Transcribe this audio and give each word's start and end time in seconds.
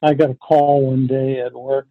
I 0.00 0.14
got 0.14 0.30
a 0.30 0.34
call 0.34 0.86
one 0.86 1.08
day 1.08 1.40
at 1.40 1.52
work, 1.52 1.88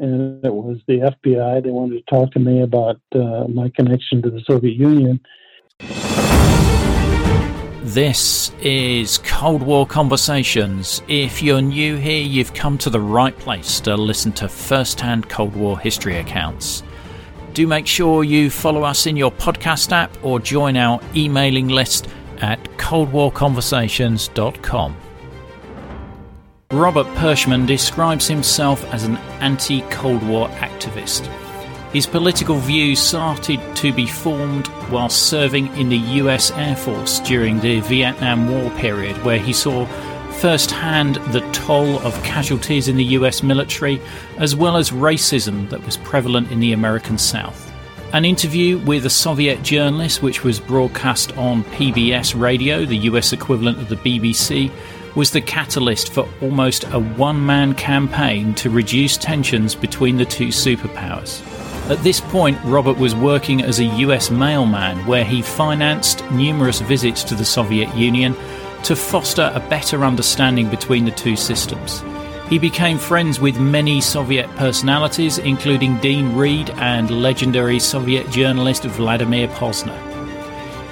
and 0.00 0.44
it 0.44 0.52
was 0.52 0.78
the 0.88 1.14
FBI. 1.24 1.62
They 1.62 1.70
wanted 1.70 2.04
to 2.04 2.10
talk 2.10 2.32
to 2.32 2.40
me 2.40 2.62
about 2.62 3.00
uh, 3.14 3.44
my 3.48 3.70
connection 3.76 4.20
to 4.22 4.30
the 4.30 4.42
Soviet 4.44 4.74
Union. 4.74 5.20
This 7.84 8.50
is 8.60 9.18
Cold 9.18 9.62
War 9.62 9.86
Conversations. 9.86 11.00
If 11.06 11.44
you're 11.44 11.62
new 11.62 11.96
here, 11.96 12.22
you've 12.22 12.54
come 12.54 12.76
to 12.78 12.90
the 12.90 12.98
right 12.98 13.38
place 13.38 13.78
to 13.82 13.94
listen 13.94 14.32
to 14.32 14.48
first 14.48 15.00
hand 15.00 15.28
Cold 15.28 15.54
War 15.54 15.78
history 15.78 16.16
accounts. 16.16 16.82
Do 17.52 17.68
make 17.68 17.86
sure 17.86 18.24
you 18.24 18.50
follow 18.50 18.82
us 18.82 19.06
in 19.06 19.16
your 19.16 19.30
podcast 19.30 19.92
app 19.92 20.10
or 20.24 20.40
join 20.40 20.76
our 20.76 21.00
emailing 21.14 21.68
list 21.68 22.08
at 22.38 22.60
coldwarconversations.com. 22.78 24.96
Robert 26.74 27.06
Perschmann 27.14 27.66
describes 27.66 28.26
himself 28.26 28.84
as 28.92 29.04
an 29.04 29.16
anti 29.40 29.82
Cold 29.90 30.26
War 30.26 30.48
activist. 30.48 31.26
His 31.92 32.04
political 32.04 32.56
views 32.56 32.98
started 32.98 33.60
to 33.76 33.92
be 33.92 34.06
formed 34.06 34.66
while 34.90 35.08
serving 35.08 35.68
in 35.76 35.88
the 35.88 35.98
US 36.20 36.50
Air 36.50 36.74
Force 36.74 37.20
during 37.20 37.60
the 37.60 37.78
Vietnam 37.82 38.50
War 38.50 38.70
period, 38.72 39.16
where 39.24 39.38
he 39.38 39.52
saw 39.52 39.86
firsthand 40.40 41.14
the 41.32 41.48
toll 41.52 42.00
of 42.00 42.20
casualties 42.24 42.88
in 42.88 42.96
the 42.96 43.04
US 43.18 43.44
military, 43.44 44.00
as 44.38 44.56
well 44.56 44.76
as 44.76 44.90
racism 44.90 45.70
that 45.70 45.84
was 45.86 45.96
prevalent 45.98 46.50
in 46.50 46.58
the 46.58 46.72
American 46.72 47.18
South. 47.18 47.72
An 48.12 48.24
interview 48.24 48.78
with 48.78 49.06
a 49.06 49.10
Soviet 49.10 49.62
journalist, 49.62 50.22
which 50.22 50.42
was 50.42 50.58
broadcast 50.58 51.36
on 51.36 51.64
PBS 51.64 52.38
radio, 52.40 52.84
the 52.84 52.98
US 53.10 53.32
equivalent 53.32 53.78
of 53.78 53.88
the 53.88 53.96
BBC, 53.96 54.72
was 55.14 55.30
the 55.30 55.40
catalyst 55.40 56.12
for 56.12 56.28
almost 56.42 56.84
a 56.84 56.98
one 56.98 57.44
man 57.44 57.74
campaign 57.74 58.54
to 58.54 58.70
reduce 58.70 59.16
tensions 59.16 59.74
between 59.74 60.16
the 60.16 60.24
two 60.24 60.48
superpowers. 60.48 61.42
At 61.90 62.02
this 62.02 62.20
point, 62.20 62.58
Robert 62.64 62.96
was 62.96 63.14
working 63.14 63.62
as 63.62 63.78
a 63.78 63.84
US 63.84 64.30
mailman 64.30 65.06
where 65.06 65.24
he 65.24 65.42
financed 65.42 66.28
numerous 66.30 66.80
visits 66.80 67.22
to 67.24 67.34
the 67.34 67.44
Soviet 67.44 67.94
Union 67.94 68.34
to 68.84 68.96
foster 68.96 69.52
a 69.54 69.60
better 69.60 70.04
understanding 70.04 70.68
between 70.68 71.04
the 71.04 71.10
two 71.10 71.36
systems. 71.36 72.02
He 72.48 72.58
became 72.58 72.98
friends 72.98 73.40
with 73.40 73.58
many 73.58 74.00
Soviet 74.00 74.48
personalities, 74.56 75.38
including 75.38 75.98
Dean 75.98 76.36
Reed 76.36 76.70
and 76.76 77.10
legendary 77.10 77.78
Soviet 77.78 78.30
journalist 78.30 78.84
Vladimir 78.84 79.48
Posner. 79.48 80.13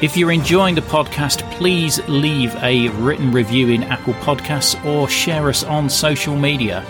If 0.03 0.17
you're 0.17 0.33
enjoying 0.33 0.75
the 0.75 0.81
podcast, 0.81 1.49
please 1.53 2.01
leave 2.09 2.57
a 2.57 2.89
written 2.89 3.31
review 3.31 3.69
in 3.69 3.85
Apple 3.85 4.15
Podcasts 4.15 4.85
or 4.85 5.09
share 5.09 5.49
us 5.49 5.63
on 5.63 5.89
social 5.89 6.35
media. 6.35 6.85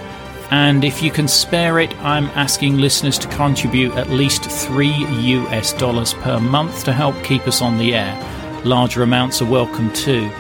And 0.51 0.83
if 0.83 1.03
you 1.03 1.11
can 1.11 1.29
spare 1.29 1.79
it, 1.79 1.95
I'm 1.99 2.25
asking 2.29 2.79
listeners 2.79 3.19
to 3.19 3.29
contribute 3.29 3.93
at 3.97 4.09
least 4.09 4.45
three 4.45 4.95
US 4.95 5.75
dollars 5.75 6.15
per 6.15 6.41
month 6.41 6.85
to 6.85 6.95
help 6.95 7.23
keep 7.23 7.47
us 7.47 7.61
on 7.61 7.77
the 7.77 7.95
air. 7.95 8.63
Larger 8.65 9.03
amounts 9.03 9.43
are 9.43 9.51
welcome 9.51 9.93
too. 9.93 10.31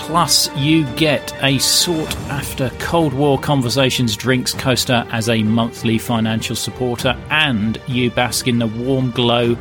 Plus, 0.00 0.52
you 0.56 0.86
get 0.96 1.32
a 1.44 1.58
sought 1.58 2.16
after 2.28 2.70
Cold 2.80 3.12
War 3.12 3.38
Conversations 3.38 4.16
drinks 4.16 4.52
coaster 4.52 5.06
as 5.12 5.28
a 5.28 5.44
monthly 5.44 5.96
financial 5.96 6.56
supporter, 6.56 7.16
and 7.30 7.80
you 7.86 8.10
bask 8.10 8.48
in 8.48 8.58
the 8.58 8.66
warm 8.66 9.12
glow 9.12 9.56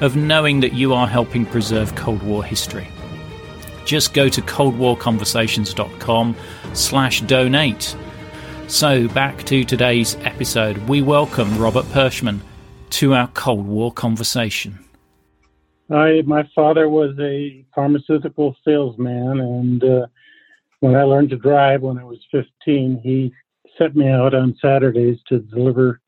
of 0.00 0.16
knowing 0.16 0.60
that 0.60 0.74
you 0.74 0.92
are 0.92 1.06
helping 1.06 1.46
preserve 1.46 1.94
Cold 1.94 2.22
War 2.22 2.44
history. 2.44 2.88
Just 3.84 4.14
go 4.14 4.28
to 4.28 4.42
coldwarconversations.com 4.42 6.36
slash 6.72 7.20
donate. 7.22 7.96
So 8.66 9.08
back 9.08 9.44
to 9.44 9.64
today's 9.64 10.16
episode. 10.22 10.76
We 10.88 11.00
welcome 11.02 11.56
Robert 11.56 11.84
Perschmann 11.86 12.40
to 12.90 13.14
our 13.14 13.28
Cold 13.28 13.66
War 13.66 13.92
conversation. 13.92 14.78
I, 15.88 16.22
my 16.26 16.48
father 16.54 16.88
was 16.88 17.16
a 17.20 17.64
pharmaceutical 17.74 18.56
salesman, 18.64 19.40
and 19.40 19.84
uh, 19.84 20.06
when 20.80 20.96
I 20.96 21.04
learned 21.04 21.30
to 21.30 21.36
drive 21.36 21.82
when 21.82 21.98
I 21.98 22.04
was 22.04 22.18
15, 22.32 23.00
he 23.02 23.32
sent 23.78 23.94
me 23.94 24.08
out 24.08 24.34
on 24.34 24.56
Saturdays 24.60 25.18
to 25.28 25.38
deliver 25.38 26.00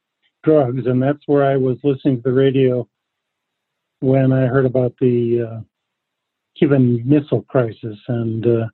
drugs, 0.42 0.86
and 0.86 1.00
that's 1.00 1.22
where 1.26 1.44
I 1.44 1.56
was 1.56 1.78
listening 1.84 2.16
to 2.16 2.22
the 2.22 2.32
radio 2.32 2.88
when 4.00 4.32
I 4.32 4.46
heard 4.46 4.66
about 4.66 4.94
the 5.00 5.48
uh, 5.48 5.60
Cuban 6.56 7.02
Missile 7.08 7.42
Crisis, 7.48 7.98
and 8.08 8.46
uh, 8.46 8.66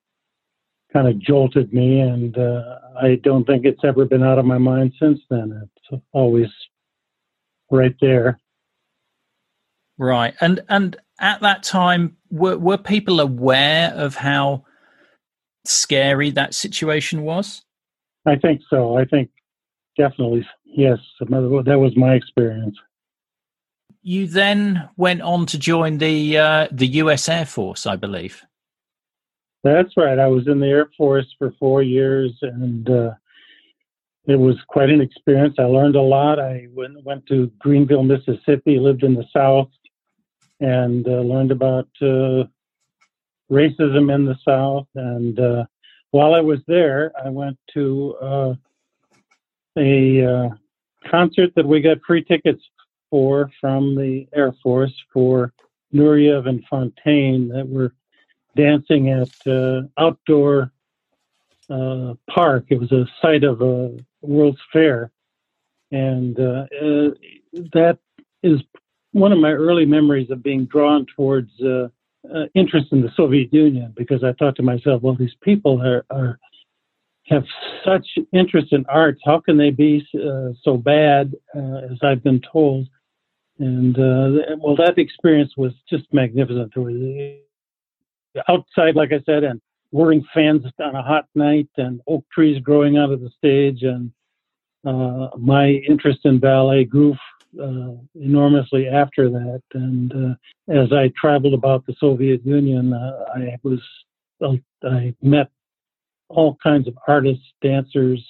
kind 0.93 1.09
of 1.09 1.19
jolted 1.19 1.73
me. 1.73 2.01
And 2.01 2.37
uh, 2.39 2.79
I 3.01 3.17
don't 3.23 3.45
think 3.45 3.65
it's 3.65 3.85
ever 3.85 4.05
been 4.05 4.23
out 4.23 4.39
of 4.39 4.45
my 4.45 4.59
mind 4.59 4.93
since 4.99 5.21
then. 5.31 5.69
It's 5.91 6.03
always 6.13 6.49
right 7.71 7.95
there. 8.01 8.39
Right, 9.97 10.35
and 10.41 10.61
and 10.69 10.97
at 11.21 11.41
that 11.43 11.63
time, 11.63 12.17
were 12.31 12.59
were 12.59 12.79
people 12.79 13.21
aware 13.21 13.93
of 13.95 14.17
how 14.17 14.65
scary 15.65 16.31
that 16.31 16.55
situation 16.55 17.23
was? 17.23 17.63
I 18.27 18.37
think 18.37 18.63
so. 18.69 18.97
I 18.97 19.05
think 19.05 19.31
definitely 19.97 20.47
yes. 20.65 20.99
That 21.21 21.79
was 21.79 21.97
my 21.97 22.15
experience. 22.15 22.77
You 24.07 24.27
then 24.27 24.87
went 24.99 25.23
on 25.23 25.47
to 25.47 25.59
join 25.59 25.97
the 25.97 26.37
uh, 26.37 26.69
the 26.71 26.87
U.S. 27.03 27.27
Air 27.27 27.47
Force, 27.47 27.87
I 27.87 27.97
believe. 27.97 28.45
That's 29.63 29.97
right. 29.97 30.19
I 30.19 30.27
was 30.27 30.47
in 30.47 30.61
the 30.61 30.67
Air 30.67 30.91
Force 30.95 31.35
for 31.39 31.55
four 31.59 31.83
years, 31.83 32.33
and 32.43 32.91
uh, 32.91 33.13
it 34.27 34.37
was 34.37 34.57
quite 34.69 34.91
an 34.91 35.01
experience. 35.01 35.55
I 35.59 35.65
learned 35.65 35.97
a 35.97 36.03
lot. 36.03 36.39
I 36.39 36.69
went 36.75 37.03
went 37.03 37.25
to 37.29 37.51
Greenville, 37.59 38.03
Mississippi, 38.03 38.79
lived 38.79 39.05
in 39.05 39.15
the 39.15 39.25
South, 39.33 39.71
and 40.61 41.09
uh, 41.09 41.23
learned 41.23 41.51
about 41.51 41.89
uh, 42.03 42.45
racism 43.51 44.15
in 44.15 44.27
the 44.27 44.37
South. 44.47 44.87
And 44.95 45.41
uh, 45.41 45.65
while 46.11 46.35
I 46.35 46.43
was 46.43 46.59
there, 46.67 47.11
I 47.25 47.31
went 47.31 47.59
to 47.73 48.17
uh, 48.21 48.55
a 49.79 50.51
concert 51.11 51.55
that 51.57 51.67
we 51.67 51.81
got 51.81 52.03
free 52.07 52.23
tickets 52.23 52.63
from 53.61 53.95
the 53.95 54.27
Air 54.35 54.53
Force 54.63 54.95
for 55.13 55.53
Nureyev 55.95 56.49
and 56.49 56.65
Fonteyn 56.69 57.49
that 57.53 57.69
were 57.69 57.93
dancing 58.57 59.11
at 59.11 59.31
uh, 59.47 59.83
outdoor 59.99 60.73
park. 62.29 62.67
It 62.69 62.81
was 62.81 62.93
a 62.93 63.07
site 63.23 63.45
of 63.45 63.63
a 63.63 63.97
World's 64.21 64.61
Fair, 64.73 65.11
and 65.91 66.37
that 66.37 67.99
is 68.43 68.61
one 69.13 69.33
of 69.33 69.39
my 69.39 69.53
early 69.53 69.87
memories 69.87 70.31
of 70.31 70.43
being 70.43 70.67
drawn 70.67 71.07
towards 71.17 71.51
uh, 71.63 71.89
uh, 72.35 72.47
interest 72.55 72.89
in 72.91 73.01
the 73.01 73.13
Soviet 73.17 73.53
Union 73.53 73.93
because 73.97 74.25
I 74.25 74.33
thought 74.33 74.57
to 74.57 74.63
myself, 74.63 75.03
well, 75.03 75.15
these 75.15 75.37
people 75.41 75.81
are, 75.81 76.05
are 76.11 76.39
have 77.29 77.45
such 77.85 78.07
interest 78.33 78.73
in 78.73 78.85
arts. 78.87 79.21
How 79.25 79.41
can 79.41 79.57
they 79.57 79.71
be 79.71 80.07
uh, 80.15 80.53
so 80.63 80.77
bad, 80.77 81.35
uh, 81.57 81.93
as 81.93 81.99
I've 82.03 82.23
been 82.23 82.43
told? 82.53 82.89
And 83.59 83.97
uh, 83.97 84.57
well, 84.59 84.77
that 84.77 84.99
experience 84.99 85.53
was 85.57 85.73
just 85.89 86.05
magnificent. 86.13 86.73
It 86.75 86.79
was 86.79 88.43
outside, 88.49 88.97
like 88.97 89.13
I 89.13 89.21
said, 89.25 89.45
and 89.45 89.61
whirring 89.91 90.25
fans 90.35 90.65
on 90.81 90.97
a 90.97 91.03
hot 91.03 91.27
night, 91.37 91.69
and 91.77 92.01
oak 92.09 92.25
trees 92.33 92.61
growing 92.61 92.97
out 92.97 93.13
of 93.13 93.21
the 93.21 93.31
stage, 93.39 93.83
and 93.83 94.11
uh, 94.85 95.29
my 95.39 95.69
interest 95.89 96.21
in 96.25 96.41
ballet 96.41 96.85
grew 96.85 97.15
uh, 97.63 97.93
enormously 98.21 98.89
after 98.89 99.31
that. 99.31 99.63
And 99.73 100.13
uh, 100.13 100.73
as 100.73 100.93
I 100.93 101.13
traveled 101.17 101.55
about 101.55 101.87
the 101.87 101.95
Soviet 102.01 102.45
Union, 102.45 102.93
uh, 102.93 103.25
I 103.37 103.57
was 103.63 103.81
I 104.83 105.15
met 105.23 105.51
all 106.29 106.59
kinds 106.63 106.89
of 106.89 106.99
artists, 107.07 107.45
dancers, 107.63 108.21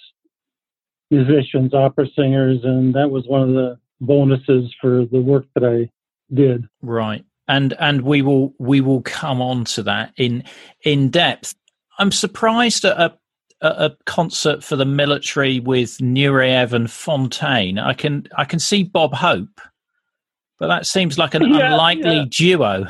musicians, 1.10 1.72
opera 1.72 2.06
singers, 2.14 2.60
and 2.64 2.94
that 2.94 3.10
was 3.10 3.24
one 3.26 3.42
of 3.42 3.54
the 3.54 3.78
bonuses 4.06 4.74
for 4.80 5.04
the 5.06 5.20
work 5.20 5.46
that 5.54 5.64
I 5.64 5.90
did. 6.34 6.66
Right. 6.82 7.24
And 7.48 7.74
and 7.78 8.02
we 8.02 8.22
will 8.22 8.54
we 8.58 8.80
will 8.80 9.02
come 9.02 9.42
on 9.42 9.64
to 9.66 9.82
that 9.84 10.12
in 10.16 10.44
in 10.82 11.10
depth. 11.10 11.54
I'm 11.98 12.10
surprised 12.10 12.84
at 12.84 12.98
a 12.98 13.16
a, 13.64 13.86
a 13.86 13.96
concert 14.06 14.62
for 14.62 14.76
the 14.76 14.84
military 14.84 15.58
with 15.58 15.98
Nureyev 15.98 16.72
and 16.72 16.86
Fonteyn. 16.86 17.82
I 17.82 17.94
can 17.94 18.28
I 18.36 18.44
can 18.44 18.58
see 18.58 18.84
Bob 18.84 19.14
Hope, 19.14 19.60
but 20.58 20.68
that 20.68 20.86
seems 20.86 21.18
like 21.18 21.34
an 21.34 21.42
yeah, 21.54 21.72
unlikely 21.72 22.16
yeah. 22.16 22.24
duo. 22.30 22.86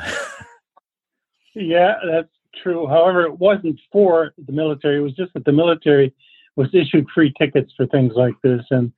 yeah, 1.55 1.95
that's 2.09 2.29
true. 2.61 2.87
However, 2.87 3.23
it 3.23 3.39
wasn't 3.39 3.79
for 3.91 4.33
the 4.37 4.51
military. 4.51 4.97
It 4.97 5.01
was 5.01 5.15
just 5.15 5.33
that 5.33 5.45
the 5.45 5.51
military 5.51 6.13
was 6.55 6.69
issued 6.73 7.07
free 7.13 7.33
tickets 7.37 7.73
for 7.75 7.87
things 7.87 8.13
like 8.15 8.35
this, 8.43 8.63
and 8.69 8.91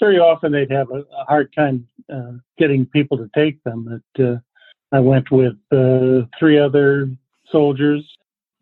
very 0.00 0.18
often 0.18 0.52
they'd 0.52 0.70
have 0.70 0.90
a, 0.90 1.00
a 1.00 1.24
hard 1.26 1.52
time 1.52 1.86
uh, 2.12 2.32
getting 2.58 2.86
people 2.86 3.16
to 3.18 3.30
take 3.34 3.62
them. 3.64 4.02
But 4.14 4.24
uh, 4.24 4.38
I 4.92 5.00
went 5.00 5.30
with 5.30 5.56
uh, 5.72 6.26
three 6.38 6.58
other 6.58 7.10
soldiers 7.50 8.04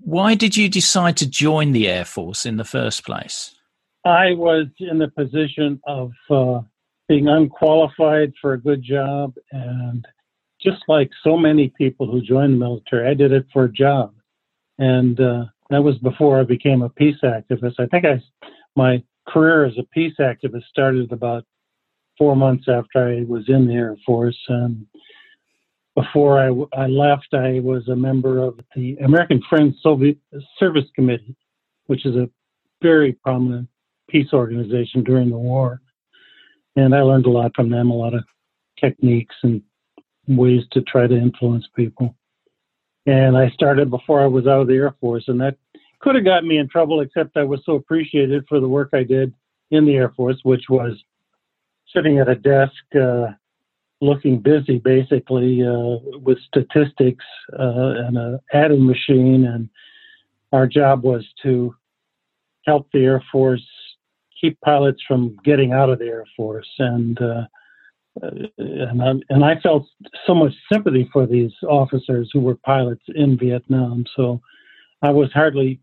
why 0.01 0.35
did 0.35 0.57
you 0.57 0.69
decide 0.69 1.17
to 1.19 1.29
join 1.29 1.73
the 1.73 1.89
Air 1.89 2.05
Force 2.05 2.47
in 2.47 2.57
the 2.57 2.65
first 2.65 3.05
place? 3.05 3.55
I 4.05 4.35
was 4.35 4.67
in 4.79 4.99
the 4.99 5.09
position 5.09 5.81
of 5.87 6.13
uh, 6.31 6.61
being 7.09 7.29
unqualified 7.29 8.33
for 8.41 8.53
a 8.53 8.61
good 8.61 8.83
job. 8.83 9.35
And 9.51 10.07
just 10.61 10.83
like 10.87 11.11
so 11.25 11.37
many 11.37 11.73
people 11.77 12.11
who 12.11 12.21
join 12.21 12.53
the 12.53 12.59
military, 12.59 13.09
I 13.09 13.15
did 13.15 13.33
it 13.33 13.47
for 13.53 13.65
a 13.65 13.73
job. 13.73 14.15
And 14.79 15.19
uh, 15.19 15.47
that 15.71 15.83
was 15.83 15.99
before 15.99 16.39
I 16.39 16.45
became 16.45 16.83
a 16.83 16.89
peace 16.91 17.17
activist. 17.25 17.81
I 17.81 17.87
think 17.87 18.05
I, 18.05 18.23
my 18.77 19.03
career 19.29 19.65
as 19.65 19.77
a 19.79 19.83
peace 19.93 20.15
activist 20.21 20.65
started 20.69 21.13
about 21.13 21.45
four 22.19 22.37
months 22.37 22.67
after 22.69 23.09
I 23.09 23.25
was 23.29 23.45
in 23.49 23.67
the 23.67 23.75
Air 23.75 23.97
Force. 24.05 24.39
And 24.49 24.87
before 25.95 26.39
I, 26.39 26.81
I 26.81 26.87
left, 26.87 27.29
I 27.33 27.61
was 27.61 27.89
a 27.89 27.97
member 27.97 28.39
of 28.39 28.59
the 28.75 28.97
American 28.97 29.43
Friends 29.49 29.77
Soviet 29.83 30.19
Service 30.59 30.87
Committee, 30.95 31.37
which 31.87 32.07
is 32.07 32.17
a 32.17 32.31
very 32.83 33.13
prominent 33.13 33.69
peace 34.09 34.33
organization 34.33 35.03
during 35.03 35.31
the 35.31 35.39
war. 35.39 35.81
And 36.77 36.95
I 36.95 37.03
learned 37.03 37.27
a 37.27 37.31
lot 37.31 37.53
from 37.55 37.71
them, 37.71 37.91
a 37.91 37.95
lot 37.95 38.15
of 38.15 38.25
techniques 38.79 39.35
and 39.43 39.63
ways 40.29 40.63
to 40.73 40.83
try 40.83 41.07
to 41.07 41.17
influence 41.17 41.67
people. 41.75 42.15
And 43.07 43.37
I 43.37 43.51
started 43.51 43.89
before 43.89 44.21
I 44.21 44.27
was 44.27 44.47
out 44.47 44.63
of 44.63 44.67
the 44.67 44.75
Air 44.75 44.95
Force, 45.01 45.25
and 45.29 45.41
that 45.41 45.57
could 46.01 46.15
have 46.15 46.25
gotten 46.25 46.49
me 46.49 46.59
in 46.59 46.69
trouble, 46.69 47.01
except 47.01 47.37
I 47.37 47.45
was 47.45 47.61
so 47.65 47.75
appreciated 47.75 48.45
for 48.49 48.61
the 48.61 48.69
work 48.69 48.91
I 48.93 49.03
did 49.03 49.33
in 49.71 49.87
the 49.87 49.95
Air 49.95 50.11
Force, 50.11 50.39
which 50.43 50.65
was 50.69 50.93
sitting 51.95 52.19
at 52.19 52.29
a 52.29 52.35
desk, 52.35 52.75
uh, 53.01 53.29
looking 54.01 54.39
busy, 54.41 54.79
basically 54.79 55.63
uh, 55.63 55.99
with 56.21 56.39
statistics 56.47 57.25
uh, 57.59 58.07
and 58.07 58.17
an 58.17 58.41
adding 58.53 58.87
machine. 58.87 59.47
And 59.47 59.69
our 60.53 60.67
job 60.67 61.03
was 61.03 61.25
to 61.43 61.75
help 62.67 62.89
the 62.93 63.05
Air 63.05 63.23
Force 63.33 63.67
keep 64.41 64.61
pilots 64.61 65.03
from 65.09 65.37
getting 65.45 65.73
out 65.73 65.91
of 65.91 65.99
the 65.99 66.07
Air 66.07 66.25
Force. 66.37 66.69
And 66.79 67.21
uh, 67.21 67.45
and 68.59 69.03
I, 69.03 69.11
and 69.29 69.45
I 69.45 69.61
felt 69.61 69.87
so 70.27 70.35
much 70.35 70.53
sympathy 70.73 71.09
for 71.13 71.27
these 71.27 71.53
officers 71.69 72.31
who 72.33 72.41
were 72.41 72.57
pilots 72.57 73.03
in 73.15 73.37
Vietnam. 73.39 74.05
So 74.17 74.41
I 75.03 75.11
was 75.11 75.31
hardly 75.33 75.81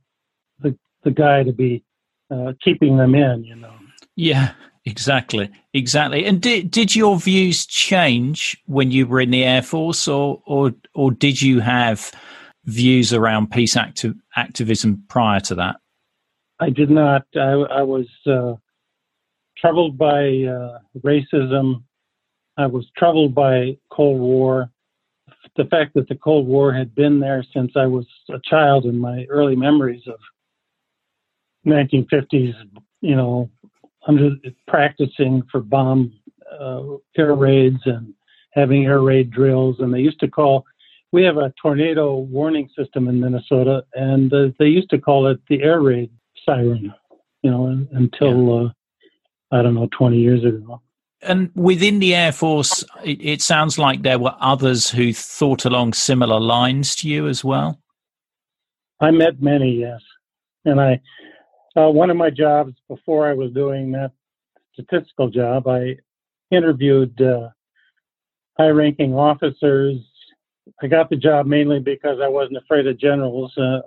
the 0.60 0.78
the 1.04 1.12
guy 1.12 1.44
to 1.44 1.52
be 1.52 1.84
uh, 2.32 2.54
keeping 2.64 2.98
them 2.98 3.16
in, 3.16 3.44
you 3.44 3.56
know. 3.56 3.74
Yeah, 4.16 4.54
exactly, 4.86 5.50
exactly. 5.74 6.26
And 6.26 6.42
did 6.42 6.72
did 6.72 6.96
your 6.96 7.20
views 7.20 7.66
change 7.66 8.58
when 8.66 8.92
you 8.92 9.08
were 9.08 9.22
in 9.22 9.32
the 9.32 9.44
Air 9.44 9.62
Force, 9.62 10.08
or 10.08 10.42
or 10.46 10.74
or 10.94 11.12
did 11.12 11.42
you 11.42 11.60
have 11.60 12.12
views 12.66 13.14
around 13.14 13.52
peace 13.52 13.76
acti- 13.76 14.14
activism 14.36 15.04
prior 15.10 15.40
to 15.42 15.56
that? 15.56 15.76
I 16.60 16.70
did 16.70 16.90
not. 16.90 17.26
I, 17.36 17.52
I 17.52 17.82
was 17.82 18.08
uh, 18.26 18.54
troubled 19.58 19.98
by 19.98 20.24
uh, 20.24 20.80
racism. 21.00 21.84
I 22.58 22.68
was 22.68 22.86
troubled 22.96 23.36
by 23.36 23.78
Cold 23.92 24.22
War. 24.22 24.70
The 25.56 25.66
fact 25.66 25.94
that 25.96 26.08
the 26.08 26.16
Cold 26.16 26.48
War 26.48 26.74
had 26.74 26.96
been 26.96 27.20
there 27.20 27.44
since 27.54 27.74
I 27.76 27.86
was 27.86 28.08
a 28.30 28.40
child 28.44 28.86
in 28.86 28.98
my 28.98 29.26
early 29.30 29.56
memories 29.56 30.04
of 30.08 30.20
1950s, 31.66 32.54
you 33.02 33.16
know, 33.16 33.50
under 34.08 34.32
practicing 34.68 35.44
for 35.52 35.62
bomb 35.62 36.14
uh, 36.60 36.84
air 37.18 37.36
raids 37.36 37.80
and 37.86 38.14
having 38.52 38.86
air 38.86 39.02
raid 39.02 39.32
drills. 39.32 39.78
And 39.80 39.94
they 39.94 40.00
used 40.00 40.20
to 40.20 40.28
call, 40.28 40.66
we 41.12 41.24
have 41.24 41.38
a 41.38 41.54
tornado 41.62 42.16
warning 42.18 42.70
system 42.78 43.08
in 43.08 43.20
Minnesota, 43.20 43.84
and 43.94 44.34
uh, 44.34 44.50
they 44.60 44.66
used 44.66 44.90
to 44.92 45.00
call 45.00 45.28
it 45.28 45.40
the 45.50 45.62
air 45.62 45.82
raid 45.82 46.12
siren, 46.46 46.94
you 47.42 47.52
know, 47.52 47.88
until 47.94 48.48
yeah. 48.48 48.68
uh, 48.68 48.70
I 49.54 49.62
don't 49.62 49.76
know, 49.76 49.88
20 49.92 50.18
years 50.18 50.44
ago. 50.44 50.82
And 51.22 51.52
within 51.56 52.00
the 52.00 52.16
Air 52.16 52.32
Force, 52.32 52.84
it, 53.04 53.24
it, 53.24 53.42
sounds 53.42 53.78
like 53.78 54.02
there 54.02 54.20
were 54.20 54.36
others 54.40 54.90
who 54.90 55.14
thought 55.14 55.64
along 55.64 55.94
similar 55.94 56.40
lines 56.40 56.96
to 56.98 57.08
you 57.08 57.28
as 57.28 57.44
well. 57.44 57.80
I 59.00 59.12
met 59.12 59.42
many, 59.42 59.80
yes, 59.80 60.02
and 60.66 60.82
I. 60.82 61.00
Uh, 61.76 61.90
one 61.90 62.10
of 62.10 62.18
my 62.18 62.30
jobs 62.30 62.74
before 62.88 63.28
I 63.28 63.34
was 63.34 63.52
doing 63.52 63.92
that 63.94 64.12
statistical 64.74 65.30
job, 65.30 65.68
I 65.68 65.98
interviewed 66.52 67.20
uh, 67.22 67.50
high-ranking 68.58 69.14
officers. 69.14 69.98
I 70.82 70.88
got 70.88 71.10
the 71.10 71.16
job 71.16 71.48
mainly 71.48 71.80
because 71.80 72.20
I 72.22 72.28
wasn't 72.28 72.58
afraid 72.58 72.88
of 72.88 73.00
generals. 73.00 73.58
Uh, 73.58 73.80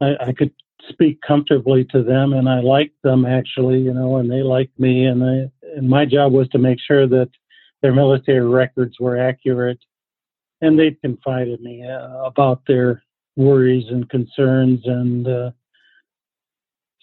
I, 0.00 0.16
I, 0.20 0.32
could 0.32 0.52
speak 0.88 1.20
comfortably 1.22 1.84
to 1.84 2.02
them 2.02 2.32
and 2.32 2.48
I 2.48 2.60
liked 2.60 3.00
them 3.02 3.24
actually, 3.24 3.78
you 3.78 3.94
know, 3.94 4.16
and 4.16 4.30
they 4.30 4.42
liked 4.42 4.78
me 4.78 5.06
and 5.06 5.24
I 5.24 5.50
and 5.76 5.88
my 5.88 6.04
job 6.04 6.32
was 6.32 6.48
to 6.48 6.58
make 6.58 6.78
sure 6.80 7.06
that 7.06 7.30
their 7.82 7.94
military 7.94 8.46
records 8.46 8.98
were 9.00 9.16
accurate 9.16 9.78
and 10.60 10.78
they'd 10.78 11.00
confide 11.00 11.48
in 11.48 11.62
me 11.62 11.86
uh, 11.86 12.24
about 12.24 12.62
their 12.66 13.02
worries 13.36 13.84
and 13.88 14.08
concerns 14.08 14.80
and 14.84 15.28
uh, 15.28 15.50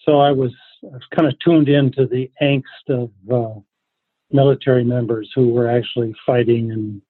so 0.06 0.20
I 0.20 0.32
was, 0.32 0.52
I 0.84 0.94
was 0.94 1.08
kind 1.16 1.28
of 1.28 1.38
tuned 1.40 1.70
into 1.70 2.06
the 2.06 2.30
angst 2.42 2.90
of 2.90 3.12
uh, 3.32 3.60
military 4.32 4.84
members 4.84 5.32
who 5.36 5.50
were 5.50 5.70
actually 5.70 6.14
fighting 6.26 6.72
and 6.72 7.02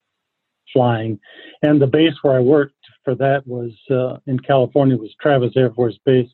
flying 0.71 1.19
and 1.61 1.81
the 1.81 1.87
base 1.87 2.13
where 2.21 2.35
I 2.35 2.39
worked 2.39 2.73
for 3.03 3.15
that 3.15 3.45
was 3.45 3.71
uh, 3.91 4.17
in 4.25 4.39
California 4.39 4.97
was 4.97 5.15
Travis 5.21 5.53
Air 5.55 5.71
Force 5.71 5.97
Base 6.05 6.29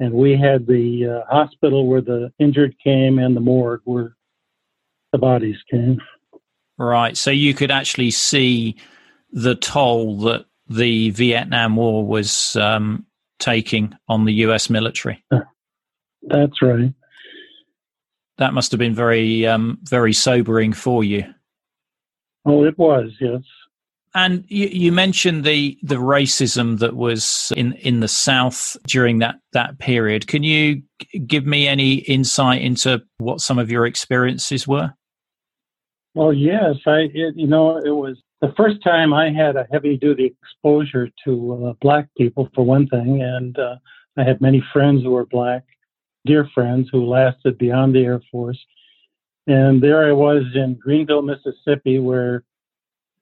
and 0.00 0.12
we 0.12 0.36
had 0.36 0.66
the 0.66 1.06
uh, 1.06 1.34
hospital 1.34 1.86
where 1.86 2.00
the 2.00 2.32
injured 2.38 2.76
came 2.82 3.18
and 3.18 3.36
the 3.36 3.40
morgue 3.40 3.80
where 3.84 4.16
the 5.12 5.18
bodies 5.18 5.56
came. 5.70 6.00
Right. 6.76 7.16
So 7.16 7.30
you 7.30 7.54
could 7.54 7.70
actually 7.70 8.12
see 8.12 8.76
the 9.32 9.56
toll 9.56 10.18
that 10.20 10.46
the 10.68 11.10
Vietnam 11.10 11.76
War 11.76 12.06
was 12.06 12.54
um, 12.56 13.06
taking 13.38 13.94
on 14.08 14.24
the 14.24 14.34
U.S. 14.34 14.70
military. 14.70 15.24
That's 16.30 16.60
right. 16.62 16.92
That 18.38 18.54
must 18.54 18.70
have 18.70 18.78
been 18.78 18.94
very, 18.94 19.46
um, 19.46 19.78
very 19.82 20.12
sobering 20.12 20.72
for 20.72 21.02
you. 21.02 21.24
Oh, 22.44 22.64
it 22.64 22.78
was. 22.78 23.10
Yes. 23.20 23.42
And 24.14 24.44
you, 24.48 24.68
you, 24.68 24.90
mentioned 24.90 25.44
the 25.44 25.78
the 25.82 25.96
racism 25.96 26.78
that 26.78 26.96
was 26.96 27.52
in 27.56 27.74
in 27.74 28.00
the 28.00 28.08
South 28.08 28.76
during 28.86 29.18
that 29.18 29.36
that 29.52 29.78
period. 29.78 30.26
Can 30.26 30.42
you 30.42 30.82
give 31.26 31.44
me 31.44 31.68
any 31.68 31.96
insight 31.96 32.62
into 32.62 33.02
what 33.18 33.40
some 33.40 33.58
of 33.58 33.70
your 33.70 33.86
experiences 33.86 34.66
were? 34.66 34.94
Well, 36.14 36.32
yes, 36.32 36.76
I 36.86 37.08
it, 37.12 37.36
you 37.36 37.46
know 37.46 37.76
it 37.76 37.90
was 37.90 38.16
the 38.40 38.52
first 38.56 38.82
time 38.82 39.12
I 39.12 39.30
had 39.30 39.56
a 39.56 39.66
heavy 39.70 39.96
duty 39.96 40.34
exposure 40.42 41.10
to 41.24 41.66
uh, 41.66 41.72
black 41.80 42.08
people 42.16 42.48
for 42.54 42.64
one 42.64 42.86
thing, 42.88 43.20
and 43.22 43.58
uh, 43.58 43.76
I 44.16 44.24
had 44.24 44.40
many 44.40 44.62
friends 44.72 45.02
who 45.02 45.10
were 45.10 45.26
black, 45.26 45.64
dear 46.26 46.48
friends 46.54 46.88
who 46.90 47.06
lasted 47.06 47.58
beyond 47.58 47.94
the 47.94 48.04
Air 48.04 48.20
Force. 48.30 48.58
And 49.46 49.82
there 49.82 50.06
I 50.06 50.12
was 50.12 50.42
in 50.54 50.74
Greenville, 50.74 51.22
Mississippi, 51.22 51.98
where 51.98 52.44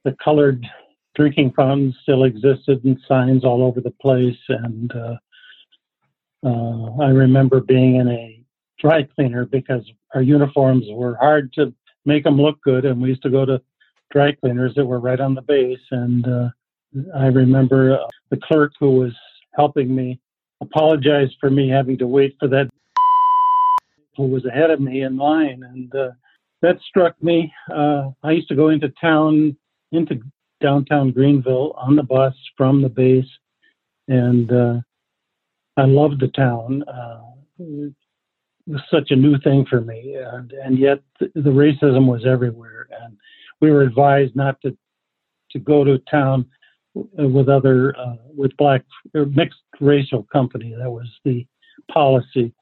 the 0.05 0.17
colored 0.23 0.67
drinking 1.15 1.53
fountains 1.57 1.97
still 2.03 2.25
existed 2.25 2.85
and 2.85 2.99
signs 3.09 3.45
all 3.45 3.63
over 3.63 3.81
the 3.81 3.93
place. 4.03 4.37
And 4.49 4.93
uh, 4.93 5.17
uh, 6.45 7.03
I 7.03 7.09
remember 7.11 7.61
being 7.61 7.97
in 7.97 8.09
a 8.09 8.45
dry 8.79 9.05
cleaner 9.05 9.47
because 9.47 9.89
our 10.15 10.23
uniforms 10.23 10.85
were 10.91 11.17
hard 11.17 11.53
to 11.55 11.73
make 12.05 12.25
them 12.25 12.41
look 12.41 12.61
good, 12.63 12.85
and 12.85 13.01
we 13.01 13.09
used 13.09 13.23
to 13.23 13.31
go 13.31 13.45
to 13.45 13.61
dry 14.11 14.33
cleaners 14.33 14.75
that 14.75 14.87
were 14.87 15.01
right 15.01 15.21
on 15.21 15.35
the 15.35 15.43
base. 15.43 15.81
And 15.91 16.27
uh, 16.27 16.49
I 17.17 17.27
remember 17.27 17.99
uh, 17.99 18.07
the 18.31 18.37
clerk 18.37 18.73
who 18.79 18.93
was 18.93 19.13
helping 19.55 19.95
me 19.95 20.21
apologized 20.61 21.37
for 21.41 21.51
me 21.51 21.69
having 21.69 21.99
to 21.99 22.07
wait 22.07 22.37
for 22.39 22.49
that 22.49 22.69
who 24.17 24.27
was 24.27 24.45
ahead 24.45 24.71
of 24.71 24.81
me 24.81 25.03
in 25.03 25.17
line, 25.17 25.63
and 25.63 25.95
uh, 25.95 26.11
that 26.63 26.79
struck 26.89 27.21
me. 27.23 27.53
Uh, 27.73 28.11
I 28.23 28.33
used 28.33 28.49
to 28.49 28.57
go 28.57 28.69
into 28.69 28.89
town 29.01 29.57
into 29.93 30.21
downtown 30.61 31.13
Greenville 31.13 31.75
on 31.77 31.97
the 31.97 32.03
bus 32.03 32.35
from 32.57 32.83
the 32.83 32.89
base, 32.89 33.29
and 34.09 34.51
uh, 34.51 34.81
I 35.77 35.85
loved 35.85 36.21
the 36.21 36.29
town. 36.29 36.83
Uh, 36.89 37.21
it 37.59 37.95
was 38.67 38.83
such 38.91 39.11
a 39.11 39.17
new 39.17 39.39
thing 39.39 39.67
for 39.69 39.81
me, 39.81 40.17
and, 40.17 40.53
and 40.53 40.79
yet 40.79 41.01
the, 41.21 41.31
the 41.35 41.51
racism 41.51 42.07
was 42.07 42.25
everywhere, 42.27 42.89
and 43.03 43.17
we 43.61 43.71
were 43.71 43.83
advised 43.83 44.35
not 44.35 44.61
to 44.63 44.77
to 45.51 45.59
go 45.61 45.85
to 45.85 45.99
town 46.11 46.47
with 46.95 47.49
other 47.49 47.97
uh, 47.97 48.17
with 48.35 48.57
black 48.57 48.83
or 49.15 49.27
mixed 49.27 49.61
racial 49.81 50.25
company. 50.33 50.75
That 50.77 50.91
was 50.91 51.09
the 51.25 51.47
policy, 51.93 52.53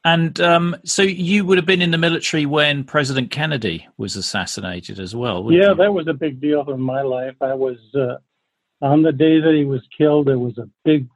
And 0.08 0.40
um, 0.40 0.74
so 0.84 1.02
you 1.02 1.44
would 1.44 1.58
have 1.58 1.66
been 1.66 1.82
in 1.82 1.90
the 1.90 1.98
military 1.98 2.46
when 2.46 2.82
President 2.82 3.30
Kennedy 3.30 3.86
was 3.98 4.16
assassinated 4.16 4.98
as 4.98 5.14
well. 5.14 5.52
Yeah, 5.52 5.68
you? 5.68 5.74
that 5.74 5.92
was 5.92 6.08
a 6.08 6.14
big 6.14 6.40
deal 6.40 6.64
in 6.70 6.80
my 6.80 7.02
life. 7.02 7.34
I 7.42 7.52
was 7.52 7.76
uh, 7.94 8.16
on 8.80 9.02
the 9.02 9.12
day 9.12 9.38
that 9.38 9.54
he 9.54 9.66
was 9.66 9.82
killed. 9.96 10.28
There 10.28 10.38
was 10.38 10.56
a 10.56 10.70
big 10.82 11.06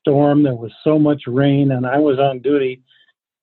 storm. 0.00 0.42
There 0.42 0.56
was 0.56 0.72
so 0.82 0.98
much 0.98 1.22
rain, 1.28 1.70
and 1.70 1.86
I 1.86 1.98
was 1.98 2.18
on 2.18 2.40
duty 2.40 2.82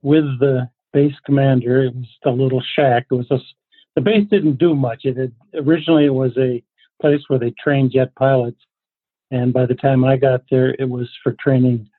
with 0.01 0.25
the 0.39 0.70
base 0.91 1.15
commander. 1.25 1.84
It 1.84 1.96
was 1.96 2.10
a 2.25 2.32
little 2.32 2.63
shack. 2.75 3.05
It 3.10 3.15
was 3.15 3.32
a, 3.32 3.39
the 3.96 4.01
base 4.01 4.27
didn't 4.29 4.60
do 4.60 4.75
much. 4.75 5.05
It 5.05 5.15
had, 5.15 5.32
originally 5.53 6.05
it 6.05 6.13
was 6.13 6.38
a 6.38 6.62
place 7.01 7.22
where 7.29 7.39
they 7.39 7.53
trained 7.63 7.94
jet 7.94 8.13
pilots, 8.15 8.60
and 9.32 9.53
by 9.53 9.67
the 9.67 9.75
time 9.75 10.03
I 10.03 10.17
got 10.17 10.41
there, 10.51 10.75
it 10.77 10.89
was 10.89 11.08
for 11.24 11.34
training 11.39 11.89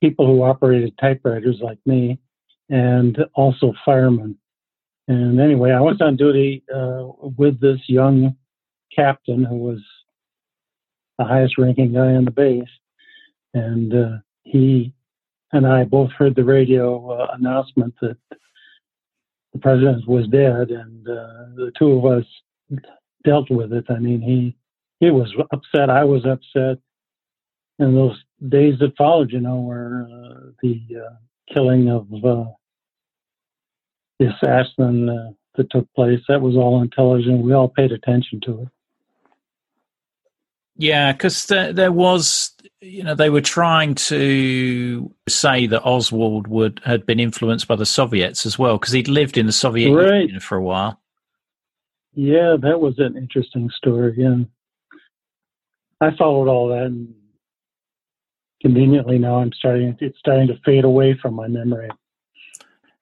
people 0.00 0.26
who 0.26 0.42
operated 0.42 0.96
typewriters 0.98 1.58
like 1.60 1.78
me, 1.86 2.18
and 2.68 3.18
also 3.34 3.72
firemen. 3.84 4.36
And 5.08 5.40
anyway, 5.40 5.72
I 5.72 5.80
was 5.80 6.00
on 6.00 6.16
duty 6.16 6.62
uh, 6.74 7.08
with 7.36 7.60
this 7.60 7.80
young 7.86 8.36
captain 8.94 9.44
who 9.44 9.56
was 9.56 9.80
the 11.18 11.24
highest 11.24 11.58
ranking 11.58 11.92
guy 11.92 12.14
on 12.14 12.24
the 12.24 12.30
base 12.30 12.68
and 13.54 13.94
uh, 13.94 14.16
he 14.44 14.92
and 15.52 15.66
I 15.66 15.84
both 15.84 16.10
heard 16.12 16.36
the 16.36 16.44
radio 16.44 17.10
uh, 17.10 17.34
announcement 17.34 17.94
that 18.00 18.16
the 19.52 19.58
president 19.60 20.06
was 20.06 20.28
dead, 20.28 20.70
and 20.70 21.08
uh, 21.08 21.50
the 21.56 21.72
two 21.76 21.92
of 21.92 22.04
us 22.04 22.24
dealt 23.24 23.50
with 23.50 23.72
it. 23.72 23.84
I 23.88 23.98
mean, 23.98 24.20
he 24.20 24.56
he 25.00 25.10
was 25.10 25.32
upset, 25.52 25.90
I 25.90 26.04
was 26.04 26.24
upset, 26.24 26.78
and 27.78 27.96
those 27.96 28.22
days 28.48 28.78
that 28.80 28.96
followed, 28.96 29.32
you 29.32 29.40
know, 29.40 29.60
were 29.60 30.06
uh, 30.10 30.50
the 30.62 30.80
uh, 30.96 31.14
killing 31.52 31.88
of 31.88 32.06
uh, 32.24 32.44
the 34.18 34.34
assassin 34.34 35.36
that 35.56 35.70
took 35.70 35.92
place. 35.94 36.20
That 36.28 36.40
was 36.40 36.56
all 36.56 36.76
on 36.76 36.90
television. 36.90 37.42
We 37.42 37.52
all 37.52 37.68
paid 37.68 37.92
attention 37.92 38.40
to 38.42 38.62
it. 38.62 38.68
Yeah, 40.76 41.12
because 41.12 41.44
there, 41.46 41.74
there, 41.74 41.92
was, 41.92 42.52
you 42.80 43.02
know, 43.02 43.14
they 43.14 43.28
were 43.28 43.42
trying 43.42 43.96
to 43.96 45.14
say 45.28 45.66
that 45.66 45.84
Oswald 45.84 46.46
would 46.46 46.80
had 46.86 47.04
been 47.04 47.20
influenced 47.20 47.68
by 47.68 47.76
the 47.76 47.84
Soviets 47.84 48.46
as 48.46 48.58
well, 48.58 48.78
because 48.78 48.94
he'd 48.94 49.08
lived 49.08 49.36
in 49.36 49.44
the 49.44 49.52
Soviet 49.52 49.94
right. 49.94 50.22
Union 50.22 50.40
for 50.40 50.56
a 50.56 50.62
while. 50.62 50.98
Yeah, 52.14 52.56
that 52.62 52.80
was 52.80 52.98
an 52.98 53.16
interesting 53.18 53.68
story. 53.76 54.14
Yeah, 54.16 54.36
I 56.00 56.16
followed 56.16 56.48
all 56.48 56.68
that, 56.68 56.86
and 56.86 57.14
conveniently 58.60 59.18
now 59.18 59.36
I'm 59.36 59.52
starting. 59.52 59.96
It's 60.00 60.18
starting 60.18 60.48
to 60.48 60.58
fade 60.64 60.84
away 60.84 61.18
from 61.20 61.34
my 61.34 61.48
memory. 61.48 61.90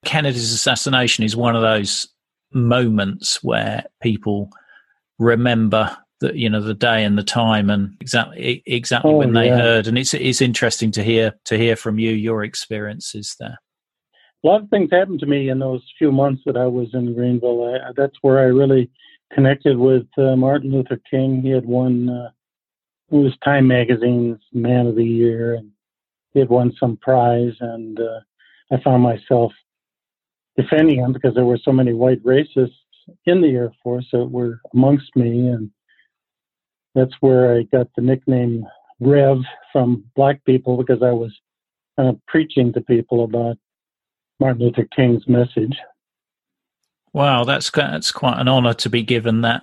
Kennedy's 0.04 0.52
assassination 0.52 1.24
is 1.24 1.36
one 1.36 1.56
of 1.56 1.62
those 1.62 2.08
moments 2.52 3.42
where 3.42 3.84
people 4.00 4.50
remember 5.18 5.96
the 6.20 6.36
you 6.36 6.48
know 6.48 6.60
the 6.60 6.74
day 6.74 7.04
and 7.04 7.18
the 7.18 7.22
time 7.22 7.70
and 7.70 7.96
exactly 8.00 8.62
exactly 8.66 9.12
oh, 9.12 9.16
when 9.16 9.32
they 9.32 9.46
yeah. 9.46 9.56
heard 9.56 9.86
and 9.86 9.98
it's 9.98 10.14
it's 10.14 10.40
interesting 10.40 10.90
to 10.90 11.02
hear 11.02 11.34
to 11.44 11.56
hear 11.56 11.76
from 11.76 11.98
you 11.98 12.10
your 12.10 12.42
experiences 12.44 13.36
there 13.38 13.58
a 14.44 14.46
lot 14.46 14.62
of 14.62 14.68
things 14.70 14.88
happened 14.90 15.20
to 15.20 15.26
me 15.26 15.48
in 15.48 15.58
those 15.58 15.82
few 15.98 16.10
months 16.10 16.42
that 16.46 16.56
i 16.56 16.66
was 16.66 16.88
in 16.94 17.14
greenville 17.14 17.64
I, 17.64 17.90
that's 17.96 18.16
where 18.22 18.38
i 18.38 18.44
really 18.44 18.90
connected 19.32 19.76
with 19.76 20.06
uh, 20.16 20.34
martin 20.36 20.72
luther 20.72 21.00
king 21.10 21.42
he 21.42 21.50
had 21.50 21.66
won 21.66 22.08
uh, 22.08 22.30
it 23.10 23.16
was 23.16 23.36
time 23.44 23.66
magazine's 23.66 24.40
man 24.52 24.86
of 24.86 24.96
the 24.96 25.04
year 25.04 25.54
and 25.54 25.70
he 26.32 26.40
had 26.40 26.48
won 26.48 26.72
some 26.78 26.96
prize 26.96 27.54
and 27.60 27.98
uh, 28.00 28.20
i 28.72 28.80
found 28.82 29.02
myself 29.02 29.52
defending 30.56 30.98
him 30.98 31.12
because 31.12 31.34
there 31.34 31.44
were 31.44 31.58
so 31.62 31.72
many 31.72 31.92
white 31.92 32.22
racists 32.24 32.74
in 33.24 33.40
the 33.40 33.48
air 33.48 33.72
force 33.82 34.06
that 34.12 34.24
were 34.26 34.60
amongst 34.72 35.14
me 35.16 35.48
and 35.48 35.70
that's 36.98 37.14
where 37.20 37.56
I 37.56 37.62
got 37.62 37.88
the 37.94 38.02
nickname 38.02 38.66
Rev 39.00 39.38
from 39.72 40.04
black 40.16 40.44
people 40.44 40.76
because 40.76 41.02
I 41.02 41.12
was 41.12 41.32
kind 41.96 42.08
of 42.08 42.20
preaching 42.26 42.72
to 42.72 42.80
people 42.80 43.22
about 43.22 43.56
Martin 44.40 44.62
Luther 44.62 44.88
King's 44.94 45.26
message. 45.28 45.76
Wow, 47.12 47.44
that's 47.44 47.70
that's 47.70 48.10
quite 48.10 48.40
an 48.40 48.48
honor 48.48 48.74
to 48.74 48.90
be 48.90 49.02
given 49.02 49.42
that. 49.42 49.62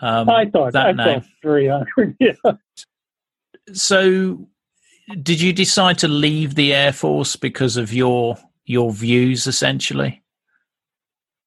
Um, 0.00 0.28
I 0.30 0.46
thought 0.46 0.72
that 0.72 0.86
I 0.86 0.92
name. 0.92 1.20
felt 1.20 1.24
very 1.42 1.68
honored. 1.68 2.16
Yeah. 2.18 2.32
So, 3.72 4.48
did 5.22 5.40
you 5.40 5.52
decide 5.52 5.98
to 5.98 6.08
leave 6.08 6.54
the 6.54 6.74
Air 6.74 6.92
Force 6.92 7.36
because 7.36 7.76
of 7.76 7.92
your 7.92 8.36
your 8.64 8.92
views, 8.92 9.46
essentially? 9.46 10.22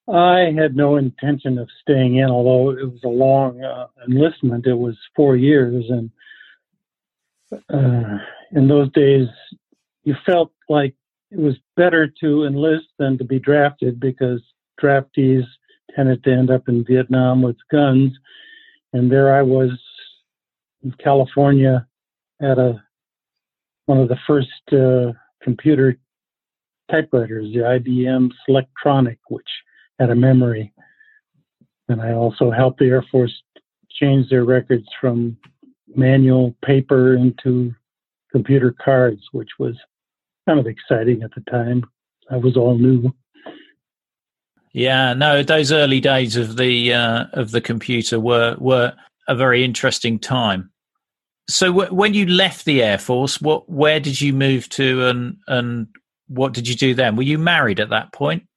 I 0.08 0.54
had 0.58 0.76
no 0.76 0.98
intention 0.98 1.58
of 1.58 1.70
staying 1.82 2.18
in, 2.18 2.30
although 2.30 2.72
it 2.72 2.92
was 2.92 3.04
a 3.04 3.10
long 3.10 3.64
uh, 3.64 3.88
enlistment. 4.08 4.68
It 4.68 4.74
was 4.74 4.98
four 5.16 5.36
years, 5.36 5.86
and 5.90 6.12
uh, 7.70 8.18
in 8.52 8.68
those 8.68 8.92
days, 8.92 9.28
you 10.04 10.16
felt 10.26 10.52
like 10.68 10.94
it 11.32 11.40
was 11.40 11.56
better 11.76 12.08
to 12.22 12.44
enlist 12.44 12.88
than 13.00 13.18
to 13.18 13.24
be 13.24 13.40
drafted 13.40 14.00
because 14.00 14.42
draftees 14.82 15.46
tended 15.96 16.24
to 16.24 16.32
end 16.32 16.52
up 16.52 16.68
in 16.68 16.84
Vietnam 16.84 17.42
with 17.42 17.58
guns. 17.72 18.12
And 18.94 19.12
there 19.12 19.36
I 19.36 19.42
was 19.42 19.72
in 20.84 20.92
California 21.04 21.88
at 22.42 22.58
a 22.58 22.82
one 23.86 24.00
of 24.00 24.08
the 24.08 24.18
first 24.26 24.50
uh, 24.72 25.12
computer 25.42 25.98
typewriters, 26.90 27.52
the 27.54 27.60
IBM 27.60 28.32
Selectronic, 28.48 29.18
which 29.28 29.48
had 30.00 30.10
a 30.10 30.16
memory. 30.16 30.72
And 31.90 32.02
I 32.02 32.14
also 32.14 32.50
helped 32.50 32.80
the 32.80 32.86
Air 32.86 33.06
Force 33.12 33.34
change 33.90 34.30
their 34.30 34.46
records 34.46 34.88
from 35.02 35.38
manual 35.96 36.56
paper 36.64 37.16
into 37.16 37.74
computer 38.32 38.74
cards, 38.84 39.22
which 39.32 39.50
was 39.60 39.76
kind 40.48 40.60
of 40.60 40.68
exciting 40.68 41.24
at 41.24 41.32
the 41.36 41.42
time. 41.52 41.84
I 42.32 42.38
was 42.38 42.58
all 42.58 42.78
new. 42.78 43.14
Yeah, 44.74 45.14
no, 45.14 45.44
those 45.44 45.72
early 45.72 46.00
days 46.00 46.36
of 46.36 46.58
the 46.58 46.94
uh, 46.94 47.26
of 47.34 47.52
the 47.52 47.62
computer 47.62 48.20
were 48.20 48.56
were 48.60 48.94
a 49.28 49.36
very 49.36 49.64
interesting 49.64 50.20
time. 50.20 50.72
So 51.48 51.68
w- 51.68 51.94
when 51.94 52.14
you 52.16 52.26
left 52.26 52.66
the 52.66 52.82
Air 52.82 52.98
Force, 52.98 53.40
what 53.40 53.70
where 53.70 54.00
did 54.00 54.20
you 54.20 54.34
move 54.34 54.68
to, 54.70 55.06
and 55.06 55.38
and 55.48 55.88
what 56.28 56.54
did 56.54 56.68
you 56.68 56.76
do 56.76 56.96
then? 56.96 57.16
Were 57.16 57.24
you 57.24 57.38
married 57.38 57.80
at 57.80 57.92
that 57.92 58.14
point? 58.14 58.48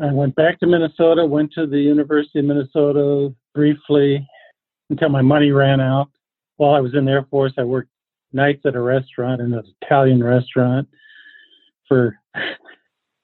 I 0.00 0.12
went 0.12 0.36
back 0.36 0.60
to 0.60 0.66
Minnesota, 0.66 1.24
went 1.24 1.52
to 1.54 1.66
the 1.66 1.80
University 1.80 2.38
of 2.40 2.44
Minnesota 2.44 3.34
briefly 3.54 4.28
until 4.90 5.08
my 5.08 5.22
money 5.22 5.50
ran 5.50 5.80
out. 5.80 6.08
While 6.56 6.74
I 6.74 6.80
was 6.80 6.94
in 6.94 7.06
the 7.06 7.12
Air 7.12 7.26
Force, 7.30 7.54
I 7.56 7.64
worked 7.64 7.90
nights 8.32 8.62
at 8.66 8.76
a 8.76 8.80
restaurant, 8.80 9.40
in 9.40 9.54
an 9.54 9.64
Italian 9.82 10.22
restaurant, 10.22 10.88
for 11.88 12.18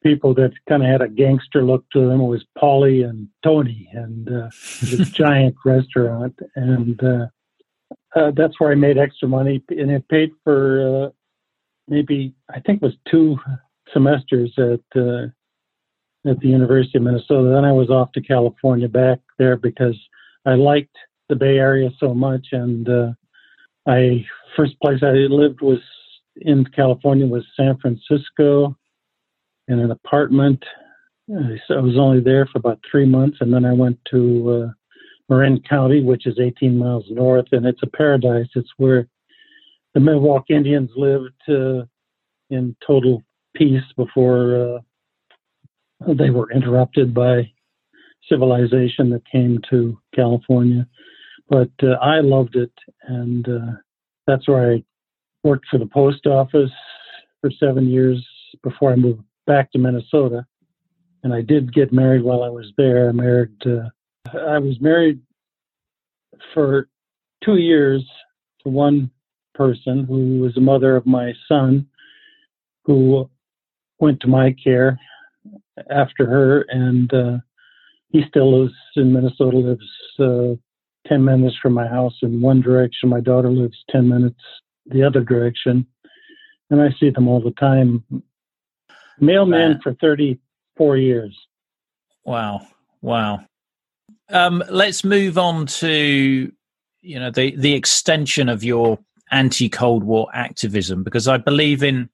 people 0.04 0.34
that 0.34 0.52
kind 0.68 0.82
of 0.82 0.88
had 0.88 1.02
a 1.02 1.08
gangster 1.08 1.64
look 1.64 1.84
to 1.90 2.06
them. 2.06 2.20
Was 2.26 2.44
Paulie 2.56 3.08
and 3.08 3.28
Tony, 3.42 3.88
and 3.92 4.28
uh, 4.28 4.50
this 4.82 5.10
giant 5.10 5.56
restaurant, 5.64 6.38
and 6.54 7.02
uh, 7.02 7.26
uh, 8.14 8.30
that's 8.36 8.60
where 8.60 8.70
I 8.70 8.76
made 8.76 8.98
extra 8.98 9.26
money, 9.26 9.62
and 9.70 9.90
it 9.90 10.08
paid 10.08 10.30
for 10.44 11.06
uh, 11.06 11.10
maybe 11.88 12.34
I 12.48 12.60
think 12.60 12.82
it 12.82 12.86
was 12.86 12.96
two 13.10 13.38
semesters 13.92 14.52
at 14.58 15.00
uh, 15.00 15.26
at 16.26 16.38
the 16.40 16.48
University 16.48 16.98
of 16.98 17.04
Minnesota. 17.04 17.48
Then 17.48 17.64
I 17.64 17.72
was 17.72 17.90
off 17.90 18.12
to 18.12 18.20
California 18.20 18.88
back 18.88 19.18
there 19.38 19.56
because 19.56 19.98
I 20.46 20.54
liked 20.54 20.96
the 21.28 21.36
Bay 21.36 21.58
Area 21.58 21.90
so 21.98 22.14
much, 22.14 22.48
and 22.52 22.88
uh, 22.88 23.12
I 23.86 24.24
first 24.56 24.78
place 24.80 25.00
I 25.02 25.12
lived 25.12 25.62
was 25.62 25.80
in 26.36 26.64
California 26.64 27.26
was 27.26 27.44
San 27.56 27.78
Francisco 27.78 28.76
in 29.68 29.78
an 29.80 29.90
apartment. 29.90 30.62
I 31.30 31.80
was 31.80 31.96
only 31.98 32.20
there 32.20 32.46
for 32.46 32.58
about 32.58 32.80
three 32.90 33.06
months, 33.06 33.38
and 33.40 33.52
then 33.52 33.64
I 33.64 33.72
went 33.72 33.98
to 34.10 34.66
uh, 34.68 34.72
Marin 35.28 35.62
County, 35.68 36.02
which 36.02 36.26
is 36.26 36.38
18 36.38 36.76
miles 36.76 37.04
north, 37.10 37.46
and 37.52 37.64
it's 37.66 37.82
a 37.82 37.86
paradise. 37.86 38.48
It's 38.54 38.70
where 38.76 39.08
the 39.94 40.00
Miwok 40.00 40.44
Indians 40.50 40.90
lived 40.96 41.32
uh, 41.48 41.84
in 42.50 42.76
total 42.86 43.22
peace 43.56 43.84
before 43.96 44.76
uh, 46.04 46.12
they 46.12 46.30
were 46.30 46.50
interrupted 46.52 47.14
by 47.14 47.50
civilization 48.28 49.10
that 49.10 49.22
came 49.30 49.60
to 49.70 49.98
California. 50.14 50.86
But 51.48 51.70
uh, 51.82 51.92
I 52.02 52.20
loved 52.20 52.56
it, 52.56 52.72
and 53.02 53.48
uh, 53.48 53.72
that's 54.26 54.48
where 54.48 54.72
I 54.72 54.84
worked 55.42 55.66
for 55.70 55.78
the 55.78 55.86
post 55.86 56.26
office 56.26 56.70
for 57.40 57.50
seven 57.50 57.88
years 57.88 58.26
before 58.62 58.92
I 58.92 58.96
moved 58.96 59.22
back 59.46 59.72
to 59.72 59.78
Minnesota. 59.78 60.46
And 61.22 61.32
I 61.32 61.40
did 61.40 61.72
get 61.72 61.92
married 61.92 62.22
while 62.22 62.42
I 62.42 62.50
was 62.50 62.70
there. 62.76 63.08
I 63.08 63.12
married. 63.12 63.54
Uh, 63.64 63.88
I 64.38 64.58
was 64.58 64.80
married 64.80 65.20
for 66.52 66.88
two 67.42 67.56
years 67.56 68.04
to 68.62 68.68
one 68.68 69.10
person 69.54 70.04
who 70.04 70.40
was 70.40 70.54
the 70.54 70.60
mother 70.60 70.96
of 70.96 71.06
my 71.06 71.32
son, 71.48 71.86
who 72.84 73.28
went 74.00 74.20
to 74.20 74.26
my 74.26 74.54
care 74.62 74.98
after 75.90 76.26
her, 76.26 76.66
and 76.68 77.12
uh, 77.14 77.38
he 78.08 78.22
still 78.28 78.60
lives 78.60 78.74
in 78.96 79.12
Minnesota. 79.12 79.56
Lives 79.56 79.90
uh, 80.18 81.08
ten 81.08 81.24
minutes 81.24 81.56
from 81.62 81.72
my 81.72 81.86
house 81.86 82.14
in 82.22 82.40
one 82.40 82.60
direction. 82.60 83.08
My 83.08 83.20
daughter 83.20 83.50
lives 83.50 83.76
ten 83.90 84.08
minutes 84.08 84.40
the 84.86 85.02
other 85.02 85.20
direction, 85.20 85.86
and 86.70 86.82
I 86.82 86.88
see 87.00 87.10
them 87.10 87.28
all 87.28 87.40
the 87.40 87.52
time. 87.52 88.04
Mailman 89.20 89.80
for 89.82 89.94
34 89.94 90.96
years. 90.96 91.36
Wow. 92.24 92.66
Wow. 93.02 93.40
Um, 94.30 94.62
let's 94.70 95.04
move 95.04 95.36
on 95.36 95.66
to 95.66 96.50
you 97.02 97.20
know 97.20 97.30
the 97.30 97.54
the 97.56 97.74
extension 97.74 98.48
of 98.48 98.64
your 98.64 98.98
anti 99.30 99.68
Cold 99.68 100.04
War 100.04 100.28
activism 100.32 101.02
because 101.04 101.28
I 101.28 101.36
believe 101.36 101.82
in 101.82 102.08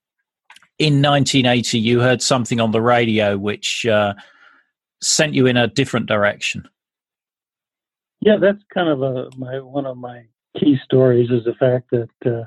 in 0.79 1.03
1980 1.03 1.79
you 1.79 2.01
heard 2.01 2.21
something 2.21 2.59
on 2.59 2.73
the 2.73 2.83
radio 2.83 3.39
which 3.39 3.87
uh, 3.87 4.15
sent 5.01 5.35
you 5.35 5.47
in 5.47 5.57
a 5.57 5.69
different 5.69 6.07
direction. 6.07 6.69
Yeah, 8.21 8.37
that's 8.41 8.63
kind 8.75 8.89
of 8.89 9.03
a 9.03 9.31
my 9.37 9.61
one 9.61 9.87
of 9.87 9.97
my 9.97 10.25
key 10.59 10.77
stories 10.85 11.31
is 11.31 11.45
the 11.45 11.55
fact 11.55 11.91
that 11.93 12.11
uh, 12.27 12.45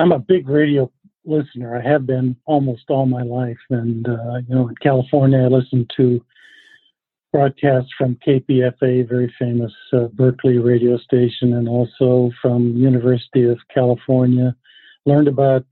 I'm 0.00 0.12
a 0.12 0.18
big 0.18 0.48
radio 0.48 0.90
listener. 1.28 1.76
I 1.76 1.88
have 1.88 2.06
been 2.06 2.36
almost 2.46 2.84
all 2.88 3.06
my 3.06 3.22
life, 3.22 3.58
and 3.70 4.08
uh, 4.08 4.38
you 4.48 4.54
know, 4.54 4.68
in 4.68 4.74
California, 4.82 5.38
I 5.38 5.46
listen 5.46 5.86
to 5.96 6.24
broadcasts 7.32 7.90
from 7.96 8.18
KPFA, 8.26 9.08
very 9.08 9.32
famous 9.38 9.72
uh, 9.92 10.06
Berkeley 10.12 10.58
radio 10.58 10.98
station, 10.98 11.52
and 11.54 11.68
also 11.68 12.30
from 12.40 12.76
University 12.76 13.44
of 13.44 13.58
California. 13.72 14.56
Learned 15.04 15.28
about 15.28 15.66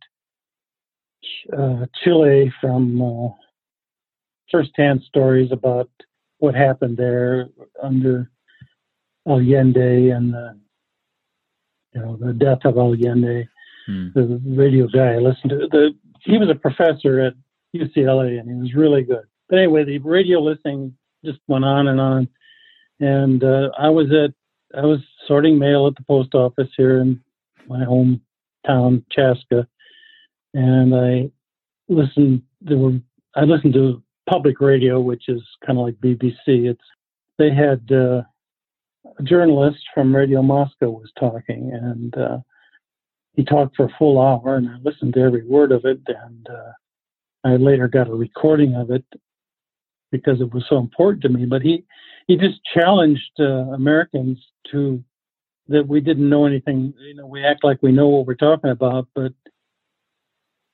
uh, 1.57 1.87
Chile 2.03 2.53
from 2.61 3.03
uh, 3.03 3.29
firsthand 4.51 5.03
stories 5.09 5.51
about 5.53 5.91
what 6.39 6.55
happened 6.55 6.97
there 6.97 7.49
under 7.83 8.31
Allende 9.27 10.11
and 10.11 10.33
the, 10.33 10.59
you 11.93 12.01
know 12.01 12.17
the 12.17 12.33
death 12.33 12.61
of 12.65 12.77
Allende 12.77 13.49
hmm. 13.87 14.09
the 14.15 14.41
radio 14.45 14.87
guy 14.87 15.15
I 15.15 15.19
listened 15.19 15.51
to. 15.51 15.69
The 15.71 15.91
he 16.23 16.39
was 16.39 16.51
a 16.51 16.55
professor 16.55 17.21
at 17.21 17.35
UCLA 17.75 18.39
and 18.41 18.49
he 18.49 18.57
was 18.57 18.75
really 18.75 19.03
good. 19.03 19.25
But 19.49 19.59
anyway, 19.59 19.85
the 19.85 19.99
radio 19.99 20.41
listening 20.41 20.97
just 21.25 21.39
went 21.47 21.65
on 21.65 21.89
and 21.89 22.01
on. 22.01 22.29
And 23.01 23.45
uh, 23.45 23.71
I 23.79 23.89
was 23.89 24.07
at 24.13 24.35
I 24.77 24.85
was 24.85 25.01
sorting 25.27 25.59
mail 25.59 25.87
at 25.87 25.95
the 25.97 26.05
post 26.05 26.35
office 26.35 26.69
here 26.77 26.99
in 26.99 27.21
my 27.69 27.85
hometown, 27.85 29.05
Chaska, 29.11 29.67
and 30.55 30.95
I 30.95 31.31
listened. 31.89 32.43
There 32.61 32.79
were 32.79 32.99
I 33.35 33.43
listened 33.43 33.75
to 33.75 34.03
public 34.29 34.61
radio, 34.61 35.01
which 35.01 35.29
is 35.29 35.43
kind 35.65 35.79
of 35.79 35.85
like 35.85 35.95
BBC. 35.97 36.33
It's 36.47 36.81
they 37.39 37.51
had 37.51 37.91
uh, 37.93 38.23
a 39.19 39.23
journalist 39.23 39.85
from 39.95 40.15
Radio 40.15 40.43
Moscow 40.43 40.91
was 40.91 41.13
talking, 41.19 41.71
and 41.73 42.17
uh, 42.17 42.39
he 43.37 43.45
talked 43.45 43.77
for 43.77 43.85
a 43.85 43.95
full 43.99 44.21
hour, 44.21 44.57
and 44.57 44.69
I 44.69 44.77
listened 44.83 45.15
to 45.15 45.21
every 45.21 45.47
word 45.47 45.71
of 45.71 45.85
it. 45.85 46.01
And 46.07 46.49
uh, 46.49 46.73
I 47.45 47.57
later 47.57 47.87
got 47.87 48.09
a 48.09 48.15
recording 48.15 48.75
of 48.75 48.91
it 48.91 49.05
because 50.11 50.41
it 50.41 50.53
was 50.53 50.65
so 50.69 50.79
important 50.79 51.23
to 51.23 51.29
me. 51.29 51.45
But 51.45 51.63
he 51.63 51.85
he 52.27 52.37
just 52.37 52.59
challenged 52.75 53.31
uh, 53.39 53.75
Americans 53.75 54.39
to 54.73 55.05
that 55.69 55.87
we 55.87 56.01
didn't 56.01 56.29
know 56.29 56.47
anything. 56.47 56.95
You 56.99 57.15
know, 57.15 57.27
we 57.27 57.45
act 57.45 57.63
like 57.63 57.83
we 57.83 57.93
know 57.93 58.09
what 58.09 58.27
we're 58.27 58.35
talking 58.35 58.71
about, 58.71 59.07
but 59.15 59.33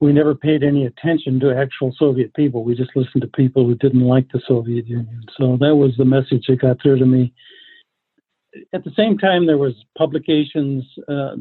we 0.00 0.12
never 0.12 0.34
paid 0.34 0.62
any 0.62 0.86
attention 0.86 1.40
to 1.40 1.56
actual 1.56 1.94
Soviet 1.98 2.32
people. 2.34 2.64
We 2.64 2.74
just 2.74 2.94
listened 2.94 3.22
to 3.22 3.28
people 3.28 3.64
who 3.64 3.74
didn't 3.76 4.00
like 4.00 4.30
the 4.32 4.40
Soviet 4.46 4.86
Union. 4.86 5.22
So 5.36 5.56
that 5.60 5.74
was 5.74 5.96
the 5.96 6.04
message 6.04 6.44
that 6.48 6.60
got 6.60 6.80
through 6.80 6.98
to 6.98 7.06
me. 7.06 7.32
At 8.72 8.84
the 8.84 8.90
same 8.96 9.16
time, 9.16 9.46
there 9.46 9.58
was 9.58 9.74
publications. 9.96 10.84
Uh, 11.08 11.36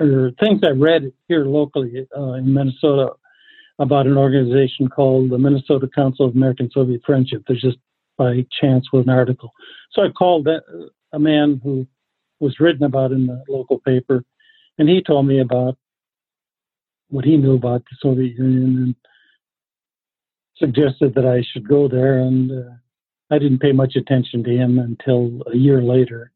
or 0.00 0.30
things 0.40 0.60
I 0.64 0.70
read 0.70 1.12
here 1.28 1.44
locally 1.44 2.06
uh, 2.16 2.32
in 2.32 2.52
Minnesota 2.52 3.10
about 3.78 4.06
an 4.06 4.16
organization 4.16 4.88
called 4.88 5.30
the 5.30 5.38
Minnesota 5.38 5.88
Council 5.94 6.26
of 6.26 6.34
American 6.34 6.70
Soviet 6.72 7.02
Friendship. 7.04 7.42
There's 7.46 7.62
just 7.62 7.78
by 8.16 8.44
chance 8.60 8.92
was 8.92 9.04
an 9.06 9.10
article. 9.10 9.52
So 9.92 10.02
I 10.02 10.10
called 10.10 10.44
that, 10.44 10.62
a 11.12 11.18
man 11.18 11.60
who 11.64 11.86
was 12.38 12.60
written 12.60 12.84
about 12.84 13.12
in 13.12 13.26
the 13.26 13.42
local 13.48 13.80
paper, 13.80 14.24
and 14.78 14.88
he 14.88 15.02
told 15.02 15.26
me 15.26 15.40
about 15.40 15.76
what 17.08 17.24
he 17.24 17.36
knew 17.36 17.54
about 17.54 17.82
the 17.90 17.96
Soviet 18.00 18.36
Union 18.36 18.76
and 18.76 18.94
suggested 20.56 21.14
that 21.14 21.26
I 21.26 21.42
should 21.50 21.68
go 21.68 21.88
there. 21.88 22.20
And 22.20 22.52
uh, 22.52 22.70
I 23.30 23.38
didn't 23.38 23.58
pay 23.58 23.72
much 23.72 23.96
attention 23.96 24.44
to 24.44 24.50
him 24.50 24.78
until 24.78 25.42
a 25.52 25.56
year 25.56 25.82
later 25.82 26.30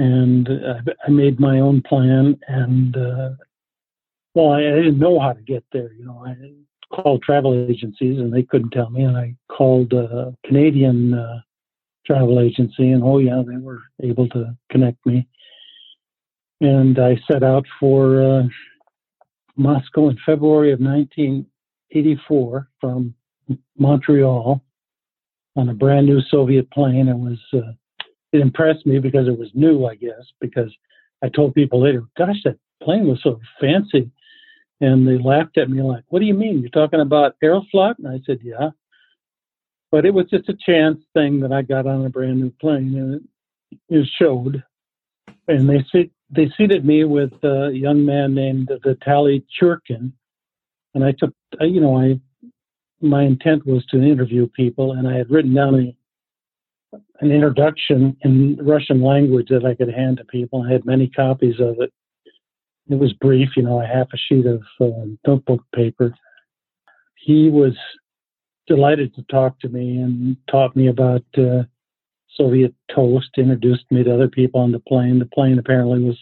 and 0.00 0.48
uh, 0.48 0.92
I 1.06 1.10
made 1.10 1.38
my 1.38 1.60
own 1.60 1.82
plan. 1.82 2.40
And 2.48 2.96
uh, 2.96 3.30
well, 4.34 4.52
I, 4.52 4.60
I, 4.60 4.76
didn't 4.76 4.98
know 4.98 5.20
how 5.20 5.34
to 5.34 5.42
get 5.42 5.62
there. 5.72 5.92
You 5.92 6.06
know, 6.06 6.24
I 6.26 6.34
called 6.94 7.22
travel 7.22 7.54
agencies 7.54 8.18
and 8.18 8.32
they 8.32 8.42
couldn't 8.42 8.70
tell 8.70 8.88
me. 8.88 9.02
And 9.02 9.16
I 9.16 9.36
called 9.54 9.92
a 9.92 10.34
Canadian 10.46 11.12
uh, 11.12 11.40
travel 12.06 12.40
agency, 12.40 12.90
and 12.90 13.04
oh 13.04 13.18
yeah, 13.18 13.42
they 13.46 13.58
were 13.58 13.82
able 14.02 14.26
to 14.30 14.56
connect 14.70 15.04
me. 15.04 15.28
And 16.62 16.98
I 16.98 17.20
set 17.30 17.42
out 17.42 17.66
for 17.78 18.22
uh, 18.22 18.42
Moscow 19.56 20.08
in 20.08 20.18
February 20.24 20.72
of 20.72 20.80
1984 20.80 22.68
from 22.80 23.14
Montreal 23.78 24.62
on 25.56 25.68
a 25.68 25.74
brand 25.74 26.06
new 26.06 26.22
Soviet 26.22 26.70
plane. 26.70 27.08
It 27.08 27.18
was 27.18 27.38
uh, 27.52 27.72
it 28.32 28.40
impressed 28.40 28.86
me 28.86 28.98
because 28.98 29.28
it 29.28 29.38
was 29.38 29.50
new, 29.54 29.86
I 29.86 29.96
guess, 29.96 30.24
because 30.40 30.72
I 31.22 31.28
told 31.28 31.54
people 31.54 31.80
later, 31.82 32.04
gosh, 32.16 32.42
that 32.44 32.58
plane 32.82 33.06
was 33.06 33.20
so 33.22 33.40
fancy. 33.60 34.10
And 34.80 35.06
they 35.06 35.18
laughed 35.18 35.58
at 35.58 35.68
me 35.68 35.82
like, 35.82 36.04
what 36.08 36.20
do 36.20 36.26
you 36.26 36.34
mean? 36.34 36.60
You're 36.60 36.70
talking 36.70 37.00
about 37.00 37.36
Aeroflot? 37.42 37.98
And 37.98 38.08
I 38.08 38.20
said, 38.24 38.38
yeah. 38.42 38.70
But 39.92 40.06
it 40.06 40.14
was 40.14 40.26
just 40.30 40.48
a 40.48 40.54
chance 40.54 40.98
thing 41.12 41.40
that 41.40 41.52
I 41.52 41.62
got 41.62 41.86
on 41.86 42.06
a 42.06 42.08
brand 42.08 42.40
new 42.40 42.50
plane 42.60 42.94
and 42.96 43.14
it, 43.14 43.22
it 43.88 44.08
showed. 44.18 44.62
and 45.48 45.68
they 45.68 45.84
sit, 45.92 46.10
they 46.30 46.50
seated 46.56 46.84
me 46.84 47.04
with 47.04 47.32
a 47.42 47.70
young 47.72 48.04
man 48.04 48.34
named 48.34 48.70
Vitaly 48.84 49.44
Churkin, 49.60 50.12
and 50.94 51.04
I 51.04 51.12
took, 51.12 51.34
you 51.60 51.80
know, 51.80 51.98
I 51.98 52.20
my 53.02 53.22
intent 53.22 53.66
was 53.66 53.84
to 53.86 54.02
interview 54.02 54.46
people, 54.46 54.92
and 54.92 55.08
I 55.08 55.16
had 55.16 55.30
written 55.30 55.54
down 55.54 55.74
a, 55.74 55.96
an 56.92 57.30
introduction 57.30 58.16
in 58.22 58.58
Russian 58.62 59.02
language 59.02 59.48
that 59.50 59.64
I 59.64 59.74
could 59.74 59.92
hand 59.92 60.18
to 60.18 60.24
people. 60.24 60.62
I 60.62 60.72
had 60.72 60.84
many 60.84 61.08
copies 61.08 61.60
of 61.60 61.80
it. 61.80 61.92
It 62.88 62.98
was 62.98 63.12
brief, 63.14 63.50
you 63.56 63.62
know, 63.62 63.80
a 63.80 63.86
half 63.86 64.08
a 64.12 64.16
sheet 64.16 64.46
of 64.46 64.62
uh, 64.80 65.06
notebook 65.26 65.62
paper. 65.74 66.14
He 67.14 67.48
was 67.48 67.74
delighted 68.66 69.14
to 69.14 69.22
talk 69.30 69.60
to 69.60 69.68
me 69.68 69.98
and 69.98 70.36
taught 70.50 70.74
me 70.74 70.88
about 70.88 71.24
uh, 71.38 71.62
Soviet 72.34 72.74
toast, 72.94 73.30
introduced 73.36 73.84
me 73.90 74.02
to 74.02 74.14
other 74.14 74.28
people 74.28 74.60
on 74.60 74.72
the 74.72 74.80
plane. 74.80 75.18
The 75.18 75.26
plane 75.26 75.58
apparently 75.58 76.02
was 76.02 76.18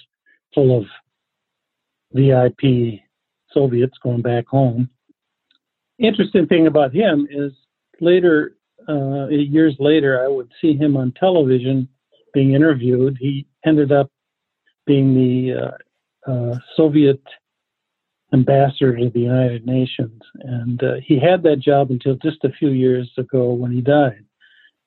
full 0.55 0.79
of 0.79 0.85
VIP 2.13 3.01
Soviets 3.53 3.97
going 4.03 4.23
back 4.23 4.47
home 4.47 4.91
interesting 5.99 6.47
thing 6.47 6.67
about 6.67 6.95
him 6.95 7.27
is 7.31 7.53
later, 8.01 8.57
uh, 8.89 9.29
years 9.29 9.77
later, 9.79 10.25
I 10.25 10.29
would 10.29 10.51
see 10.61 10.75
him 10.75 10.97
on 10.97 11.13
television 11.13 11.89
being 12.33 12.55
interviewed. 12.55 13.17
He 13.21 13.47
ended 13.65 13.93
up 13.93 14.11
being 14.87 15.15
the 15.15 15.73
uh, 16.27 16.31
uh, 16.31 16.59
Soviet 16.77 17.23
ambassador 18.33 18.97
to 18.97 19.11
the 19.11 19.21
United 19.21 19.67
Nations, 19.67 20.21
and 20.41 20.83
uh, 20.83 20.95
he 21.05 21.19
had 21.19 21.43
that 21.43 21.61
job 21.61 21.91
until 21.91 22.15
just 22.17 22.45
a 22.45 22.53
few 22.53 22.71
years 22.71 23.11
ago 23.19 23.53
when 23.53 23.73
he 23.73 23.81
died. 23.81 24.25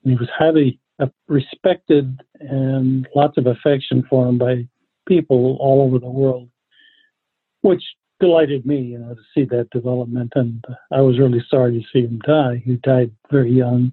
And 0.03 0.13
he 0.13 0.15
was 0.15 0.29
highly 0.37 0.79
respected 1.27 2.19
and 2.39 3.07
lots 3.15 3.37
of 3.37 3.47
affection 3.47 4.03
for 4.09 4.27
him 4.27 4.37
by 4.37 4.67
people 5.07 5.57
all 5.59 5.81
over 5.81 5.99
the 5.99 6.09
world, 6.09 6.49
which 7.61 7.83
delighted 8.21 8.65
me, 8.65 8.79
you 8.79 8.99
know, 8.99 9.15
to 9.15 9.21
see 9.33 9.43
that 9.45 9.69
development. 9.71 10.31
And 10.35 10.63
I 10.91 11.01
was 11.01 11.19
really 11.19 11.43
sorry 11.49 11.79
to 11.79 11.85
see 11.91 12.05
him 12.05 12.19
die. 12.25 12.61
He 12.63 12.75
died 12.77 13.11
very 13.29 13.51
young. 13.51 13.91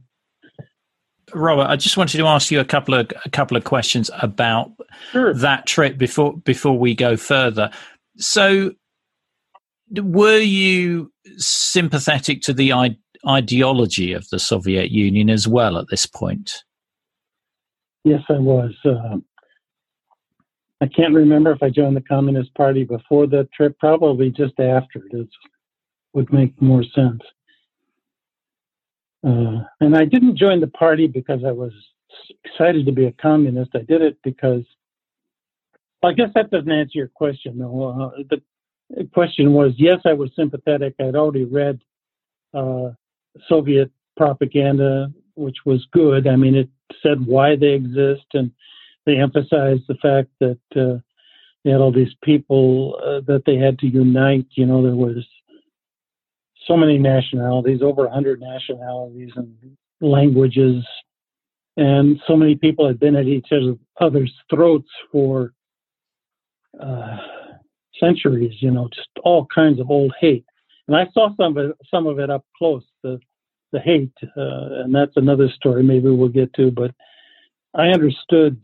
Robert, 1.34 1.66
I 1.68 1.76
just 1.76 1.96
wanted 1.96 2.18
to 2.18 2.26
ask 2.26 2.50
you 2.50 2.60
a 2.60 2.64
couple 2.64 2.94
of 2.94 3.10
a 3.24 3.30
couple 3.30 3.56
of 3.56 3.64
questions 3.64 4.10
about 4.22 4.70
sure. 5.12 5.34
that 5.34 5.66
trip 5.66 5.98
before 5.98 6.36
before 6.38 6.78
we 6.78 6.94
go 6.94 7.16
further. 7.16 7.70
So, 8.16 8.72
were 9.94 10.38
you 10.38 11.12
sympathetic 11.36 12.40
to 12.42 12.54
the 12.54 12.72
I- 12.72 12.96
ideology 13.26 14.12
of 14.12 14.26
the 14.30 14.38
Soviet 14.38 14.90
Union 14.90 15.28
as 15.28 15.46
well 15.46 15.76
at 15.76 15.88
this 15.90 16.06
point? 16.06 16.64
Yes, 18.04 18.22
I 18.30 18.38
was. 18.38 18.74
Uh, 18.84 19.18
I 20.80 20.86
can't 20.86 21.14
remember 21.14 21.50
if 21.52 21.62
I 21.62 21.70
joined 21.70 21.96
the 21.96 22.02
Communist 22.02 22.54
Party 22.54 22.84
before 22.84 23.26
that 23.28 23.50
trip, 23.52 23.78
probably 23.78 24.30
just 24.30 24.58
after. 24.60 25.02
It 25.10 25.28
would 26.12 26.32
make 26.32 26.60
more 26.62 26.84
sense. 26.94 27.20
Uh, 29.26 29.64
and 29.80 29.96
I 29.96 30.04
didn't 30.04 30.36
join 30.38 30.60
the 30.60 30.68
party 30.68 31.08
because 31.08 31.40
I 31.44 31.50
was 31.50 31.72
excited 32.44 32.86
to 32.86 32.92
be 32.92 33.06
a 33.06 33.12
communist. 33.12 33.70
I 33.74 33.82
did 33.82 34.02
it 34.02 34.18
because, 34.22 34.62
well, 36.02 36.12
I 36.12 36.14
guess 36.14 36.30
that 36.34 36.50
doesn't 36.50 36.70
answer 36.70 36.98
your 36.98 37.08
question, 37.08 37.58
though. 37.58 38.12
Uh, 38.14 38.22
the 38.28 38.40
question 39.12 39.52
was 39.52 39.72
yes, 39.76 39.98
I 40.04 40.12
was 40.12 40.30
sympathetic. 40.36 40.94
I'd 41.00 41.16
already 41.16 41.44
read 41.44 41.80
uh, 42.54 42.90
Soviet 43.48 43.90
propaganda, 44.16 45.12
which 45.34 45.58
was 45.64 45.86
good. 45.92 46.26
I 46.26 46.36
mean, 46.36 46.54
it 46.54 46.68
said 47.02 47.24
why 47.26 47.56
they 47.56 47.72
exist 47.72 48.26
and 48.34 48.50
they 49.08 49.16
emphasized 49.16 49.84
the 49.88 49.96
fact 50.02 50.28
that 50.38 50.58
uh, 50.76 50.98
they 51.64 51.70
had 51.70 51.80
all 51.80 51.90
these 51.90 52.14
people 52.22 53.00
uh, 53.02 53.20
that 53.26 53.42
they 53.46 53.56
had 53.56 53.78
to 53.78 53.86
unite. 53.86 54.46
You 54.50 54.66
know, 54.66 54.82
there 54.82 54.94
was 54.94 55.26
so 56.66 56.76
many 56.76 56.98
nationalities, 56.98 57.80
over 57.80 58.04
100 58.04 58.38
nationalities 58.38 59.30
and 59.34 59.54
languages, 60.02 60.84
and 61.78 62.20
so 62.26 62.36
many 62.36 62.54
people 62.54 62.86
had 62.86 63.00
been 63.00 63.16
at 63.16 63.24
each 63.24 63.48
other's 63.98 64.34
throats 64.50 64.90
for 65.10 65.54
uh, 66.78 67.16
centuries. 67.98 68.60
You 68.60 68.72
know, 68.72 68.90
just 68.94 69.08
all 69.24 69.46
kinds 69.46 69.80
of 69.80 69.90
old 69.90 70.12
hate. 70.20 70.44
And 70.86 70.94
I 70.94 71.06
saw 71.14 71.34
some 71.36 71.56
of 71.56 71.70
it, 71.70 71.76
some 71.90 72.06
of 72.06 72.18
it 72.18 72.28
up 72.28 72.44
close. 72.58 72.84
The 73.02 73.18
the 73.72 73.80
hate, 73.80 74.12
uh, 74.22 74.82
and 74.82 74.94
that's 74.94 75.16
another 75.16 75.48
story. 75.48 75.82
Maybe 75.82 76.10
we'll 76.10 76.28
get 76.28 76.52
to, 76.54 76.70
but 76.70 76.90
I 77.74 77.88
understood 77.88 78.60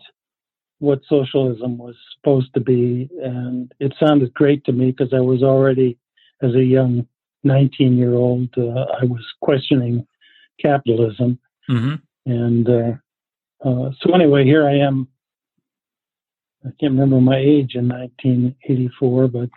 what 0.85 1.01
socialism 1.09 1.79
was 1.79 1.97
supposed 2.15 2.53
to 2.55 2.61
be. 2.61 3.09
And 3.23 3.73
it 3.81 3.95
sounded 3.99 4.35
great 4.35 4.65
to 4.65 4.73
me 4.73 4.91
because 4.91 5.15
I 5.15 5.21
was 5.21 5.43
already, 5.43 5.99
as 6.43 6.55
a 6.55 6.63
young 6.63 7.07
19 7.43 7.97
year 7.97 8.15
old, 8.15 8.51
uh, 8.57 8.87
I 9.01 9.05
was 9.05 9.25
questioning 9.41 10.07
capitalism. 10.61 11.39
Mm-hmm. 11.71 11.95
And 12.27 12.69
uh, 12.69 12.93
uh, 13.67 13.91
so, 14.01 14.15
anyway, 14.15 14.45
here 14.45 14.67
I 14.67 14.77
am. 14.79 15.09
I 16.65 16.71
can't 16.81 16.93
remember 16.93 17.21
my 17.21 17.39
age 17.39 17.75
in 17.75 17.89
1984, 17.89 19.29
but 19.29 19.51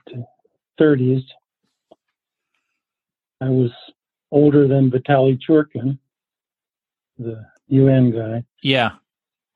30s. 0.80 1.24
I 3.40 3.50
was 3.50 3.72
older 4.32 4.68
than 4.68 4.92
Vitaly 4.92 5.40
Churkin, 5.40 5.98
the 7.18 7.46
UN 7.68 8.12
guy. 8.12 8.44
Yeah 8.62 8.92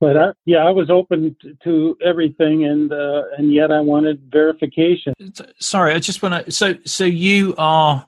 but 0.02 0.18
I, 0.18 0.32
yeah, 0.46 0.66
I 0.66 0.72
was 0.72 0.90
open 0.90 1.38
to, 1.64 1.98
everything, 2.04 2.66
and 2.66 2.92
uh, 2.92 3.22
and 3.38 3.54
yet 3.54 3.72
I 3.72 3.80
wanted 3.82 4.20
verification. 4.32 5.14
Sorry, 5.60 5.94
I 5.94 6.00
just 6.00 6.24
want 6.24 6.46
to. 6.46 6.52
So 6.52 6.74
so 6.86 7.06
you 7.06 7.54
are. 7.58 8.06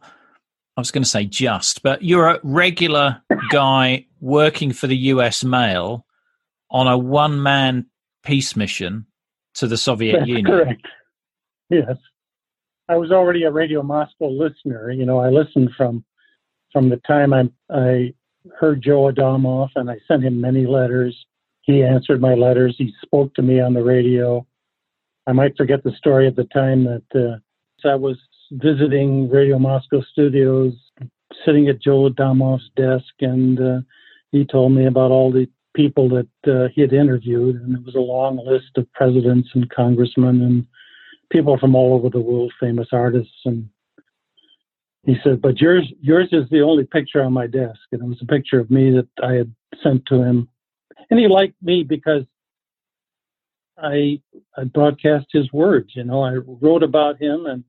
I 0.76 0.82
was 0.82 0.90
going 0.90 1.04
to 1.04 1.10
say 1.10 1.26
just, 1.26 1.84
but 1.84 2.02
you're 2.02 2.28
a 2.28 2.40
regular 2.42 3.22
guy 3.52 4.08
working 4.20 4.74
for 4.74 4.88
the 4.88 4.98
U.S. 4.98 5.44
Mail 5.44 6.04
on 6.72 6.88
a 6.88 6.98
one-man 6.98 7.86
peace 8.24 8.56
mission 8.56 9.06
to 9.54 9.68
the 9.68 9.78
Soviet 9.78 10.14
That's 10.14 10.28
Union. 10.28 10.46
Correct. 10.46 10.88
Yes, 11.70 11.98
I 12.90 12.96
was 12.96 13.12
already 13.12 13.44
a 13.44 13.52
Radio 13.52 13.84
Moscow 13.84 14.30
listener. 14.30 14.90
You 14.90 15.06
know, 15.06 15.20
I 15.20 15.30
listened 15.30 15.70
from 15.78 16.04
from 16.72 16.90
the 16.90 16.98
time 17.06 17.34
I 17.34 17.52
I 17.70 18.16
heard 18.60 18.82
Joe 18.82 19.12
Adamov, 19.12 19.70
and 19.76 19.92
I 19.92 19.98
sent 20.08 20.24
him 20.24 20.42
many 20.42 20.66
letters 20.66 21.16
he 21.64 21.82
answered 21.82 22.22
my 22.22 22.36
letters. 22.36 22.76
He 22.78 22.94
spoke 23.02 23.34
to 23.36 23.42
me 23.42 23.60
on 23.60 23.74
the 23.74 23.84
radio. 23.84 24.46
I 25.26 25.32
might 25.32 25.58
forget 25.58 25.84
the 25.84 25.94
story 25.98 26.28
at 26.28 26.36
the 26.36 26.44
time 26.46 26.84
that 26.84 27.04
uh, 27.16 27.88
I 27.88 27.96
was 27.96 28.18
visiting 28.52 29.30
Radio 29.30 29.58
Moscow 29.58 30.02
studios, 30.12 30.74
sitting 31.46 31.70
at 31.70 31.82
Joe 31.82 32.10
Adamov's 32.10 32.70
desk, 32.76 33.14
and 33.22 33.60
uh, 33.60 33.80
he 34.32 34.46
told 34.46 34.74
me 34.74 34.86
about 34.86 35.12
all 35.12 35.32
the 35.32 35.48
people 35.74 36.10
that 36.10 36.52
uh, 36.52 36.68
he 36.74 36.82
had 36.82 36.94
interviewed, 36.94 37.56
and 37.56 37.76
it 37.76 37.86
was 37.86 37.96
a 37.96 38.00
long 38.00 38.38
list 38.46 38.78
of 38.78 38.92
presidents 38.92 39.50
and 39.54 39.70
congressmen 39.70 40.42
and 40.42 40.68
people 41.32 41.58
from 41.58 41.76
all 41.76 41.94
over 41.94 42.10
the 42.10 42.22
world, 42.22 42.54
famous 42.60 42.90
artists, 42.92 43.40
and 43.46 43.70
he 45.06 45.16
said, 45.24 45.42
"But 45.42 45.62
yours, 45.62 45.92
yours 46.02 46.30
is 46.34 46.50
the 46.50 46.62
only 46.62 46.84
picture 46.84 47.24
on 47.24 47.34
my 47.34 47.48
desk," 47.48 47.80
and 47.94 48.02
it 48.02 48.08
was 48.08 48.22
a 48.22 48.26
picture 48.26 48.60
of 48.60 48.70
me 48.70 48.92
that 48.92 49.08
I 49.24 49.34
had 49.34 49.54
sent 49.82 50.06
to 50.08 50.22
him 50.22 50.50
and 51.10 51.20
he 51.20 51.28
liked 51.28 51.62
me 51.62 51.84
because 51.84 52.24
I, 53.78 54.22
I 54.58 54.66
broadcast 54.66 55.28
his 55.32 55.52
words. 55.52 55.92
You 55.96 56.04
know, 56.04 56.24
I 56.24 56.36
wrote 56.62 56.84
about 56.84 57.22
him 57.22 57.46
and 57.46 57.64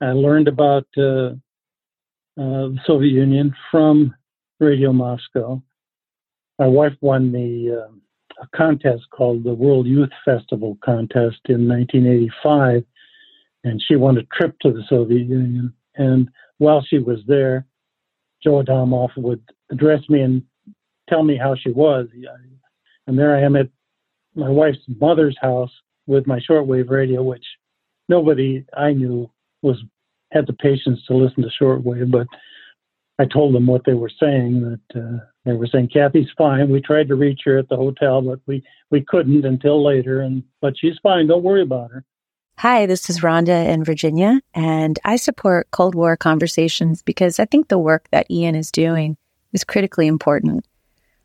I 0.00 0.12
learned 0.12 0.48
about 0.48 0.86
uh, 0.96 1.30
uh, 2.38 2.70
the 2.70 2.78
Soviet 2.86 3.12
Union 3.12 3.54
from 3.70 4.14
Radio 4.60 4.92
Moscow. 4.92 5.62
My 6.58 6.66
wife 6.66 6.94
won 7.00 7.32
the 7.32 7.84
uh, 7.84 7.92
a 8.40 8.56
contest 8.56 9.02
called 9.10 9.44
the 9.44 9.54
World 9.54 9.86
Youth 9.86 10.10
Festival 10.24 10.78
contest 10.84 11.40
in 11.46 11.68
1985, 11.68 12.84
and 13.64 13.82
she 13.86 13.96
won 13.96 14.18
a 14.18 14.22
trip 14.24 14.56
to 14.60 14.72
the 14.72 14.84
Soviet 14.88 15.26
Union. 15.26 15.72
And 15.96 16.28
while 16.58 16.84
she 16.88 16.98
was 16.98 17.18
there, 17.26 17.66
Joe 18.42 18.62
Adamov 18.62 19.10
would 19.16 19.42
address 19.70 20.02
me 20.08 20.20
and 20.22 20.42
tell 21.08 21.22
me 21.22 21.36
how 21.36 21.54
she 21.54 21.70
was. 21.70 22.08
And 23.06 23.18
there 23.18 23.36
I 23.36 23.40
am 23.40 23.56
at 23.56 23.68
my 24.34 24.48
wife's 24.48 24.78
mother's 25.00 25.36
house 25.40 25.70
with 26.06 26.26
my 26.26 26.40
shortwave 26.40 26.90
radio, 26.90 27.22
which 27.22 27.44
nobody 28.08 28.64
I 28.76 28.92
knew 28.92 29.30
was 29.62 29.82
had 30.30 30.46
the 30.46 30.52
patience 30.52 31.00
to 31.06 31.14
listen 31.14 31.42
to 31.42 31.50
shortwave, 31.60 32.10
but 32.10 32.26
I 33.18 33.24
told 33.24 33.54
them 33.54 33.66
what 33.66 33.82
they 33.84 33.94
were 33.94 34.10
saying. 34.20 34.60
That 34.62 35.00
uh, 35.00 35.24
they 35.44 35.52
were 35.52 35.66
saying 35.66 35.88
Kathy's 35.92 36.28
fine. 36.36 36.70
We 36.70 36.80
tried 36.80 37.08
to 37.08 37.14
reach 37.14 37.40
her 37.44 37.58
at 37.58 37.68
the 37.68 37.76
hotel, 37.76 38.22
but 38.22 38.40
we 38.46 38.62
we 38.90 39.00
couldn't 39.00 39.44
until 39.44 39.84
later. 39.84 40.20
And 40.20 40.42
but 40.60 40.74
she's 40.78 40.98
fine. 41.02 41.26
Don't 41.26 41.42
worry 41.42 41.62
about 41.62 41.90
her. 41.90 42.04
Hi, 42.58 42.86
this 42.86 43.08
is 43.08 43.20
Rhonda 43.20 43.68
in 43.68 43.84
Virginia, 43.84 44.40
and 44.52 44.98
I 45.04 45.14
support 45.14 45.70
Cold 45.70 45.94
War 45.94 46.16
conversations 46.16 47.02
because 47.02 47.38
I 47.38 47.44
think 47.44 47.68
the 47.68 47.78
work 47.78 48.08
that 48.10 48.28
Ian 48.30 48.56
is 48.56 48.72
doing 48.72 49.16
is 49.52 49.62
critically 49.62 50.08
important. 50.08 50.66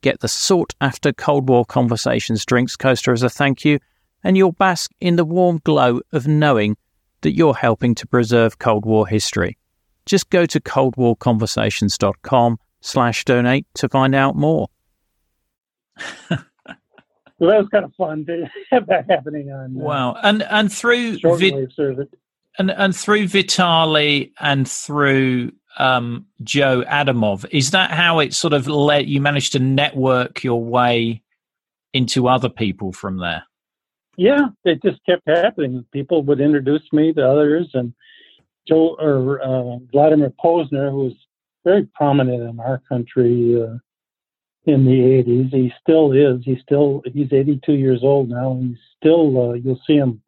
get 0.00 0.20
the 0.20 0.28
sought 0.28 0.74
after 0.80 1.12
Cold 1.12 1.48
War 1.48 1.64
Conversations 1.64 2.44
drinks 2.44 2.76
coaster 2.76 3.12
as 3.12 3.22
a 3.22 3.30
thank 3.30 3.64
you, 3.64 3.78
and 4.24 4.36
you'll 4.36 4.52
bask 4.52 4.90
in 5.00 5.16
the 5.16 5.24
warm 5.24 5.60
glow 5.64 6.00
of 6.12 6.26
knowing 6.26 6.76
that 7.22 7.32
you're 7.34 7.54
helping 7.54 7.94
to 7.96 8.06
preserve 8.06 8.58
Cold 8.58 8.84
War 8.84 9.06
history. 9.06 9.56
Just 10.06 10.30
go 10.30 10.46
to 10.46 10.60
coldwarconversations.com 10.60 12.58
slash 12.80 13.24
donate 13.24 13.66
to 13.74 13.88
find 13.88 14.14
out 14.14 14.36
more. 14.36 14.68
well, 16.30 16.38
that 17.40 17.58
was 17.58 17.68
kind 17.70 17.84
of 17.84 17.94
fun 17.94 18.24
to 18.26 18.48
have 18.70 18.86
that 18.86 19.10
happening 19.10 19.50
on. 19.50 19.76
Uh, 19.76 19.84
wow, 19.84 20.16
and 20.22 20.42
and 20.44 20.72
through 20.72 21.18
vi- 21.18 21.66
service. 21.74 22.08
and 22.58 22.70
and 22.70 22.94
through 22.94 23.24
Vitaly 23.24 24.30
and 24.40 24.68
through 24.68 25.52
um, 25.78 26.26
Joe 26.42 26.82
Adamov, 26.82 27.46
is 27.50 27.70
that 27.70 27.90
how 27.90 28.18
it 28.18 28.34
sort 28.34 28.52
of 28.52 28.66
let 28.66 29.06
you 29.06 29.20
manage 29.20 29.50
to 29.50 29.58
network 29.58 30.44
your 30.44 30.62
way 30.62 31.22
into 31.94 32.28
other 32.28 32.48
people 32.48 32.92
from 32.92 33.18
there? 33.18 33.44
yeah, 34.18 34.48
it 34.64 34.82
just 34.82 34.98
kept 35.06 35.22
happening. 35.28 35.86
People 35.92 36.24
would 36.24 36.40
introduce 36.40 36.82
me 36.92 37.12
to 37.12 37.26
others, 37.26 37.70
and 37.72 37.94
Joe 38.66 38.96
or 38.98 39.40
uh, 39.40 39.78
Vladimir 39.92 40.32
Posner, 40.44 40.90
who 40.90 41.04
was 41.04 41.14
very 41.64 41.88
prominent 41.94 42.42
in 42.42 42.58
our 42.58 42.82
country 42.88 43.62
uh, 43.62 43.78
in 44.64 44.84
the 44.84 45.22
'80s, 45.24 45.50
he 45.50 45.72
still 45.80 46.10
is. 46.10 46.40
He's 46.44 46.60
still 46.62 47.00
he's 47.06 47.32
82 47.32 47.74
years 47.74 48.00
old 48.02 48.28
now. 48.28 48.50
and 48.50 48.70
He's 48.70 48.84
still 48.96 49.50
uh, 49.50 49.54
you'll 49.54 49.80
see 49.86 49.96
him 49.96 50.20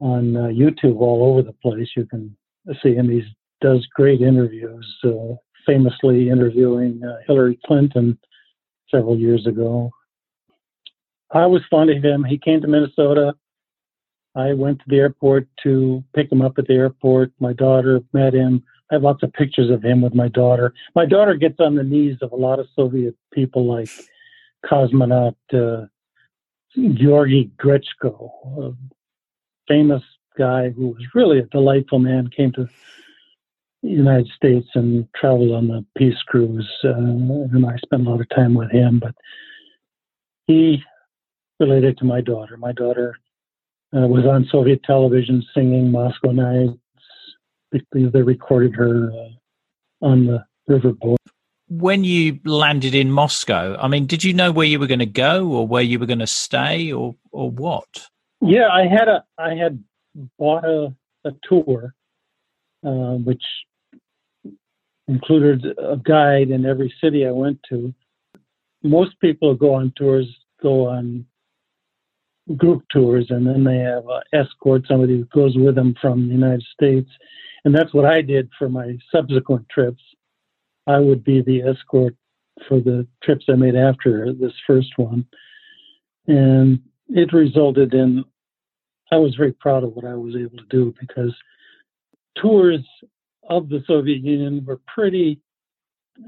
on 0.00 0.36
uh, 0.36 0.48
YouTube 0.48 0.98
all 0.98 1.30
over 1.30 1.42
the 1.42 1.54
place. 1.62 1.88
You 1.96 2.04
can 2.06 2.36
see 2.82 2.94
him. 2.96 3.08
He 3.08 3.22
does 3.62 3.86
great 3.94 4.20
interviews. 4.20 4.86
Uh, 5.02 5.36
famously 5.66 6.28
interviewing 6.28 7.00
uh, 7.04 7.16
Hillary 7.26 7.58
Clinton 7.64 8.18
several 8.90 9.18
years 9.18 9.46
ago. 9.46 9.90
I 11.32 11.46
was 11.46 11.62
fond 11.70 11.90
of 11.90 12.02
him. 12.02 12.24
He 12.24 12.38
came 12.38 12.60
to 12.60 12.68
Minnesota. 12.68 13.34
I 14.34 14.52
went 14.54 14.78
to 14.80 14.84
the 14.86 14.96
airport 14.96 15.46
to 15.62 16.02
pick 16.14 16.30
him 16.30 16.42
up 16.42 16.58
at 16.58 16.66
the 16.66 16.74
airport. 16.74 17.32
My 17.38 17.52
daughter 17.52 18.00
met 18.12 18.34
him. 18.34 18.62
I 18.90 18.96
have 18.96 19.02
lots 19.02 19.22
of 19.22 19.32
pictures 19.32 19.70
of 19.70 19.82
him 19.82 20.02
with 20.02 20.14
my 20.14 20.28
daughter. 20.28 20.74
My 20.94 21.06
daughter 21.06 21.34
gets 21.34 21.60
on 21.60 21.76
the 21.76 21.82
knees 21.82 22.16
of 22.22 22.32
a 22.32 22.36
lot 22.36 22.58
of 22.58 22.66
Soviet 22.74 23.14
people 23.32 23.66
like 23.66 23.88
cosmonaut 24.64 25.34
uh, 25.54 25.86
Georgy 26.94 27.50
Grechko, 27.58 28.30
a 28.58 28.72
famous 29.68 30.02
guy 30.38 30.70
who 30.70 30.88
was 30.88 31.02
really 31.14 31.38
a 31.38 31.46
delightful 31.46 31.98
man, 31.98 32.28
came 32.34 32.52
to 32.52 32.68
United 33.82 34.28
States 34.34 34.68
and 34.74 35.06
traveled 35.16 35.52
on 35.52 35.68
the 35.68 35.84
peace 35.98 36.20
cruise. 36.26 36.70
Uh, 36.84 36.94
and 36.94 37.66
I 37.66 37.76
spent 37.78 38.06
a 38.06 38.10
lot 38.10 38.20
of 38.20 38.28
time 38.30 38.54
with 38.54 38.70
him. 38.70 39.00
But 39.00 39.14
he 40.46 40.82
related 41.58 41.98
to 41.98 42.04
my 42.04 42.20
daughter. 42.20 42.56
My 42.56 42.72
daughter 42.72 43.16
uh, 43.94 44.06
was 44.06 44.24
on 44.24 44.48
Soviet 44.50 44.82
television 44.84 45.44
singing 45.54 45.90
Moscow 45.90 46.32
Nights. 46.32 46.78
They 47.92 48.22
recorded 48.22 48.74
her 48.74 49.10
uh, 49.10 50.06
on 50.06 50.26
the 50.26 50.44
riverboat. 50.68 51.16
When 51.68 52.04
you 52.04 52.38
landed 52.44 52.94
in 52.94 53.10
Moscow, 53.10 53.78
I 53.80 53.88
mean, 53.88 54.06
did 54.06 54.22
you 54.22 54.34
know 54.34 54.52
where 54.52 54.66
you 54.66 54.78
were 54.78 54.86
going 54.86 54.98
to 54.98 55.06
go, 55.06 55.48
or 55.48 55.66
where 55.66 55.82
you 55.82 55.98
were 55.98 56.06
going 56.06 56.18
to 56.18 56.26
stay, 56.26 56.92
or 56.92 57.14
or 57.30 57.50
what? 57.50 58.08
Yeah, 58.42 58.68
I 58.68 58.86
had 58.86 59.08
a 59.08 59.24
I 59.38 59.54
had 59.54 59.82
bought 60.38 60.64
a, 60.64 60.94
a 61.24 61.30
tour, 61.48 61.94
uh, 62.84 63.14
which 63.24 63.42
included 65.08 65.64
a 65.78 65.96
guide 65.96 66.50
in 66.50 66.64
every 66.64 66.92
city 67.02 67.26
I 67.26 67.30
went 67.32 67.60
to. 67.68 67.92
Most 68.82 69.18
people 69.20 69.54
go 69.54 69.74
on 69.74 69.92
tours 69.96 70.26
go 70.62 70.86
on 70.88 71.26
group 72.56 72.84
tours, 72.90 73.26
and 73.30 73.46
then 73.46 73.64
they 73.64 73.78
have 73.78 74.04
an 74.06 74.22
escort, 74.32 74.84
somebody 74.86 75.18
who 75.18 75.24
goes 75.26 75.56
with 75.56 75.74
them 75.74 75.94
from 76.00 76.28
the 76.28 76.34
United 76.34 76.64
States. 76.72 77.10
And 77.64 77.74
that's 77.74 77.92
what 77.92 78.04
I 78.04 78.22
did 78.22 78.48
for 78.58 78.68
my 78.68 78.96
subsequent 79.14 79.68
trips. 79.68 80.02
I 80.86 80.98
would 80.98 81.22
be 81.22 81.42
the 81.42 81.62
escort 81.62 82.16
for 82.68 82.80
the 82.80 83.06
trips 83.22 83.46
I 83.48 83.54
made 83.54 83.76
after 83.76 84.32
this 84.32 84.52
first 84.66 84.92
one. 84.96 85.26
And 86.26 86.80
it 87.08 87.32
resulted 87.32 87.94
in, 87.94 88.24
I 89.10 89.16
was 89.16 89.34
very 89.36 89.52
proud 89.52 89.84
of 89.84 89.92
what 89.92 90.04
I 90.04 90.14
was 90.14 90.34
able 90.34 90.58
to 90.58 90.66
do 90.70 90.94
because 90.98 91.34
tours 92.36 92.80
of 93.56 93.68
the 93.68 93.82
Soviet 93.86 94.22
Union 94.22 94.64
were 94.64 94.80
pretty, 94.86 95.40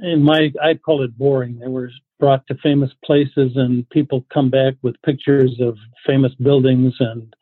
in 0.02 0.22
my, 0.22 0.52
I 0.62 0.74
call 0.74 1.02
it 1.02 1.16
boring. 1.16 1.58
They 1.58 1.68
were 1.68 1.90
brought 2.20 2.46
to 2.46 2.54
famous 2.62 2.90
places, 3.04 3.52
and 3.56 3.88
people 3.90 4.24
come 4.32 4.50
back 4.50 4.74
with 4.82 5.00
pictures 5.02 5.58
of 5.60 5.76
famous 6.06 6.34
buildings 6.34 6.94
and 7.00 7.34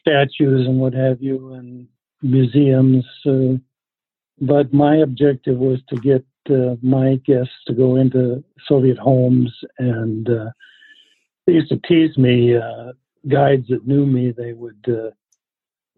statues 0.00 0.66
and 0.66 0.78
what 0.78 0.94
have 0.94 1.20
you, 1.20 1.54
and 1.54 1.88
museums. 2.22 3.04
Uh, 3.26 3.58
but 4.40 4.72
my 4.72 4.96
objective 4.96 5.58
was 5.58 5.80
to 5.88 5.96
get 5.96 6.24
uh, 6.50 6.76
my 6.82 7.16
guests 7.26 7.52
to 7.66 7.74
go 7.74 7.96
into 7.96 8.42
Soviet 8.66 8.98
homes, 8.98 9.52
and 9.78 10.28
uh, 10.28 10.50
they 11.46 11.54
used 11.54 11.68
to 11.68 11.80
tease 11.86 12.16
me. 12.16 12.56
Uh, 12.56 12.92
guides 13.28 13.68
that 13.68 13.86
knew 13.86 14.06
me, 14.06 14.32
they 14.32 14.54
would 14.54 14.82
uh, 14.88 15.10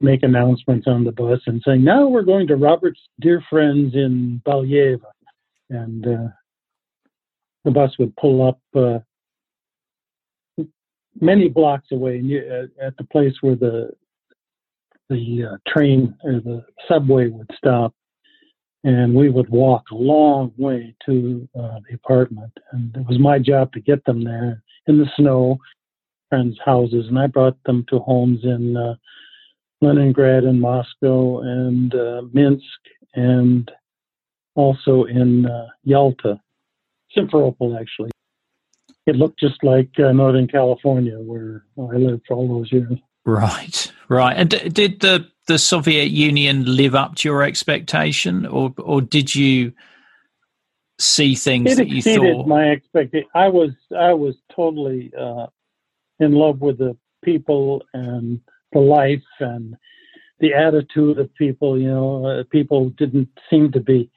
make 0.03 0.23
announcements 0.23 0.87
on 0.87 1.05
the 1.05 1.13
bus 1.13 1.41
and 1.47 1.63
saying, 1.65 1.85
"Now 1.85 2.09
we're 2.09 2.23
going 2.23 2.47
to 2.49 2.57
Robert's 2.57 3.01
dear 3.21 3.43
friends 3.49 3.95
in 3.95 4.43
Balyeva," 4.45 5.01
and 5.71 6.07
uh, 6.07 6.29
the 7.65 7.71
bus 7.71 7.93
would 7.99 8.15
pull 8.17 8.47
up 8.47 8.61
uh, 8.75 8.99
many 11.21 11.49
blocks 11.49 11.89
away 11.93 12.21
uh, 12.21 12.85
at 12.85 12.97
the 12.97 13.05
place 13.05 13.35
where 13.41 13.57
the 13.57 13.91
the 15.09 15.45
uh, 15.53 15.71
train 15.71 16.15
or 16.25 16.35
the 16.35 16.65
subway 16.89 17.29
would 17.29 17.51
stop, 17.57 17.95
and 18.85 19.15
we 19.15 19.29
would 19.29 19.49
walk 19.51 19.85
a 19.93 19.95
long 19.95 20.53
way 20.57 20.95
to 21.05 21.49
uh, 21.59 21.79
the 21.89 21.95
apartment. 21.95 22.53
And 22.73 22.97
it 22.97 23.07
was 23.07 23.19
my 23.19 23.39
job 23.39 23.73
to 23.73 23.81
get 23.81 24.05
them 24.05 24.25
there 24.25 24.63
in 24.87 24.99
the 24.99 25.11
snow, 25.17 25.59
friends' 26.31 26.59
houses, 26.65 27.07
and 27.09 27.19
I 27.19 27.27
brought 27.27 27.63
them 27.65 27.85
to 27.91 27.99
homes 27.99 28.41
in 28.43 28.77
uh, 28.77 28.95
Leningrad 29.83 30.45
and 30.45 30.61
Moscow 30.61 31.41
and 31.41 31.95
uh, 31.95 32.23
Minsk 32.33 32.63
and 33.15 33.71
also 34.55 35.05
in 35.05 35.47
Yalta. 35.85 36.41
Simferopol, 37.17 37.79
actually. 37.79 38.11
It 39.07 39.17
looked 39.17 39.41
just 39.41 39.63
like 39.63 39.91
uh, 39.99 40.13
Northern 40.13 40.47
California, 40.47 41.19
where 41.19 41.65
I 41.79 41.97
lived 41.97 42.23
for 42.27 42.37
all 42.37 42.49
those 42.49 42.71
years. 42.73 42.99
Right, 43.25 43.93
right. 44.09 44.37
And 44.37 44.51
d- 44.51 44.69
did 44.69 45.01
the 45.01 45.29
the 45.49 45.59
Soviet 45.59 46.11
Union 46.11 46.77
live 46.77 46.95
up 46.95 47.17
to 47.17 47.29
your 47.29 47.43
expectation, 47.43 48.47
or 48.47 48.73
or 48.79 49.01
did 49.01 49.35
you 49.35 49.73
see 51.01 51.35
things 51.35 51.73
it 51.73 51.77
that 51.77 51.89
you 51.89 52.01
thought 52.01 52.47
my 52.47 52.71
expectation? 52.71 53.29
I 53.35 53.49
was 53.49 53.71
I 53.97 54.13
was 54.13 54.37
totally 54.55 55.13
uh, 55.19 55.47
in 56.21 56.33
love 56.33 56.61
with 56.61 56.79
the 56.79 56.97
people 57.25 57.83
and 57.93 58.41
the 58.73 58.81
life 58.81 59.23
and 59.41 59.77
the 60.41 60.55
attitude 60.55 61.19
of 61.19 61.35
people. 61.35 61.79
You 61.79 61.89
know, 61.89 62.27
uh, 62.27 62.45
people 62.51 62.91
didn't 62.91 63.29
seem 63.49 63.73
to 63.73 63.81
be 63.81 64.11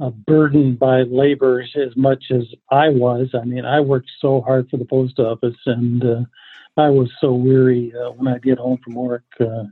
uh, 0.00 0.10
burdened 0.10 0.78
by 0.78 1.02
labor 1.02 1.60
as 1.60 1.96
much 1.96 2.24
as 2.30 2.44
I 2.70 2.88
was. 2.88 3.28
I 3.34 3.44
mean, 3.44 3.64
I 3.64 3.80
worked 3.80 4.10
so 4.20 4.40
hard 4.40 4.68
for 4.68 4.76
the 4.76 4.84
post 4.84 5.18
office, 5.18 5.56
and 5.66 6.04
uh, 6.04 6.20
I 6.76 6.90
was 6.90 7.10
so 7.20 7.32
weary 7.32 7.92
uh, 7.94 8.10
when 8.10 8.32
I 8.32 8.38
get 8.38 8.58
home 8.58 8.78
from 8.84 8.94
work. 8.94 9.24
Uh, 9.40 9.64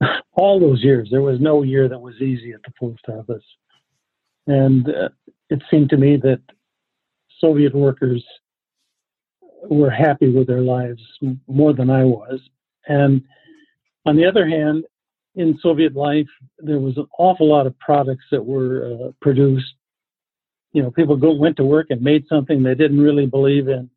all 0.32 0.60
those 0.60 0.82
years, 0.82 1.08
there 1.10 1.22
was 1.22 1.40
no 1.40 1.62
year 1.62 1.88
that 1.88 2.00
was 2.00 2.16
easy 2.20 2.52
at 2.52 2.62
the 2.62 2.72
post 2.78 3.04
office, 3.08 3.44
and 4.46 4.88
uh, 4.88 5.08
it 5.48 5.62
seemed 5.70 5.90
to 5.90 5.96
me 5.96 6.16
that 6.18 6.40
Soviet 7.40 7.74
workers 7.74 8.24
were 9.68 9.90
happy 9.90 10.30
with 10.30 10.46
their 10.46 10.60
lives 10.60 11.02
more 11.46 11.72
than 11.72 11.90
I 11.90 12.04
was, 12.04 12.40
and 12.86 13.22
on 14.06 14.16
the 14.16 14.26
other 14.26 14.46
hand, 14.46 14.84
in 15.36 15.58
Soviet 15.62 15.94
life, 15.94 16.28
there 16.58 16.78
was 16.78 16.96
an 16.96 17.06
awful 17.18 17.48
lot 17.48 17.66
of 17.66 17.78
products 17.78 18.24
that 18.30 18.44
were 18.44 18.84
uh, 18.84 19.12
produced. 19.20 19.74
You 20.72 20.82
know, 20.82 20.90
people 20.90 21.16
go 21.16 21.32
went 21.32 21.56
to 21.58 21.64
work 21.64 21.88
and 21.90 22.02
made 22.02 22.26
something 22.28 22.62
they 22.62 22.74
didn't 22.74 23.00
really 23.00 23.26
believe 23.26 23.68
in, 23.68 23.88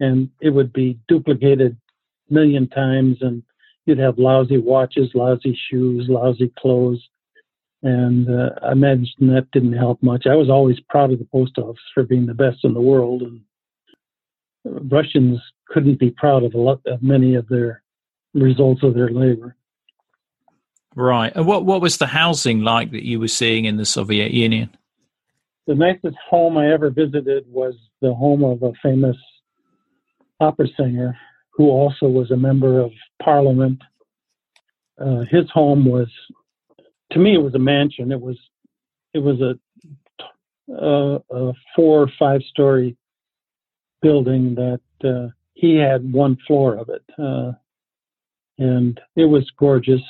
and 0.00 0.28
it 0.40 0.50
would 0.50 0.72
be 0.72 0.98
duplicated 1.08 1.76
a 2.30 2.34
million 2.34 2.68
times, 2.68 3.18
and 3.20 3.42
you'd 3.86 3.98
have 3.98 4.18
lousy 4.18 4.58
watches, 4.58 5.10
lousy 5.14 5.58
shoes, 5.70 6.06
lousy 6.08 6.52
clothes. 6.58 7.02
And 7.84 8.28
uh, 8.28 8.50
I 8.62 8.72
imagine 8.72 9.06
that 9.20 9.48
didn't 9.52 9.72
help 9.72 10.00
much. 10.02 10.26
I 10.26 10.36
was 10.36 10.48
always 10.48 10.78
proud 10.88 11.12
of 11.12 11.18
the 11.18 11.24
post 11.24 11.58
office 11.58 11.82
for 11.92 12.04
being 12.04 12.26
the 12.26 12.34
best 12.34 12.58
in 12.64 12.74
the 12.74 12.80
world, 12.80 13.22
and 13.22 13.40
Russians 14.64 15.40
couldn't 15.66 15.98
be 15.98 16.10
proud 16.10 16.44
of 16.44 16.54
lot 16.54 16.80
of 16.86 17.02
many 17.02 17.34
of 17.34 17.48
their 17.48 17.81
results 18.34 18.82
of 18.82 18.94
their 18.94 19.10
labor. 19.10 19.56
Right. 20.94 21.32
And 21.34 21.46
what 21.46 21.64
what 21.64 21.80
was 21.80 21.96
the 21.98 22.06
housing 22.06 22.60
like 22.60 22.90
that 22.90 23.04
you 23.04 23.18
were 23.18 23.28
seeing 23.28 23.64
in 23.64 23.76
the 23.76 23.86
Soviet 23.86 24.32
Union? 24.32 24.70
The 25.66 25.74
nicest 25.74 26.16
home 26.28 26.58
I 26.58 26.72
ever 26.72 26.90
visited 26.90 27.44
was 27.48 27.74
the 28.00 28.12
home 28.12 28.44
of 28.44 28.62
a 28.62 28.72
famous 28.82 29.16
opera 30.40 30.66
singer 30.76 31.16
who 31.50 31.70
also 31.70 32.06
was 32.08 32.30
a 32.30 32.36
member 32.36 32.80
of 32.80 32.90
parliament. 33.22 33.80
Uh, 35.00 35.24
his 35.30 35.48
home 35.50 35.84
was, 35.84 36.08
to 37.12 37.18
me, 37.18 37.34
it 37.34 37.42
was 37.42 37.54
a 37.54 37.58
mansion. 37.58 38.10
It 38.10 38.20
was, 38.20 38.38
it 39.14 39.20
was 39.20 39.40
a, 39.40 39.54
a, 40.72 41.20
a 41.30 41.52
four 41.76 42.02
or 42.02 42.10
five 42.18 42.42
story 42.42 42.96
building 44.00 44.56
that 44.56 44.80
uh, 45.04 45.28
he 45.54 45.76
had 45.76 46.12
one 46.12 46.36
floor 46.46 46.74
of 46.76 46.88
it, 46.88 47.04
uh, 47.18 47.52
and 48.62 49.00
it 49.16 49.24
was 49.24 49.50
gorgeous. 49.58 50.02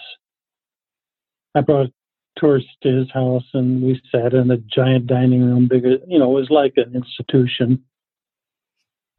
I 1.54 1.60
brought 1.60 1.90
tourists 2.36 2.70
to 2.82 2.88
his 2.88 3.10
house, 3.10 3.44
and 3.54 3.82
we 3.82 4.00
sat 4.10 4.34
in 4.34 4.50
a 4.50 4.56
giant 4.56 5.06
dining 5.06 5.42
room, 5.42 5.68
bigger, 5.68 5.98
you 6.06 6.18
know, 6.18 6.36
it 6.36 6.40
was 6.40 6.50
like 6.50 6.74
an 6.76 6.94
institution. 6.94 7.84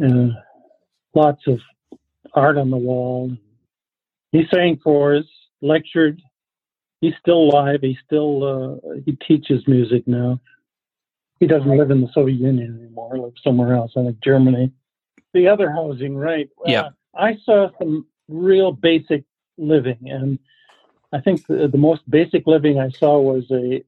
Uh, 0.03 0.29
lots 1.13 1.41
of 1.47 1.59
art 2.33 2.57
on 2.57 2.69
the 2.69 2.77
wall. 2.77 3.31
He 4.31 4.43
sang 4.51 4.79
for 4.83 5.15
us, 5.15 5.25
lectured. 5.61 6.21
He's 7.01 7.13
still 7.19 7.37
alive. 7.37 7.79
He 7.81 7.97
still 8.05 8.43
uh, 8.43 8.99
he 9.05 9.17
teaches 9.27 9.67
music 9.67 10.07
now. 10.07 10.39
He 11.39 11.47
doesn't 11.47 11.77
live 11.77 11.91
in 11.91 12.01
the 12.01 12.07
Soviet 12.13 12.39
Union 12.39 12.79
anymore. 12.79 13.11
He 13.13 13.21
lives 13.21 13.41
somewhere 13.43 13.75
else, 13.75 13.91
I 13.97 14.03
think 14.03 14.23
Germany. 14.23 14.71
The 15.33 15.47
other 15.47 15.69
housing, 15.69 16.15
right? 16.15 16.49
Yeah. 16.65 16.81
Uh, 16.81 16.89
I 17.15 17.37
saw 17.45 17.69
some 17.77 18.07
real 18.33 18.71
basic 18.71 19.23
living, 19.57 19.99
and 20.03 20.39
I 21.13 21.21
think 21.21 21.45
the, 21.45 21.67
the 21.67 21.77
most 21.77 22.09
basic 22.09 22.47
living 22.47 22.79
I 22.79 22.89
saw 22.89 23.19
was 23.19 23.49
a 23.51 23.83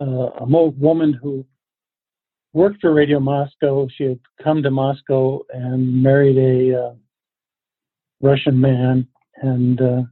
uh, 0.00 0.30
a 0.40 0.44
woman 0.46 1.12
who 1.12 1.44
worked 2.52 2.80
for 2.80 2.92
Radio 2.92 3.20
Moscow. 3.20 3.86
She 3.88 4.04
had 4.04 4.20
come 4.42 4.62
to 4.62 4.70
Moscow 4.70 5.42
and 5.50 6.02
married 6.02 6.38
a 6.38 6.82
uh, 6.82 6.94
Russian 8.20 8.60
man, 8.60 9.06
and 9.36 9.80
uh, 9.80 10.02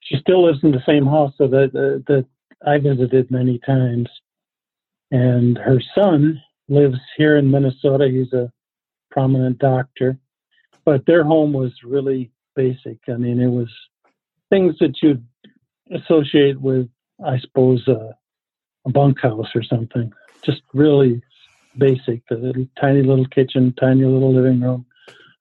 she 0.00 0.16
still 0.18 0.44
lives 0.44 0.60
in 0.62 0.72
the 0.72 0.82
same 0.86 1.06
house 1.06 1.32
so 1.36 1.46
that 1.48 1.70
uh, 1.74 2.02
that 2.12 2.26
I 2.66 2.78
visited 2.78 3.30
many 3.30 3.58
times. 3.58 4.08
And 5.10 5.58
her 5.58 5.80
son 5.94 6.42
lives 6.68 6.98
here 7.16 7.36
in 7.36 7.50
Minnesota. 7.50 8.08
He's 8.08 8.32
a 8.32 8.50
prominent 9.10 9.58
doctor, 9.58 10.18
but 10.84 11.06
their 11.06 11.22
home 11.22 11.52
was 11.52 11.72
really 11.84 12.30
basic. 12.54 12.98
I 13.08 13.16
mean, 13.16 13.40
it 13.40 13.48
was 13.48 13.68
things 14.50 14.76
that 14.80 15.02
you'd 15.02 15.24
associate 15.92 16.60
with, 16.60 16.88
I 17.24 17.38
suppose, 17.38 17.86
uh, 17.88 18.12
a 18.86 18.90
bunkhouse 18.90 19.48
or 19.54 19.62
something. 19.62 20.12
Just 20.44 20.62
really 20.72 21.22
basic. 21.76 22.22
The 22.28 22.36
little, 22.36 22.66
tiny 22.80 23.02
little 23.02 23.26
kitchen, 23.26 23.74
tiny 23.78 24.04
little 24.04 24.34
living 24.34 24.60
room, 24.60 24.86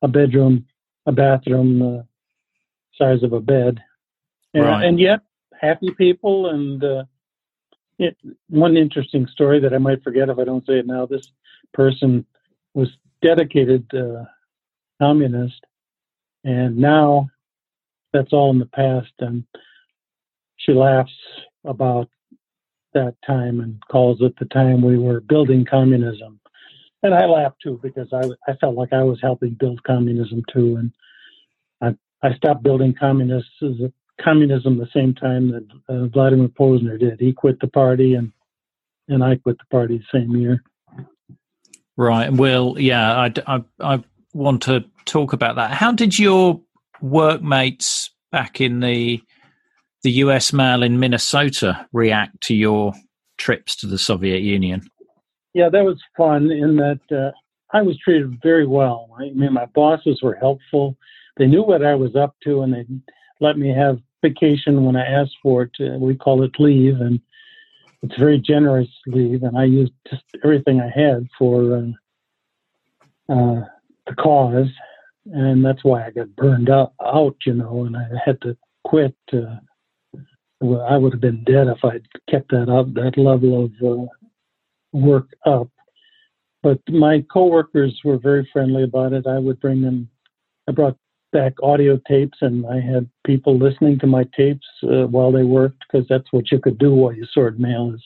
a 0.02 0.08
bedroom, 0.08 0.66
a 1.06 1.12
bathroom 1.12 1.80
the 1.80 2.08
size 2.98 3.24
of 3.24 3.34
a 3.34 3.40
bed, 3.40 3.80
and, 4.54 4.64
Right. 4.64 4.86
and 4.86 5.00
yet 5.00 5.22
happy 5.60 5.92
people. 5.92 6.50
And 6.50 6.84
uh, 6.84 7.04
it, 8.00 8.18
one 8.50 8.78
interesting 8.78 9.28
story 9.28 9.60
that 9.60 9.74
I 9.74 9.78
might 9.78 10.04
forget 10.04 10.30
if 10.30 10.38
I 10.38 10.44
don't 10.44 10.66
say 10.66 10.80
it 10.80 10.88
now. 10.88 11.06
This 11.06 11.26
person 11.74 12.26
was 12.74 12.90
dedicated 13.22 13.86
uh, 13.94 14.26
communist, 15.02 15.66
and 16.44 16.78
now 16.78 17.30
that's 18.12 18.34
all 18.34 18.52
in 18.52 18.60
the 18.60 18.66
past. 18.66 19.12
And 19.20 19.44
she 20.58 20.72
laughs 20.74 21.12
about 21.66 22.10
that 22.94 23.16
time 23.26 23.60
and 23.60 23.82
calls 23.92 24.22
it 24.22 24.36
the 24.38 24.46
time 24.46 24.82
we 24.82 24.98
were 24.98 25.20
building 25.20 25.66
communism. 25.66 26.40
And 27.02 27.14
I 27.14 27.26
laugh 27.26 27.54
too 27.62 27.80
because 27.82 28.08
I, 28.14 28.24
I 28.50 28.56
felt 28.58 28.76
like 28.76 28.94
I 28.94 29.04
was 29.04 29.20
helping 29.22 29.56
build 29.60 29.84
communism 29.84 30.44
too. 30.52 30.78
And 30.78 30.92
I, 31.82 32.28
I 32.28 32.36
stopped 32.36 32.64
building 32.64 32.94
communism 32.94 33.92
the 34.22 34.90
same 34.94 35.14
time 35.14 35.52
that 35.52 35.68
uh, 35.90 36.06
Vladimir 36.08 36.48
Posner 36.50 37.00
did. 37.00 37.20
He 37.20 37.34
quit 37.34 37.60
the 37.60 37.68
party 37.68 38.14
and, 38.14 38.32
and 39.10 39.24
I 39.24 39.36
quit 39.36 39.58
the 39.58 39.66
party 39.70 39.98
the 39.98 40.20
same 40.20 40.36
year. 40.36 40.64
Right. 41.98 42.32
Well, 42.32 42.76
yeah, 42.80 43.16
I, 43.16 43.34
I, 43.48 43.64
I 43.80 44.04
want 44.34 44.64
to 44.64 44.86
talk 45.06 45.34
about 45.34 45.56
that. 45.56 45.72
How 45.72 45.92
did 45.92 46.18
your 46.18 46.62
workmates 47.02 48.10
back 48.32 48.62
in 48.62 48.80
the 48.80 49.22
the 50.04 50.12
US 50.12 50.52
mail 50.52 50.84
in 50.84 51.00
Minnesota 51.00 51.88
react 51.94 52.42
to 52.42 52.54
your 52.56 52.94
trips 53.38 53.76
to 53.78 53.88
the 53.88 53.98
Soviet 53.98 54.42
Union? 54.42 54.82
Yeah, 55.54 55.70
that 55.70 55.84
was 55.86 56.02
fun 56.18 56.52
in 56.52 56.76
that 56.78 57.00
uh, 57.12 57.32
I 57.74 57.82
was 57.82 57.98
treated 58.00 58.40
very 58.42 58.68
well. 58.68 59.10
I 59.18 59.30
mean, 59.32 59.54
my 59.54 59.66
bosses 59.68 60.22
were 60.22 60.36
helpful. 60.36 60.98
They 61.38 61.48
knew 61.48 61.64
what 61.64 61.86
I 61.86 61.96
was 61.96 62.16
up 62.16 62.36
to, 62.44 62.62
and 62.62 62.74
they 62.74 62.86
let 63.40 63.58
me 63.58 63.70
have 63.74 64.00
vacation 64.22 64.86
when 64.86 64.96
I 64.96 65.06
asked 65.06 65.38
for 65.42 65.64
it. 65.64 65.72
Uh, 65.80 65.98
we 65.98 66.16
call 66.16 66.44
it 66.44 66.60
leave, 66.60 67.02
and 67.02 67.20
it's 68.02 68.18
very 68.18 68.40
generous 68.40 68.90
leave. 69.08 69.44
And 69.44 69.58
I 69.58 69.66
used 69.66 69.94
just 70.10 70.24
everything 70.44 70.82
I 70.82 70.90
had 70.90 71.28
for 71.38 71.78
uh, 71.78 73.34
uh, 73.34 73.66
the 74.08 74.16
cause, 74.18 74.68
and 75.26 75.64
that's 75.64 75.84
why 75.84 76.06
I 76.06 76.12
got 76.12 76.36
burned 76.36 76.70
out, 76.70 76.94
out 77.04 77.36
you 77.46 77.54
know, 77.54 77.86
and 77.86 77.96
I 77.96 78.08
had 78.26 78.42
to 78.42 78.58
quit. 78.84 79.16
Uh, 79.32 79.58
well, 80.60 80.82
I 80.82 80.98
would 80.98 81.14
have 81.14 81.22
been 81.22 81.44
dead 81.44 81.68
if 81.68 81.84
I'd 81.84 82.08
kept 82.30 82.52
that 82.52 82.70
up, 82.70 82.94
that 82.94 83.18
level 83.18 83.66
of 83.66 83.72
uh, 83.82 84.06
work 84.92 85.30
up. 85.46 85.70
But 86.62 86.80
my 86.88 87.26
coworkers 87.32 88.00
were 88.06 88.18
very 88.18 88.50
friendly 88.54 88.84
about 88.84 89.14
it. 89.14 89.28
I 89.28 89.40
would 89.40 89.60
bring 89.60 89.82
them. 89.82 90.10
I 90.68 90.72
brought 90.72 90.98
back 91.34 91.54
audio 91.62 92.00
tapes, 92.08 92.38
and 92.42 92.66
I 92.66 92.80
had 92.80 93.10
people 93.26 93.58
listening 93.58 94.00
to 94.00 94.08
my 94.08 94.26
tapes 94.36 94.66
uh, 94.84 95.08
while 95.08 95.32
they 95.32 95.44
worked 95.44 95.84
because 95.92 96.08
that's 96.08 96.32
what 96.32 96.52
you 96.52 96.60
could 96.60 96.78
do 96.78 96.94
while 96.94 97.14
you 97.14 97.26
sorted 97.34 97.60
mail 97.60 97.92
is 97.94 98.02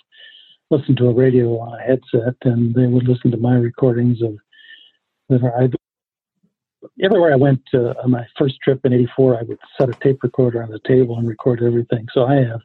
listen 0.69 0.95
to 0.97 1.07
a 1.07 1.13
radio 1.13 1.59
on 1.59 1.79
a 1.79 1.83
headset, 1.83 2.35
and 2.43 2.73
they 2.73 2.87
would 2.87 3.07
listen 3.07 3.31
to 3.31 3.37
my 3.37 3.55
recordings 3.55 4.21
of. 4.21 4.37
Whatever 5.27 5.53
I, 5.59 5.67
everywhere 7.01 7.33
I 7.33 7.37
went 7.37 7.61
uh, 7.73 7.93
on 8.03 8.11
my 8.11 8.25
first 8.37 8.55
trip 8.63 8.85
in 8.85 8.93
'84, 8.93 9.39
I 9.39 9.43
would 9.43 9.59
set 9.79 9.89
a 9.89 9.93
tape 9.93 10.23
recorder 10.23 10.63
on 10.63 10.69
the 10.69 10.79
table 10.87 11.17
and 11.17 11.27
record 11.27 11.61
everything. 11.63 12.07
So 12.13 12.25
I 12.25 12.35
have, 12.35 12.61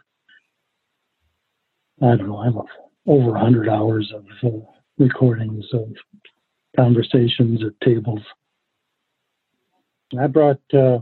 I 2.03 2.17
don't 2.17 2.29
know, 2.29 2.39
I 2.39 2.47
have 2.47 2.57
over 3.07 3.31
100 3.33 3.69
hours 3.69 4.13
of 4.15 4.25
uh, 4.45 4.59
recordings 4.99 5.65
of 5.73 5.93
conversations 6.77 7.63
at 7.65 7.81
tables. 7.87 8.23
I 10.19 10.27
brought 10.27 10.61
uh, 10.75 10.99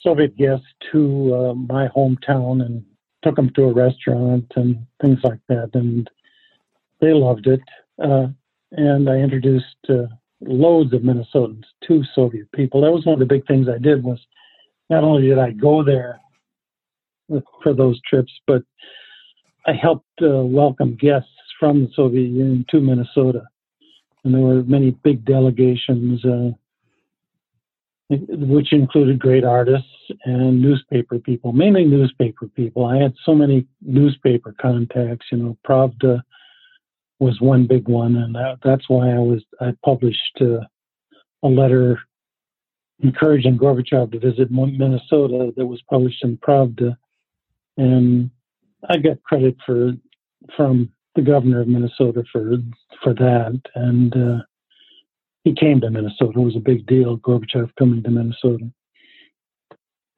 Soviet 0.00 0.36
guests 0.36 0.66
to 0.92 1.34
uh, 1.34 1.54
my 1.54 1.88
hometown 1.88 2.64
and 2.64 2.84
took 3.22 3.36
them 3.36 3.50
to 3.54 3.64
a 3.64 3.72
restaurant 3.72 4.52
and 4.56 4.86
things 5.00 5.18
like 5.24 5.40
that, 5.48 5.70
and 5.74 6.08
they 7.00 7.12
loved 7.12 7.46
it. 7.46 7.62
Uh, 8.02 8.28
and 8.72 9.08
I 9.08 9.16
introduced 9.16 9.76
uh, 9.88 10.06
loads 10.46 10.92
of 10.92 11.02
Minnesotans 11.02 11.64
to 11.86 12.02
Soviet 12.14 12.50
people. 12.52 12.80
That 12.80 12.92
was 12.92 13.06
one 13.06 13.14
of 13.14 13.20
the 13.20 13.26
big 13.26 13.46
things 13.46 13.68
I 13.68 13.78
did 13.78 14.02
was 14.02 14.18
not 14.90 15.04
only 15.04 15.28
did 15.28 15.38
I 15.38 15.50
go 15.50 15.82
there 15.82 16.20
for 17.62 17.74
those 17.74 18.00
trips, 18.08 18.32
but 18.46 18.62
I 19.66 19.72
helped 19.72 20.06
uh, 20.22 20.44
welcome 20.44 20.96
guests 21.00 21.28
from 21.58 21.82
the 21.82 21.90
Soviet 21.94 22.28
Union 22.28 22.64
to 22.70 22.80
Minnesota. 22.80 23.42
And 24.24 24.34
there 24.34 24.42
were 24.42 24.62
many 24.62 24.90
big 24.90 25.24
delegations, 25.24 26.24
uh, 26.24 26.50
which 28.10 28.72
included 28.72 29.18
great 29.18 29.44
artists 29.44 29.88
and 30.24 30.60
newspaper 30.60 31.18
people, 31.18 31.52
mainly 31.52 31.84
newspaper 31.84 32.48
people. 32.48 32.84
I 32.84 32.98
had 32.98 33.14
so 33.24 33.34
many 33.34 33.66
newspaper 33.82 34.54
contacts, 34.60 35.26
you 35.32 35.38
know, 35.38 35.56
Pravda 35.66 36.22
was 37.24 37.40
one 37.40 37.66
big 37.66 37.88
one, 37.88 38.16
and 38.16 38.34
that, 38.34 38.58
that's 38.62 38.88
why 38.88 39.10
I 39.10 39.18
was 39.18 39.42
I 39.60 39.72
published 39.82 40.38
uh, 40.40 40.60
a 41.42 41.48
letter 41.48 41.98
encouraging 43.00 43.58
Gorbachev 43.58 44.12
to 44.12 44.18
visit 44.18 44.50
Minnesota 44.50 45.52
that 45.56 45.66
was 45.66 45.82
published 45.88 46.22
in 46.22 46.36
Pravda, 46.36 46.96
and 47.78 48.30
I 48.88 48.98
got 48.98 49.22
credit 49.22 49.56
for 49.64 49.92
from 50.54 50.90
the 51.16 51.22
governor 51.22 51.62
of 51.62 51.68
Minnesota 51.68 52.24
for 52.30 52.56
for 53.02 53.14
that, 53.14 53.60
and 53.74 54.14
uh, 54.14 54.42
he 55.44 55.54
came 55.54 55.80
to 55.80 55.90
Minnesota. 55.90 56.38
It 56.38 56.44
was 56.44 56.56
a 56.56 56.60
big 56.60 56.86
deal, 56.86 57.16
Gorbachev 57.16 57.70
coming 57.78 58.02
to 58.02 58.10
Minnesota. 58.10 58.70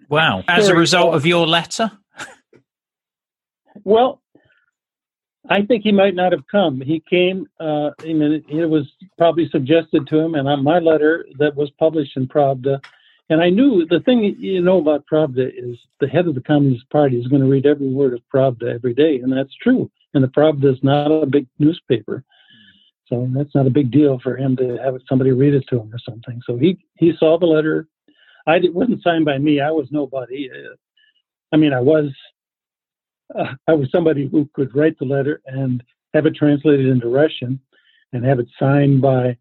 Wow. 0.09 0.43
As 0.49 0.69
a 0.69 0.75
result 0.75 1.15
of 1.15 1.25
your 1.25 1.47
letter? 1.47 1.91
Well, 3.85 4.23
I 5.49 5.63
think 5.63 5.85
he 5.85 5.93
might 5.93 6.15
not 6.15 6.33
have 6.33 6.47
come. 6.51 6.81
He 6.81 7.01
came, 7.09 7.47
uh, 7.61 7.91
mean, 8.05 8.45
it 8.49 8.69
was 8.69 8.91
probably 9.17 9.49
suggested 9.49 10.07
to 10.09 10.19
him, 10.19 10.35
and 10.35 10.49
on 10.49 10.65
my 10.65 10.79
letter 10.79 11.27
that 11.39 11.55
was 11.55 11.71
published 11.79 12.17
in 12.17 12.27
Pravda. 12.27 12.81
And 13.29 13.43
I 13.43 13.51
knew 13.51 13.87
the 13.87 14.01
thing 14.01 14.37
you 14.39 14.61
know 14.61 14.79
about 14.79 15.05
Pravda 15.11 15.49
is 15.49 15.79
the 16.01 16.09
head 16.09 16.27
of 16.27 16.35
the 16.35 16.41
Communist 16.41 16.89
Party 16.91 17.19
is 17.19 17.27
going 17.27 17.43
to 17.43 17.49
read 17.49 17.67
every 17.67 17.89
word 17.89 18.15
of 18.15 18.21
Pravda 18.33 18.75
every 18.75 18.95
day, 18.95 19.19
and 19.19 19.33
that's 19.33 19.55
true. 19.63 19.91
And 20.15 20.23
the 20.23 20.29
Pravda 20.29 20.73
is 20.73 20.83
not 20.83 21.11
a 21.11 21.27
big 21.27 21.47
newspaper, 21.59 22.25
so 23.07 23.29
that's 23.33 23.55
not 23.55 23.67
a 23.67 23.71
big 23.71 23.91
deal 23.91 24.19
for 24.23 24.37
him 24.37 24.57
to 24.57 24.79
have 24.83 24.97
somebody 25.09 25.33
read 25.33 25.55
it 25.55 25.65
to 25.69 25.81
him 25.81 25.93
or 25.93 25.99
something. 25.99 26.41
So 26.47 26.57
he 26.57 26.79
he 26.99 27.13
saw 27.19 27.39
the 27.39 27.47
letter. 27.47 27.89
I 28.47 28.57
it 28.57 28.75
wasn't 28.75 29.03
signed 29.03 29.25
by 29.25 29.39
me. 29.39 29.61
I 29.61 29.71
was 29.71 29.89
nobody. 29.91 30.49
Uh, 30.51 30.75
I 31.53 31.57
mean, 31.57 31.73
I 31.73 31.81
was 31.81 32.11
uh, 33.35 33.55
I 33.67 33.73
was 33.75 33.91
somebody 33.91 34.29
who 34.29 34.49
could 34.55 34.75
write 34.75 34.99
the 34.99 35.05
letter 35.05 35.41
and 35.47 35.83
have 36.15 36.27
it 36.27 36.35
translated 36.35 36.87
into 36.87 37.09
Russian 37.09 37.61
and 38.13 38.25
have 38.25 38.39
it 38.39 38.49
signed 38.59 39.03
by 39.03 39.37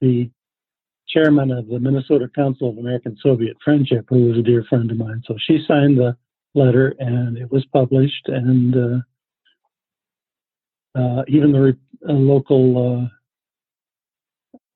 the 0.00 0.30
chairman 1.08 1.50
of 1.50 1.68
the 1.68 1.78
Minnesota 1.78 2.28
Council 2.34 2.70
of 2.70 2.78
American 2.78 3.16
Soviet 3.20 3.56
Friendship, 3.64 4.06
who 4.08 4.28
was 4.28 4.38
a 4.38 4.42
dear 4.42 4.64
friend 4.64 4.90
of 4.90 4.96
mine. 4.96 5.22
So 5.26 5.36
she 5.38 5.62
signed 5.66 5.98
the 5.98 6.16
letter 6.54 6.94
and 6.98 7.36
it 7.36 7.50
was 7.50 7.64
published, 7.66 8.28
and 8.28 8.76
uh, 8.76 8.98
uh, 10.98 11.22
even 11.28 11.52
the 11.52 11.60
re- 11.60 12.08
uh, 12.08 12.12
local 12.12 13.08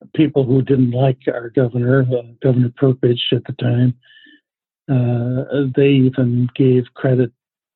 uh, 0.02 0.06
people 0.14 0.44
who 0.44 0.62
didn't 0.62 0.90
like 0.90 1.18
our 1.28 1.50
governor, 1.50 2.02
uh, 2.02 2.22
Governor 2.42 2.70
Perpich 2.80 3.32
at 3.32 3.42
the 3.44 3.54
time, 3.54 3.94
they 5.76 5.88
even 5.88 6.48
gave 6.54 6.84
credit 6.94 7.32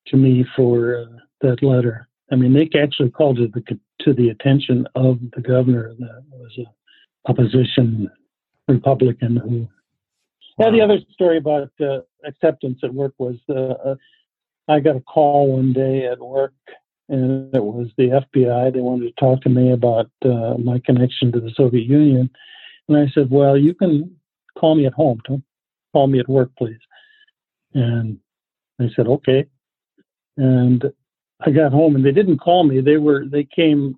to 0.09 0.17
me 0.17 0.45
for 0.55 1.01
uh, 1.01 1.17
that 1.41 1.63
letter. 1.63 2.07
I 2.31 2.35
mean, 2.35 2.53
they 2.53 2.69
actually 2.79 3.09
called 3.09 3.39
it 3.39 3.53
the, 3.53 3.79
to 4.01 4.13
the 4.13 4.29
attention 4.29 4.87
of 4.95 5.19
the 5.35 5.41
governor 5.41 5.93
that 5.99 6.23
was 6.31 6.51
a 6.59 6.65
opposition 7.29 8.09
Republican 8.67 9.37
who. 9.37 9.67
Wow. 10.57 10.67
Yeah, 10.67 10.71
the 10.71 10.81
other 10.81 10.99
story 11.13 11.37
about 11.37 11.71
uh, 11.79 11.99
acceptance 12.25 12.79
at 12.83 12.93
work 12.93 13.13
was 13.17 13.37
uh, 13.49 13.53
uh 13.53 13.95
I 14.67 14.79
got 14.79 14.95
a 14.95 15.01
call 15.01 15.53
one 15.53 15.73
day 15.73 16.05
at 16.05 16.19
work, 16.19 16.53
and 17.07 17.53
it 17.55 17.63
was 17.63 17.87
the 17.97 18.21
FBI. 18.35 18.71
They 18.71 18.81
wanted 18.81 19.07
to 19.07 19.19
talk 19.19 19.41
to 19.41 19.49
me 19.49 19.71
about 19.71 20.11
uh, 20.23 20.55
my 20.59 20.79
connection 20.85 21.31
to 21.31 21.39
the 21.39 21.51
Soviet 21.55 21.87
Union, 21.87 22.29
and 22.87 22.97
I 22.97 23.07
said, 23.13 23.31
"Well, 23.31 23.57
you 23.57 23.73
can 23.73 24.15
call 24.57 24.75
me 24.75 24.85
at 24.85 24.93
home. 24.93 25.21
Don't 25.27 25.43
call 25.91 26.07
me 26.07 26.19
at 26.19 26.29
work, 26.29 26.51
please." 26.55 26.79
And 27.73 28.19
they 28.77 28.91
said, 28.95 29.07
"Okay." 29.07 29.47
And 30.39 30.85
I 31.41 31.51
got 31.51 31.73
home, 31.73 31.95
and 31.95 32.05
they 32.05 32.13
didn't 32.13 32.39
call 32.39 32.63
me. 32.63 32.79
They 32.79 32.95
were 32.95 33.25
they 33.25 33.43
came. 33.43 33.97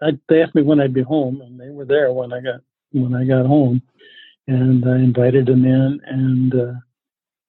I, 0.00 0.12
they 0.28 0.42
asked 0.42 0.54
me 0.54 0.62
when 0.62 0.80
I'd 0.80 0.94
be 0.94 1.02
home, 1.02 1.42
and 1.42 1.60
they 1.60 1.68
were 1.68 1.84
there 1.84 2.10
when 2.10 2.32
I 2.32 2.40
got 2.40 2.60
when 2.92 3.14
I 3.14 3.24
got 3.24 3.44
home, 3.44 3.82
and 4.46 4.82
I 4.88 4.96
invited 4.96 5.46
them 5.46 5.66
in, 5.66 6.00
and 6.06 6.54
uh, 6.54 6.72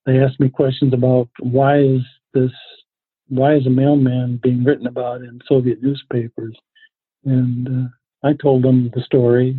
they 0.06 0.20
asked 0.20 0.40
me 0.40 0.50
questions 0.50 0.94
about 0.94 1.30
why 1.40 1.80
is 1.80 2.02
this, 2.34 2.52
why 3.30 3.56
is 3.56 3.66
a 3.66 3.70
mailman 3.70 4.42
being 4.44 4.66
written 4.66 4.88
about 4.88 5.22
in 5.22 5.40
Soviet 5.48 5.82
newspapers, 5.82 6.58
and 7.24 7.68
uh, 7.68 8.28
I 8.28 8.34
told 8.34 8.64
them 8.64 8.92
the 8.94 9.02
story. 9.04 9.56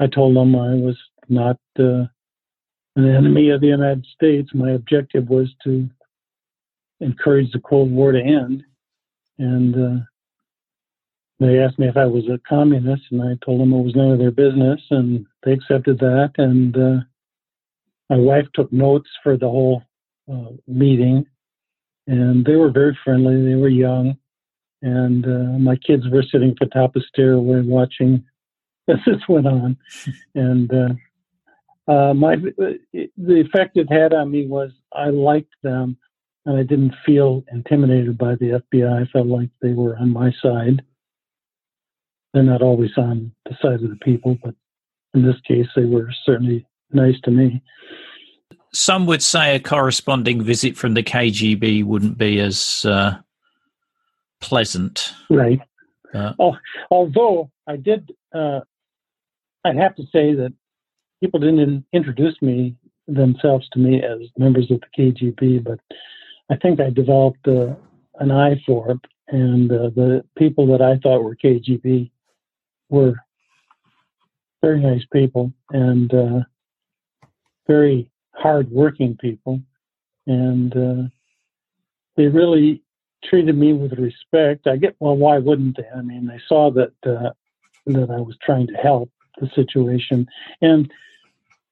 I 0.00 0.08
told 0.08 0.34
them 0.34 0.56
I 0.56 0.74
was 0.74 0.98
not 1.28 1.58
uh, 1.78 2.06
an 2.96 3.08
enemy 3.08 3.50
of 3.50 3.60
the 3.60 3.68
United 3.68 4.04
States. 4.12 4.50
My 4.52 4.72
objective 4.72 5.28
was 5.28 5.54
to 5.62 5.88
encourage 7.00 7.52
the 7.52 7.60
Cold 7.60 7.90
War 7.90 8.12
to 8.12 8.20
end, 8.20 8.62
and 9.38 9.74
uh, 9.74 10.04
they 11.40 11.58
asked 11.58 11.78
me 11.78 11.88
if 11.88 11.96
I 11.96 12.06
was 12.06 12.24
a 12.28 12.40
communist, 12.48 13.02
and 13.10 13.22
I 13.22 13.36
told 13.44 13.60
them 13.60 13.72
it 13.72 13.82
was 13.82 13.94
none 13.94 14.12
of 14.12 14.18
their 14.18 14.30
business, 14.30 14.80
and 14.90 15.26
they 15.42 15.52
accepted 15.52 15.98
that. 15.98 16.32
And 16.38 16.76
uh, 16.76 17.04
my 18.08 18.16
wife 18.16 18.46
took 18.54 18.72
notes 18.72 19.08
for 19.22 19.36
the 19.36 19.48
whole 19.48 19.82
uh, 20.30 20.50
meeting, 20.66 21.26
and 22.06 22.44
they 22.44 22.56
were 22.56 22.70
very 22.70 22.96
friendly. 23.04 23.44
They 23.44 23.56
were 23.56 23.68
young, 23.68 24.16
and 24.82 25.26
uh, 25.26 25.58
my 25.58 25.76
kids 25.76 26.04
were 26.08 26.22
sitting 26.22 26.50
at 26.50 26.56
the 26.60 26.66
top 26.66 26.94
of 26.96 27.02
the 27.02 27.08
stairway 27.08 27.62
watching 27.62 28.24
as 28.88 28.98
this 29.06 29.20
went 29.28 29.46
on. 29.46 29.76
And 30.34 30.72
uh, 30.72 31.92
uh, 31.92 32.14
my 32.14 32.36
the 32.36 33.08
effect 33.40 33.76
it 33.76 33.90
had 33.90 34.14
on 34.14 34.30
me 34.30 34.46
was 34.46 34.70
I 34.92 35.10
liked 35.10 35.54
them, 35.62 35.96
and 36.46 36.56
I 36.58 36.62
didn't 36.62 36.94
feel 37.06 37.44
intimidated 37.52 38.18
by 38.18 38.34
the 38.34 38.62
FBI. 38.72 39.02
I 39.02 39.10
felt 39.10 39.26
like 39.26 39.48
they 39.62 39.72
were 39.72 39.96
on 39.96 40.10
my 40.10 40.32
side 40.42 40.82
they're 42.34 42.42
not 42.42 42.62
always 42.62 42.90
on 42.98 43.32
the 43.46 43.56
side 43.62 43.82
of 43.82 43.88
the 43.88 43.98
people, 44.02 44.36
but 44.42 44.54
in 45.14 45.22
this 45.24 45.40
case, 45.46 45.68
they 45.74 45.84
were 45.84 46.10
certainly 46.26 46.66
nice 46.92 47.18
to 47.22 47.30
me. 47.30 47.62
Some 48.72 49.06
would 49.06 49.22
say 49.22 49.54
a 49.54 49.60
corresponding 49.60 50.42
visit 50.42 50.76
from 50.76 50.94
the 50.94 51.02
KGB 51.04 51.84
wouldn't 51.84 52.18
be 52.18 52.40
as 52.40 52.84
uh, 52.84 53.16
pleasant. 54.40 55.14
Right. 55.30 55.60
Uh, 56.12 56.32
oh, 56.40 56.56
although 56.90 57.52
I 57.68 57.76
did, 57.76 58.10
uh, 58.34 58.60
I'd 59.64 59.76
have 59.76 59.94
to 59.94 60.02
say 60.12 60.34
that 60.34 60.52
people 61.20 61.38
didn't 61.38 61.86
introduce 61.92 62.40
me 62.42 62.74
themselves 63.06 63.68
to 63.72 63.78
me 63.78 64.02
as 64.02 64.18
members 64.36 64.72
of 64.72 64.80
the 64.80 65.02
KGB, 65.02 65.62
but 65.62 65.78
I 66.50 66.56
think 66.56 66.80
I 66.80 66.90
developed 66.90 67.46
uh, 67.48 67.74
an 68.20 68.30
eye 68.30 68.60
for 68.66 68.90
it. 68.92 69.00
And 69.28 69.70
uh, 69.72 69.90
the 69.94 70.24
people 70.36 70.66
that 70.68 70.82
I 70.82 70.98
thought 70.98 71.24
were 71.24 71.36
KGB 71.36 72.10
were 72.90 73.14
very 74.62 74.80
nice 74.80 75.04
people 75.12 75.52
and 75.70 76.12
uh, 76.12 76.40
very 77.66 78.10
hard-working 78.34 79.16
people, 79.20 79.60
and 80.26 80.76
uh, 80.76 81.08
they 82.16 82.26
really 82.26 82.82
treated 83.24 83.56
me 83.56 83.72
with 83.72 83.92
respect. 83.92 84.66
I 84.66 84.76
get 84.76 84.96
well, 85.00 85.16
why 85.16 85.38
wouldn't 85.38 85.76
they? 85.76 85.88
I 85.94 86.02
mean, 86.02 86.26
they 86.26 86.40
saw 86.48 86.70
that 86.72 86.92
uh, 87.06 87.30
that 87.86 88.10
I 88.10 88.20
was 88.20 88.36
trying 88.42 88.66
to 88.68 88.74
help 88.74 89.10
the 89.38 89.48
situation, 89.54 90.28
and 90.60 90.90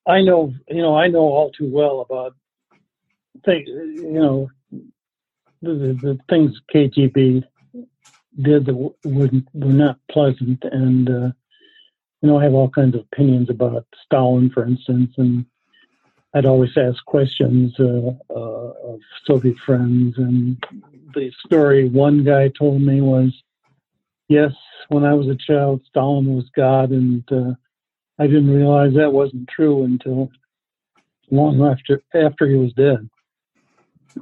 I 0.07 0.23
know, 0.23 0.53
you 0.69 0.83
know, 0.83 0.97
I 0.97 1.09
know 1.09 1.21
all 1.21 1.51
too 1.51 1.71
well 1.71 2.01
about 2.01 2.35
things, 3.45 3.69
you 3.69 4.13
know, 4.13 4.51
the, 5.63 5.99
the, 6.03 6.19
things 6.29 6.61
KGB 6.75 7.45
did 8.41 8.67
that 8.67 8.75
were, 8.75 8.93
were 9.05 9.73
not 9.73 9.99
pleasant. 10.11 10.63
And, 10.65 11.09
uh, 11.09 11.33
you 12.21 12.29
know, 12.29 12.39
I 12.39 12.45
have 12.45 12.55
all 12.55 12.69
kinds 12.69 12.95
of 12.95 13.03
opinions 13.13 13.49
about 13.49 13.87
Stalin, 14.05 14.51
for 14.51 14.67
instance, 14.67 15.13
and 15.17 15.47
I'd 16.35 16.47
always 16.47 16.77
ask 16.77 17.05
questions 17.05 17.75
uh, 17.79 18.11
uh, 18.31 18.73
of 18.85 19.01
Soviet 19.25 19.57
friends. 19.65 20.17
And 20.19 20.63
the 21.15 21.31
story 21.47 21.89
one 21.89 22.25
guy 22.25 22.49
told 22.49 22.83
me 22.83 23.01
was, 23.01 23.33
yes, 24.29 24.53
when 24.89 25.05
I 25.05 25.15
was 25.15 25.29
a 25.29 25.37
child, 25.37 25.83
Stalin 25.89 26.35
was 26.35 26.49
God, 26.57 26.91
and 26.91 27.25
uh, 27.31 27.55
I 28.19 28.27
didn't 28.27 28.55
realize 28.55 28.95
that 28.95 29.13
wasn't 29.13 29.49
true 29.49 29.85
until 29.85 30.31
long 31.31 31.63
after 31.63 32.03
after 32.15 32.47
he 32.47 32.57
was 32.57 32.73
dead 32.75 33.09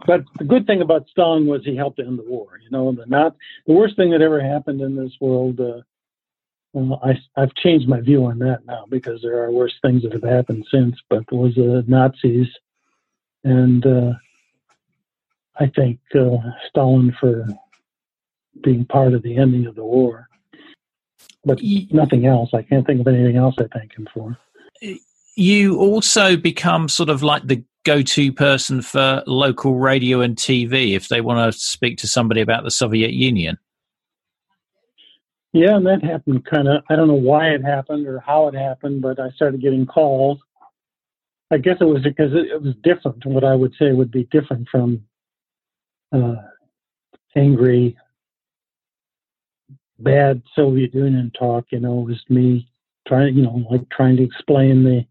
but 0.06 0.24
the 0.38 0.44
good 0.44 0.66
thing 0.66 0.82
about 0.82 1.08
Stalin 1.08 1.46
was 1.46 1.64
he 1.64 1.76
helped 1.76 1.98
end 1.98 2.18
the 2.18 2.24
war. 2.24 2.60
You 2.62 2.70
know, 2.70 2.92
the 2.92 3.06
not 3.06 3.36
the 3.66 3.72
worst 3.72 3.96
thing 3.96 4.10
that 4.10 4.22
ever 4.22 4.40
happened 4.40 4.80
in 4.80 4.96
this 4.96 5.12
world. 5.20 5.60
Uh, 5.60 5.82
well, 6.72 7.00
I, 7.02 7.18
I've 7.40 7.54
changed 7.54 7.88
my 7.88 8.00
view 8.00 8.26
on 8.26 8.38
that 8.40 8.64
now 8.64 8.84
because 8.88 9.20
there 9.22 9.42
are 9.42 9.50
worse 9.50 9.74
things 9.82 10.02
that 10.02 10.12
have 10.12 10.22
happened 10.22 10.66
since. 10.70 10.96
But 11.08 11.24
it 11.30 11.34
was 11.34 11.54
the 11.56 11.78
uh, 11.78 11.82
Nazis, 11.86 12.46
and 13.42 13.84
uh, 13.84 14.12
I 15.58 15.70
thank 15.74 15.98
uh, 16.14 16.36
Stalin 16.68 17.16
for 17.18 17.46
being 18.62 18.84
part 18.84 19.14
of 19.14 19.22
the 19.22 19.36
ending 19.36 19.66
of 19.66 19.74
the 19.74 19.84
war. 19.84 20.28
But 21.44 21.60
nothing 21.90 22.26
else. 22.26 22.50
I 22.52 22.62
can't 22.62 22.86
think 22.86 23.00
of 23.00 23.08
anything 23.08 23.36
else 23.36 23.54
I 23.58 23.66
thank 23.72 23.96
him 23.96 24.06
for. 24.12 24.36
You 25.36 25.78
also 25.78 26.36
become 26.36 26.88
sort 26.88 27.08
of 27.08 27.22
like 27.22 27.46
the 27.46 27.64
go-to 27.84 28.32
person 28.32 28.82
for 28.82 29.22
local 29.26 29.78
radio 29.78 30.20
and 30.20 30.36
TV 30.36 30.94
if 30.94 31.08
they 31.08 31.20
want 31.20 31.52
to 31.52 31.58
speak 31.58 31.98
to 31.98 32.06
somebody 32.06 32.40
about 32.40 32.64
the 32.64 32.70
Soviet 32.70 33.12
Union. 33.12 33.58
Yeah, 35.52 35.76
and 35.76 35.86
that 35.86 36.04
happened 36.04 36.44
kind 36.44 36.68
of. 36.68 36.84
I 36.88 36.96
don't 36.96 37.08
know 37.08 37.14
why 37.14 37.48
it 37.48 37.64
happened 37.64 38.06
or 38.06 38.20
how 38.20 38.46
it 38.48 38.54
happened, 38.54 39.02
but 39.02 39.18
I 39.18 39.30
started 39.30 39.60
getting 39.60 39.86
calls. 39.86 40.38
I 41.50 41.58
guess 41.58 41.78
it 41.80 41.84
was 41.84 42.02
because 42.02 42.32
it, 42.32 42.62
was 42.62 42.74
different. 42.84 43.26
What 43.26 43.42
I 43.42 43.56
would 43.56 43.74
say 43.76 43.90
would 43.90 44.12
be 44.12 44.28
different 44.30 44.68
from 44.70 45.02
uh, 46.12 46.36
angry, 47.34 47.96
bad 49.98 50.42
Soviet 50.54 50.94
Union 50.94 51.32
talk. 51.36 51.66
You 51.70 51.80
know, 51.80 52.02
it 52.02 52.10
was 52.10 52.24
me 52.28 52.70
trying, 53.08 53.34
you 53.34 53.42
know, 53.42 53.66
like 53.68 53.88
trying 53.90 54.16
to 54.18 54.22
explain 54.22 54.84
the 54.84 55.04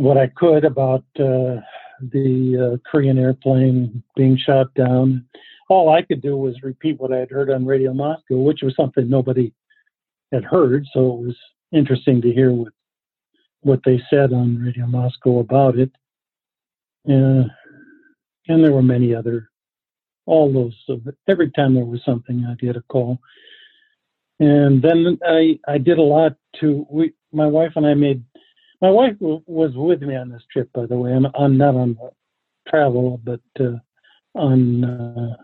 what 0.00 0.16
I 0.16 0.28
could 0.28 0.64
about 0.64 1.04
uh, 1.16 1.60
the 2.00 2.78
uh, 2.80 2.90
Korean 2.90 3.18
airplane 3.18 4.02
being 4.16 4.38
shot 4.38 4.72
down. 4.72 5.26
All 5.68 5.92
I 5.92 6.00
could 6.00 6.22
do 6.22 6.38
was 6.38 6.62
repeat 6.62 6.98
what 6.98 7.12
I 7.12 7.18
had 7.18 7.30
heard 7.30 7.50
on 7.50 7.66
Radio 7.66 7.92
Moscow, 7.92 8.38
which 8.38 8.62
was 8.62 8.74
something 8.74 9.10
nobody 9.10 9.52
had 10.32 10.42
heard. 10.42 10.86
So 10.94 11.00
it 11.00 11.26
was 11.26 11.36
interesting 11.70 12.22
to 12.22 12.32
hear 12.32 12.50
what 12.50 12.72
what 13.60 13.80
they 13.84 14.00
said 14.08 14.32
on 14.32 14.62
Radio 14.64 14.86
Moscow 14.86 15.40
about 15.40 15.78
it. 15.78 15.92
Uh, 17.06 17.44
and 18.48 18.64
there 18.64 18.72
were 18.72 18.82
many 18.82 19.14
other, 19.14 19.50
all 20.24 20.50
those. 20.50 20.98
Every 21.28 21.50
time 21.50 21.74
there 21.74 21.84
was 21.84 22.00
something, 22.06 22.46
I'd 22.46 22.58
get 22.58 22.76
a 22.76 22.82
call. 22.88 23.18
And 24.38 24.80
then 24.80 25.18
I 25.26 25.58
I 25.68 25.76
did 25.76 25.98
a 25.98 26.02
lot 26.16 26.36
to. 26.60 26.86
We 26.88 27.12
my 27.32 27.46
wife 27.46 27.72
and 27.76 27.86
I 27.86 27.92
made. 27.92 28.24
My 28.80 28.90
wife 28.90 29.18
w- 29.20 29.42
was 29.46 29.72
with 29.74 30.02
me 30.02 30.16
on 30.16 30.30
this 30.30 30.42
trip, 30.50 30.70
by 30.72 30.86
the 30.86 30.96
way. 30.96 31.12
I'm, 31.12 31.26
I'm 31.34 31.58
not 31.58 31.74
on 31.74 31.98
travel, 32.68 33.20
but 33.22 33.40
uh, 33.58 33.76
on 34.34 34.84
uh, 34.84 35.36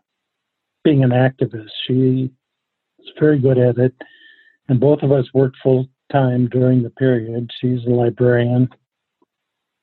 being 0.85 1.05
an 1.05 1.11
activist. 1.11 1.69
She 1.87 2.31
was 2.99 3.09
very 3.21 3.39
good 3.39 3.59
at 3.59 3.79
it, 3.79 3.95
and 4.69 4.81
both 4.81 5.03
of 5.03 5.13
us 5.13 5.27
worked 5.35 5.57
full 5.63 5.89
time 6.11 6.49
during 6.49 6.83
the 6.83 6.91
period. 6.91 7.51
She's 7.61 7.85
a 7.85 7.91
librarian. 7.91 8.69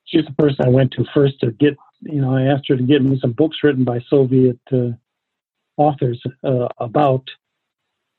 She's 0.06 0.24
the 0.24 0.32
person 0.32 0.64
I 0.64 0.70
went 0.70 0.92
to 0.92 1.04
first 1.14 1.40
to 1.40 1.52
get, 1.52 1.76
you 2.00 2.20
know, 2.20 2.34
I 2.34 2.42
asked 2.42 2.68
her 2.68 2.76
to 2.76 2.82
get 2.82 3.02
me 3.02 3.18
some 3.20 3.32
books 3.32 3.58
written 3.62 3.84
by 3.84 4.00
Soviet 4.08 4.58
uh, 4.72 4.90
authors 5.76 6.22
uh, 6.42 6.68
about 6.78 7.24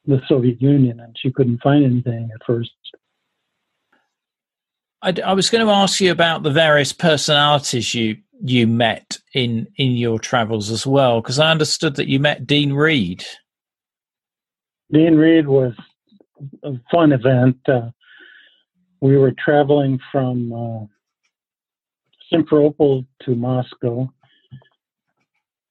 the 0.06 0.22
Soviet 0.28 0.62
Union, 0.62 1.00
and 1.00 1.16
she 1.20 1.32
couldn't 1.32 1.62
find 1.62 1.84
anything 1.84 2.30
at 2.34 2.46
first. 2.46 2.72
I, 5.02 5.14
I 5.26 5.34
was 5.34 5.50
going 5.50 5.66
to 5.66 5.72
ask 5.72 6.00
you 6.02 6.12
about 6.12 6.44
the 6.44 6.52
various 6.52 6.94
personalities 6.94 7.94
you 7.94 8.18
you 8.44 8.68
met 8.68 9.18
in 9.34 9.68
in 9.78 9.92
your 9.92 10.20
travels 10.20 10.70
as 10.70 10.86
well, 10.86 11.22
because 11.22 11.40
I 11.40 11.52
understood 11.52 11.96
that 11.96 12.08
you 12.08 12.20
met 12.20 12.46
Dean 12.46 12.74
Reed. 12.74 13.24
Dean 14.92 15.16
Reed 15.16 15.48
was 15.48 15.74
a 16.64 16.74
fun 16.92 17.12
event. 17.12 17.58
Uh, 17.68 17.90
we 19.02 19.18
were 19.18 19.34
traveling 19.44 20.00
from 20.12 20.54
uh, 20.54 20.86
Simferopol 22.32 23.06
to 23.24 23.36
Moscow. 23.36 24.12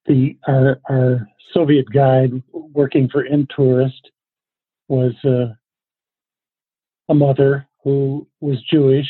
The 0.06 0.36
our, 0.46 0.80
our 0.88 1.28
Soviet 1.52 1.90
guide 1.90 2.42
working 2.52 3.08
for 3.08 3.24
Intourist 3.24 4.10
was 4.88 5.14
uh, 5.24 5.54
a 7.08 7.14
mother 7.14 7.66
who 7.84 8.26
was 8.40 8.60
Jewish, 8.62 9.06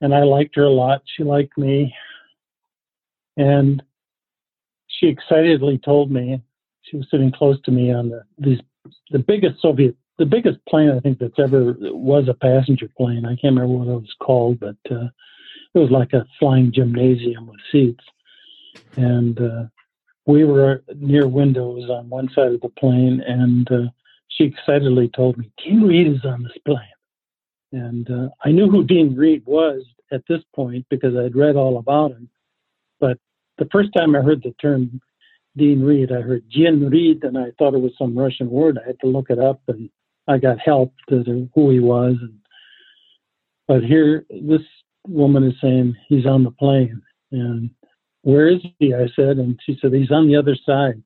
and 0.00 0.14
I 0.14 0.24
liked 0.24 0.56
her 0.56 0.64
a 0.64 0.70
lot. 0.70 1.02
She 1.16 1.22
liked 1.22 1.56
me, 1.56 1.94
and 3.36 3.82
she 4.88 5.06
excitedly 5.06 5.78
told 5.78 6.10
me 6.10 6.42
she 6.82 6.96
was 6.96 7.06
sitting 7.10 7.30
close 7.30 7.60
to 7.62 7.70
me 7.70 7.92
on 7.92 8.08
the 8.08 8.22
these 8.38 8.60
the 9.10 9.18
biggest 9.18 9.60
Soviet 9.60 9.94
the 10.18 10.26
biggest 10.26 10.58
plane 10.68 10.90
I 10.90 11.00
think 11.00 11.18
that's 11.18 11.38
ever 11.38 11.76
was 11.78 12.28
a 12.28 12.34
passenger 12.34 12.88
plane. 12.96 13.24
I 13.24 13.36
can't 13.36 13.54
remember 13.54 13.68
what 13.68 13.88
it 13.88 14.00
was 14.00 14.14
called, 14.20 14.58
but 14.58 14.76
uh, 14.90 15.06
it 15.74 15.78
was 15.78 15.90
like 15.90 16.12
a 16.12 16.26
flying 16.40 16.72
gymnasium 16.72 17.46
with 17.46 17.60
seats, 17.70 18.04
and 18.96 19.40
uh, 19.40 19.64
we 20.26 20.44
were 20.44 20.82
near 20.96 21.28
windows 21.28 21.88
on 21.88 22.08
one 22.08 22.28
side 22.34 22.52
of 22.52 22.60
the 22.62 22.68
plane, 22.70 23.22
and 23.26 23.70
uh, 23.70 23.90
she 24.28 24.44
excitedly 24.44 25.08
told 25.08 25.38
me, 25.38 25.50
"Dean 25.62 25.82
Reed 25.82 26.08
is 26.08 26.24
on 26.24 26.42
this 26.42 26.58
plane," 26.64 26.97
and 27.72 28.10
uh, 28.10 28.28
I 28.44 28.50
knew 28.50 28.70
who 28.70 28.84
Dean 28.84 29.14
Reed 29.14 29.42
was 29.46 29.84
at 30.12 30.22
this 30.28 30.42
point 30.54 30.86
because 30.88 31.14
I'd 31.16 31.36
read 31.36 31.56
all 31.56 31.78
about 31.78 32.12
him. 32.12 32.28
But 33.00 33.18
the 33.58 33.68
first 33.70 33.90
time 33.96 34.14
I 34.14 34.20
heard 34.20 34.42
the 34.42 34.54
term 34.60 35.00
Dean 35.56 35.82
Reed, 35.82 36.12
I 36.12 36.20
heard 36.20 36.44
Jin 36.48 36.88
Reed, 36.88 37.24
and 37.24 37.36
I 37.36 37.50
thought 37.58 37.74
it 37.74 37.80
was 37.80 37.92
some 37.98 38.16
Russian 38.16 38.48
word. 38.48 38.78
I 38.78 38.86
had 38.86 39.00
to 39.00 39.06
look 39.06 39.30
it 39.30 39.38
up, 39.38 39.60
and 39.68 39.90
I 40.26 40.38
got 40.38 40.58
help 40.58 40.94
to 41.08 41.48
who 41.54 41.70
he 41.70 41.80
was. 41.80 42.16
And, 42.20 42.38
but 43.66 43.82
here, 43.82 44.24
this 44.30 44.62
woman 45.06 45.44
is 45.44 45.54
saying 45.60 45.96
he's 46.08 46.26
on 46.26 46.44
the 46.44 46.50
plane, 46.52 47.02
and 47.32 47.70
where 48.22 48.48
is 48.48 48.60
he? 48.78 48.94
I 48.94 49.08
said, 49.16 49.38
and 49.38 49.58
she 49.64 49.78
said 49.80 49.92
he's 49.92 50.10
on 50.10 50.28
the 50.28 50.36
other 50.36 50.56
side. 50.66 51.02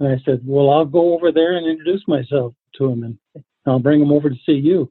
And 0.00 0.08
I 0.08 0.20
said, 0.24 0.42
well, 0.44 0.70
I'll 0.70 0.84
go 0.84 1.14
over 1.14 1.32
there 1.32 1.56
and 1.56 1.66
introduce 1.66 2.02
myself 2.06 2.54
to 2.78 2.86
him, 2.86 3.04
and 3.04 3.44
I'll 3.66 3.78
bring 3.78 4.02
him 4.02 4.12
over 4.12 4.28
to 4.28 4.36
see 4.44 4.52
you. 4.52 4.90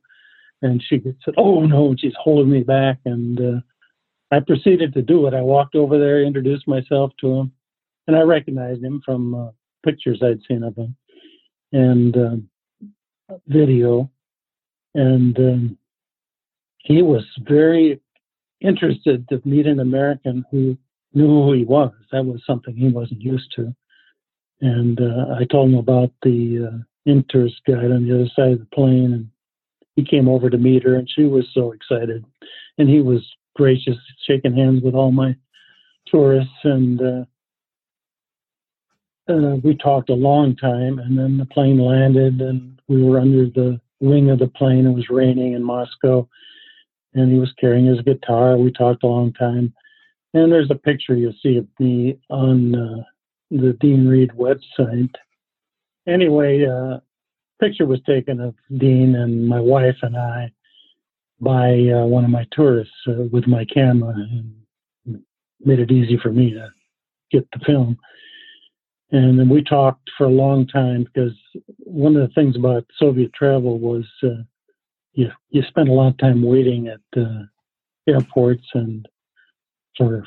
And 0.64 0.82
she 0.82 1.00
said, 1.24 1.36
oh 1.38 1.66
no, 1.66 1.90
and 1.90 2.00
she's 2.00 2.16
holding 2.18 2.50
me 2.50 2.64
back, 2.64 2.98
and 3.06 3.40
uh, 3.40 3.60
I 4.32 4.40
proceeded 4.40 4.94
to 4.94 5.02
do 5.02 5.28
it. 5.28 5.34
I 5.34 5.42
walked 5.42 5.76
over 5.76 6.00
there, 6.00 6.24
introduced 6.24 6.68
myself 6.68 7.12
to 7.20 7.36
him, 7.36 7.52
and 8.08 8.16
I 8.16 8.22
recognized 8.22 8.82
him 8.82 9.02
from 9.06 9.36
uh, 9.36 9.50
pictures 9.86 10.22
I'd 10.24 10.40
seen 10.48 10.64
of 10.64 10.76
him. 10.76 10.96
And 11.74 12.16
um, 12.16 12.50
video, 13.48 14.10
and 14.96 15.38
um, 15.38 15.78
he 16.78 17.02
was 17.02 17.26
very 17.40 18.00
interested 18.62 19.28
to 19.30 19.42
meet 19.44 19.68
an 19.68 19.80
American 19.80 20.46
who 20.50 20.78
knew 21.14 21.28
who 21.28 21.54
he 21.54 21.66
was. 21.66 21.92
That 22.12 22.26
was 22.26 22.42
something 22.48 22.76
he 22.76 22.88
wasn't 22.88 23.22
used 23.22 23.52
to. 23.58 23.76
And 24.62 25.00
uh, 25.02 25.36
I 25.38 25.46
told 25.46 25.72
him 25.72 25.78
about 25.78 26.12
the 26.22 26.70
uh, 26.72 26.78
Intourist 27.06 27.60
guide 27.68 27.92
on 27.92 28.08
the 28.08 28.16
other 28.16 28.30
side 28.34 28.54
of 28.54 28.60
the 28.60 28.68
plane, 28.74 29.14
and 29.14 29.28
he 29.96 30.04
came 30.04 30.28
over 30.28 30.50
to 30.50 30.58
meet 30.58 30.84
her, 30.84 30.96
and 30.96 31.10
she 31.10 31.24
was 31.24 31.48
so 31.54 31.72
excited. 31.72 32.26
And 32.78 32.90
he 32.90 33.02
was 33.02 33.22
gracious, 33.56 33.98
shaking 34.28 34.56
hands 34.56 34.82
with 34.84 34.96
all 34.96 35.12
my 35.12 35.36
tourists, 36.08 36.52
and 36.64 37.02
uh, 37.02 37.26
uh, 39.32 39.56
we 39.64 39.76
talked 39.76 40.10
a 40.10 40.16
long 40.16 40.56
time. 40.56 41.00
And 41.00 41.18
then 41.18 41.38
the 41.38 41.46
plane 41.46 41.80
landed, 41.80 42.42
and 42.42 42.80
we 42.88 43.04
were 43.04 43.20
under 43.20 43.46
the 43.46 43.80
wing 44.00 44.30
of 44.30 44.40
the 44.40 44.48
plane. 44.48 44.86
It 44.86 44.94
was 44.94 45.10
raining 45.10 45.54
in 45.54 45.64
Moscow, 45.64 46.28
and 47.14 47.32
he 47.32 47.40
was 47.40 47.54
carrying 47.60 47.86
his 47.86 48.02
guitar. 48.02 48.58
We 48.58 48.72
talked 48.72 49.04
a 49.04 49.08
long 49.08 49.34
time. 49.34 49.74
And 50.34 50.52
there's 50.52 50.72
a 50.72 50.76
picture 50.76 51.16
you'll 51.16 51.34
see 51.44 51.58
of 51.58 51.68
me 51.80 52.18
on 52.30 52.76
uh, 52.76 53.04
the 53.52 53.78
Dean 53.80 54.08
Reed 54.08 54.32
website. 54.32 55.14
Anyway, 56.08 56.66
uh, 56.66 57.00
picture 57.64 57.86
was 57.86 58.02
taken 58.06 58.42
of 58.42 58.56
Dean 58.78 59.16
and 59.16 59.48
my 59.48 59.60
wife 59.60 59.96
and 60.02 60.18
I 60.18 60.52
by 61.40 61.70
uh, 61.70 62.06
one 62.06 62.26
of 62.26 62.30
my 62.30 62.46
tourists 62.52 62.94
uh, 63.08 63.24
with 63.32 63.48
my 63.48 63.66
camera 63.66 64.14
and 64.14 65.22
made 65.62 65.80
it 65.80 65.92
easy 65.92 66.18
for 66.22 66.32
me 66.32 66.52
to 66.52 66.70
get 67.32 67.48
the 67.52 67.60
film. 67.66 67.98
And 69.12 69.40
then 69.40 69.48
we 69.48 69.64
talked 69.64 70.10
for 70.18 70.26
a 70.26 70.30
long 70.30 70.68
time 70.68 71.04
because 71.06 71.38
one 71.78 72.18
of 72.18 72.28
the 72.28 72.34
things 72.34 72.56
about 72.58 72.86
Soviet 72.98 73.32
travel 73.34 73.80
was 73.80 74.06
uh, 74.24 74.44
you 75.14 75.30
you 75.50 75.62
spent 75.68 75.88
a 75.88 75.94
lot 75.94 76.08
of 76.10 76.18
time 76.18 76.44
waiting 76.44 76.88
at 76.88 77.24
airports 78.08 78.66
and 78.74 79.08
for 79.98 80.24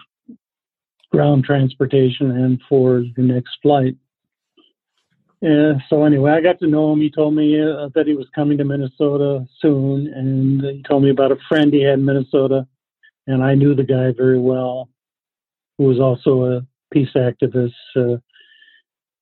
ground 1.10 1.44
transportation 1.44 2.30
and 2.30 2.60
for 2.68 3.04
the 3.16 3.22
next 3.22 3.58
flight. 3.62 3.96
So 5.88 6.04
anyway, 6.04 6.32
I 6.32 6.40
got 6.40 6.58
to 6.58 6.66
know 6.66 6.92
him. 6.92 7.00
He 7.00 7.10
told 7.10 7.34
me 7.34 7.60
uh, 7.60 7.88
that 7.94 8.06
he 8.06 8.14
was 8.14 8.26
coming 8.34 8.58
to 8.58 8.64
Minnesota 8.64 9.46
soon, 9.60 10.08
and 10.08 10.60
he 10.60 10.82
told 10.82 11.04
me 11.04 11.10
about 11.10 11.30
a 11.30 11.38
friend 11.48 11.72
he 11.72 11.82
had 11.82 12.00
in 12.00 12.04
Minnesota, 12.04 12.66
and 13.28 13.44
I 13.44 13.54
knew 13.54 13.74
the 13.74 13.84
guy 13.84 14.12
very 14.16 14.40
well, 14.40 14.88
who 15.78 15.84
was 15.84 16.00
also 16.00 16.44
a 16.44 16.66
peace 16.92 17.10
activist. 17.14 17.74
Uh, 17.94 18.16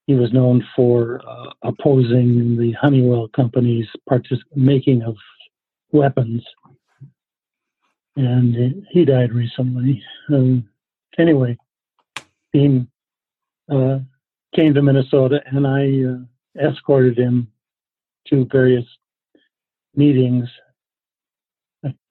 he 0.07 0.15
was 0.15 0.33
known 0.33 0.67
for 0.75 1.21
uh, 1.29 1.51
opposing 1.63 2.57
the 2.57 2.73
Honeywell 2.73 3.29
company's 3.29 3.89
partic- 4.09 4.39
making 4.55 5.03
of 5.03 5.17
weapons. 5.93 6.43
And 8.17 8.87
he 8.91 9.05
died 9.05 9.33
recently. 9.33 10.03
Um, 10.29 10.69
anyway, 11.19 11.59
he 12.53 12.87
uh, 13.71 13.99
came 14.55 14.75
to 14.75 14.83
Minnesota 14.83 15.41
and 15.47 15.67
I 15.67 16.65
uh, 16.65 16.69
escorted 16.69 17.19
him 17.19 17.49
to 18.29 18.47
various 18.51 18.85
meetings. 19.95 20.49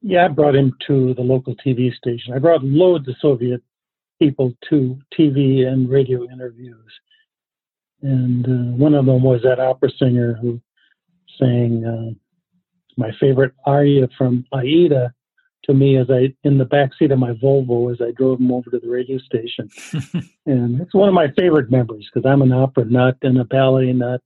Yeah, 0.02 0.26
I 0.26 0.28
brought 0.28 0.56
him 0.56 0.74
to 0.88 1.14
the 1.16 1.22
local 1.22 1.56
TV 1.56 1.94
station. 1.94 2.34
I 2.34 2.39
brought 2.39 2.64
loads 2.64 3.08
of 3.08 3.16
Soviet 3.22 3.62
people 4.20 4.54
to 4.70 5.00
TV 5.18 5.66
and 5.66 5.89
radio 5.89 6.24
interviews 6.30 6.91
and 8.04 8.46
uh, 8.46 8.76
one 8.76 8.94
of 8.94 9.06
them 9.06 9.24
was 9.24 9.41
that 9.44 9.60
opera 9.60 9.89
singer 9.98 10.34
who 10.34 10.62
sang 11.39 11.86
uh, 11.86 12.14
my 12.98 13.12
favorite 13.20 13.54
aria 13.66 14.08
from 14.18 14.46
Aida 14.54 15.14
to 15.64 15.74
me 15.74 15.97
as 15.97 16.09
I 16.09 16.34
in 16.43 16.57
the 16.57 16.66
back 16.66 16.91
seat 16.97 17.11
of 17.11 17.20
my 17.20 17.32
Volvo 17.32 17.91
as 17.91 18.01
I 18.01 18.11
drove 18.11 18.39
him 18.39 18.51
over 18.51 18.70
to 18.70 18.80
the 18.80 18.89
radio 18.89 19.18
station, 19.20 19.70
and 20.45 20.82
it's 20.82 20.93
one 20.93 21.07
of 21.07 21.16
my 21.16 21.32
favorite 21.38 21.72
memories 21.72 22.07
because 22.14 22.30
I'm 22.30 22.41
an 22.41 22.51
opera 22.51 22.86
nut 22.86 23.18
and 23.22 23.39
a 23.39 23.45
ballet 23.45 23.93
nut, 23.93 24.22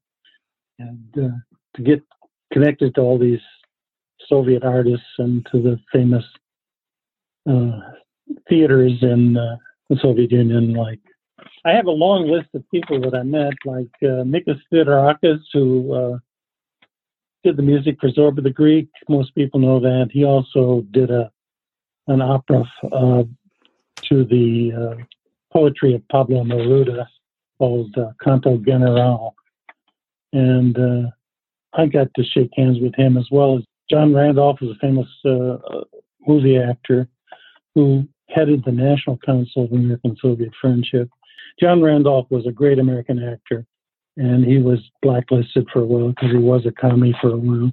and 0.79 1.09
uh, 1.17 1.37
to 1.75 1.81
get 1.81 2.03
connected 2.51 2.95
to 2.95 3.01
all 3.01 3.17
these 3.17 3.41
Soviet 4.27 4.63
artists 4.63 5.05
and 5.17 5.45
to 5.51 5.61
the 5.61 5.79
famous 5.91 6.23
uh, 7.49 7.79
theaters 8.49 8.93
in 9.01 9.37
uh, 9.37 9.57
the 9.89 9.97
Soviet 10.01 10.31
Union. 10.31 10.73
Like, 10.73 10.99
I 11.65 11.71
have 11.71 11.85
a 11.85 11.91
long 11.91 12.27
list 12.27 12.49
of 12.53 12.69
people 12.71 12.99
that 13.01 13.15
I 13.15 13.23
met, 13.23 13.53
like 13.65 13.91
uh, 14.03 14.23
Mikis 14.23 14.59
Theodorakis, 14.71 15.39
who 15.53 15.93
uh, 15.93 16.17
did 17.47 17.55
the 17.55 17.63
music 17.63 17.97
for 18.01 18.09
Zorba 18.09 18.43
the 18.43 18.49
Greek. 18.49 18.89
Most 19.07 19.33
people 19.33 19.61
know 19.61 19.79
that. 19.79 20.09
He 20.11 20.25
also 20.25 20.83
did 20.91 21.09
a 21.09 21.31
an 22.07 22.21
opera 22.21 22.63
uh, 22.83 23.23
to 24.09 24.25
the 24.25 24.71
uh, 24.73 25.03
poetry 25.53 25.93
of 25.93 26.05
Pablo 26.09 26.43
Neruda 26.43 27.05
called 27.57 27.97
uh, 27.97 28.11
Canto 28.21 28.57
General. 28.57 29.33
And 30.33 30.77
uh, 30.77 31.09
I 31.73 31.85
got 31.85 32.13
to 32.15 32.23
shake 32.23 32.51
hands 32.53 32.79
with 32.81 32.95
him 32.95 33.17
as 33.17 33.27
well 33.31 33.57
as 33.57 33.63
John 33.89 34.13
Randolph 34.13 34.59
was 34.61 34.71
a 34.71 34.79
famous 34.79 35.07
uh, 35.25 35.53
uh, 35.53 35.83
movie 36.27 36.57
actor 36.57 37.07
who 37.75 38.07
headed 38.29 38.63
the 38.65 38.73
National 38.73 39.17
Council 39.25 39.65
of 39.65 39.71
American 39.71 40.17
Soviet 40.21 40.51
Friendship. 40.59 41.09
John 41.61 41.81
Randolph 41.81 42.27
was 42.29 42.45
a 42.45 42.51
great 42.51 42.79
American 42.79 43.23
actor, 43.23 43.65
and 44.17 44.43
he 44.43 44.57
was 44.57 44.79
blacklisted 45.01 45.67
for 45.71 45.81
a 45.81 45.85
while 45.85 46.09
because 46.09 46.31
he 46.31 46.37
was 46.37 46.65
a 46.65 46.71
commie 46.71 47.15
for 47.21 47.29
a 47.29 47.37
while. 47.37 47.71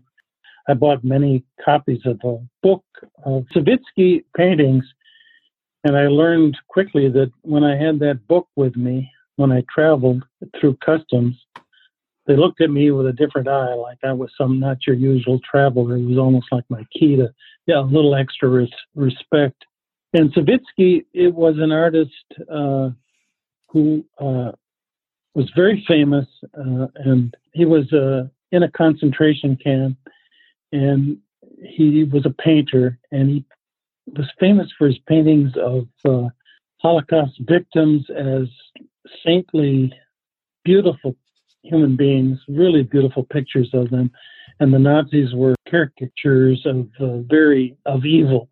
I 0.69 0.75
bought 0.75 1.05
many 1.05 1.45
copies 1.63 2.01
of 2.05 2.21
a 2.25 2.39
book 2.63 2.85
of 3.25 3.45
Savitsky 3.55 4.25
paintings, 4.37 4.85
and 5.85 5.97
I 5.97 6.07
learned 6.07 6.57
quickly 6.69 7.09
that 7.11 7.33
when 7.43 7.65
I 7.65 7.77
had 7.77 7.99
that 8.01 8.27
book 8.29 8.49
with 8.57 8.77
me, 8.77 9.11
when 9.37 9.53
I 9.53 9.65
traveled 9.75 10.23
through 10.59 10.77
customs, 10.85 11.37
they 12.27 12.37
looked 12.37 12.61
at 12.63 12.71
me 12.71 12.91
with 12.91 13.07
a 13.07 13.13
different 13.13 13.49
eye, 13.49 13.75
like 13.75 13.99
I 14.03 14.13
was 14.13 14.31
some 14.39 14.59
not 14.59 14.87
your 14.87 14.97
usual 14.97 15.41
traveler. 15.51 15.97
It 15.97 16.07
was 16.07 16.19
almost 16.19 16.47
like 16.53 16.65
my 16.71 16.85
key 16.99 17.17
to 17.17 17.33
yeah, 17.67 17.81
a 17.81 17.83
little 17.83 18.15
extra 18.15 18.49
res- 18.49 18.69
respect. 18.95 19.65
And 20.13 20.33
Savitsky, 20.33 21.05
it 21.13 21.35
was 21.35 21.57
an 21.59 21.73
artist 21.73 22.13
uh, 22.51 22.91
who 23.69 24.05
uh, 24.19 24.53
was 25.35 25.51
very 25.55 25.85
famous, 25.87 26.27
uh, 26.57 26.87
and 26.97 27.37
he 27.53 27.65
was 27.65 27.93
uh, 27.93 28.25
in 28.53 28.63
a 28.63 28.71
concentration 28.71 29.57
camp, 29.57 29.99
and 30.73 31.19
he 31.63 32.05
was 32.05 32.25
a 32.27 32.31
painter, 32.31 32.99
and 33.11 33.29
he 33.29 33.45
was 34.17 34.31
famous 34.39 34.71
for 34.77 34.87
his 34.87 34.99
paintings 35.07 35.53
of 35.57 35.89
uh, 36.05 36.29
Holocaust 36.79 37.33
victims 37.41 38.07
as 38.11 38.49
saintly, 39.25 39.93
beautiful 40.65 41.17
human 41.63 41.97
beings, 41.97 42.39
really 42.49 42.83
beautiful 42.83 43.25
pictures 43.25 43.71
of 43.73 43.91
them. 43.91 44.11
And 44.61 44.73
the 44.73 44.79
Nazis 44.79 45.35
were 45.35 45.55
caricatures 45.69 46.65
of 46.65 46.89
uh, 47.01 47.19
very 47.23 47.77
of 47.87 48.05
evil. 48.05 48.49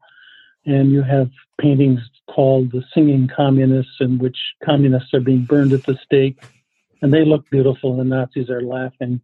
And 0.64 0.90
you 0.90 1.02
have 1.02 1.30
paintings 1.60 2.00
called 2.28 2.72
the 2.72 2.82
Singing 2.94 3.28
Communists, 3.34 3.96
in 4.00 4.18
which 4.18 4.36
communists 4.64 5.12
are 5.12 5.20
being 5.20 5.44
burned 5.44 5.72
at 5.72 5.84
the 5.84 5.98
stake, 6.04 6.42
and 7.02 7.12
they 7.12 7.24
look 7.24 7.48
beautiful. 7.50 8.00
And 8.00 8.10
the 8.10 8.16
Nazis 8.16 8.48
are 8.48 8.62
laughing. 8.62 9.20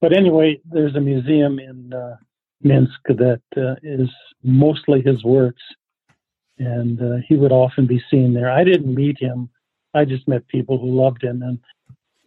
But 0.00 0.12
anyway, 0.16 0.60
there's 0.70 0.94
a 0.94 1.00
museum 1.00 1.58
in 1.58 1.92
uh, 1.92 2.16
Minsk 2.62 3.00
that 3.08 3.42
uh, 3.56 3.74
is 3.82 4.08
mostly 4.42 5.02
his 5.02 5.22
works, 5.24 5.62
and 6.58 7.00
uh, 7.00 7.16
he 7.26 7.36
would 7.36 7.52
often 7.52 7.86
be 7.86 8.02
seen 8.10 8.32
there. 8.32 8.50
I 8.50 8.64
didn't 8.64 8.94
meet 8.94 9.18
him; 9.18 9.50
I 9.94 10.04
just 10.04 10.28
met 10.28 10.46
people 10.48 10.78
who 10.78 10.94
loved 10.94 11.22
him, 11.22 11.42
and 11.42 11.58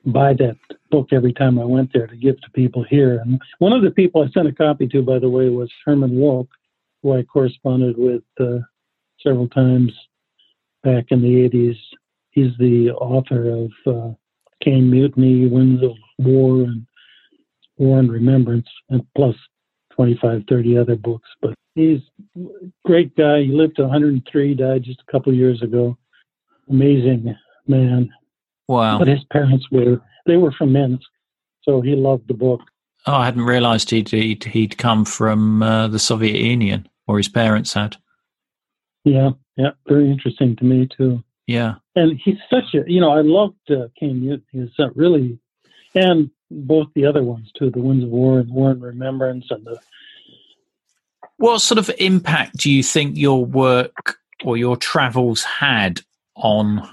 buy 0.05 0.33
that 0.33 0.57
book 0.91 1.09
every 1.11 1.33
time 1.33 1.57
I 1.57 1.65
went 1.65 1.93
there 1.93 2.07
to 2.07 2.15
give 2.15 2.39
to 2.41 2.51
people 2.51 2.83
here. 2.83 3.19
And 3.19 3.41
one 3.59 3.73
of 3.73 3.83
the 3.83 3.91
people 3.91 4.21
I 4.21 4.29
sent 4.31 4.47
a 4.47 4.53
copy 4.53 4.87
to, 4.89 5.01
by 5.01 5.19
the 5.19 5.29
way, 5.29 5.49
was 5.49 5.71
Herman 5.85 6.17
Wouk, 6.17 6.47
who 7.01 7.17
I 7.17 7.23
corresponded 7.23 7.97
with 7.97 8.23
uh, 8.39 8.59
several 9.21 9.47
times 9.47 9.93
back 10.83 11.05
in 11.09 11.21
the 11.21 11.49
80s. 11.49 11.77
He's 12.31 12.51
the 12.59 12.91
author 12.91 13.49
of 13.49 13.71
uh, 13.87 14.13
Caine 14.63 14.89
Mutiny, 14.89 15.47
Winds 15.47 15.83
of 15.83 15.91
War, 16.19 16.61
and 16.61 16.85
War 17.77 17.99
and 17.99 18.11
Remembrance, 18.11 18.67
and 18.89 19.05
plus 19.15 19.35
25, 19.95 20.43
30 20.47 20.77
other 20.77 20.95
books. 20.95 21.29
But 21.41 21.53
he's 21.75 21.99
a 22.37 22.41
great 22.85 23.15
guy. 23.15 23.43
He 23.43 23.51
lived 23.51 23.77
to 23.77 23.83
103, 23.83 24.53
died 24.53 24.83
just 24.83 25.01
a 25.07 25.11
couple 25.11 25.33
years 25.33 25.61
ago. 25.61 25.97
Amazing 26.69 27.35
man. 27.67 28.09
Wow. 28.67 28.99
But 28.99 29.07
his 29.07 29.23
parents 29.31 29.67
were 29.71 30.01
they 30.25 30.37
were 30.37 30.53
from 30.53 30.71
Minsk, 30.71 31.05
so 31.63 31.81
he 31.81 31.95
loved 31.95 32.27
the 32.27 32.33
book. 32.33 32.61
Oh, 33.05 33.15
I 33.15 33.25
hadn't 33.25 33.43
realised 33.43 33.89
he'd, 33.89 34.09
he'd, 34.09 34.45
he'd 34.45 34.77
come 34.77 35.03
from 35.03 35.61
uh, 35.61 35.89
the 35.89 35.99
Soviet 35.99 36.39
Union, 36.39 36.87
or 37.05 37.17
his 37.17 37.27
parents 37.27 37.73
had. 37.73 37.97
Yeah, 39.03 39.31
yeah, 39.57 39.71
very 39.87 40.09
interesting 40.09 40.55
to 40.55 40.63
me 40.63 40.87
too. 40.87 41.21
Yeah, 41.45 41.75
and 41.95 42.19
he's 42.23 42.37
such 42.49 42.73
a 42.73 42.83
you 42.87 42.99
know 42.99 43.11
I 43.11 43.21
loved 43.21 43.69
uh, 43.69 43.87
Caine 43.99 44.41
He's 44.51 44.69
uh, 44.79 44.91
really, 44.91 45.39
and 45.95 46.29
both 46.49 46.87
the 46.95 47.05
other 47.05 47.23
ones 47.23 47.51
too, 47.57 47.69
the 47.69 47.81
Winds 47.81 48.03
of 48.03 48.09
War 48.09 48.39
and 48.39 48.51
War 48.51 48.71
and 48.71 48.81
Remembrance, 48.81 49.45
and 49.49 49.65
the. 49.65 49.79
What 51.37 51.59
sort 51.59 51.79
of 51.79 51.91
impact 51.99 52.57
do 52.57 52.71
you 52.71 52.83
think 52.83 53.17
your 53.17 53.43
work 53.43 54.17
or 54.43 54.55
your 54.55 54.77
travels 54.77 55.43
had 55.43 56.01
on 56.35 56.87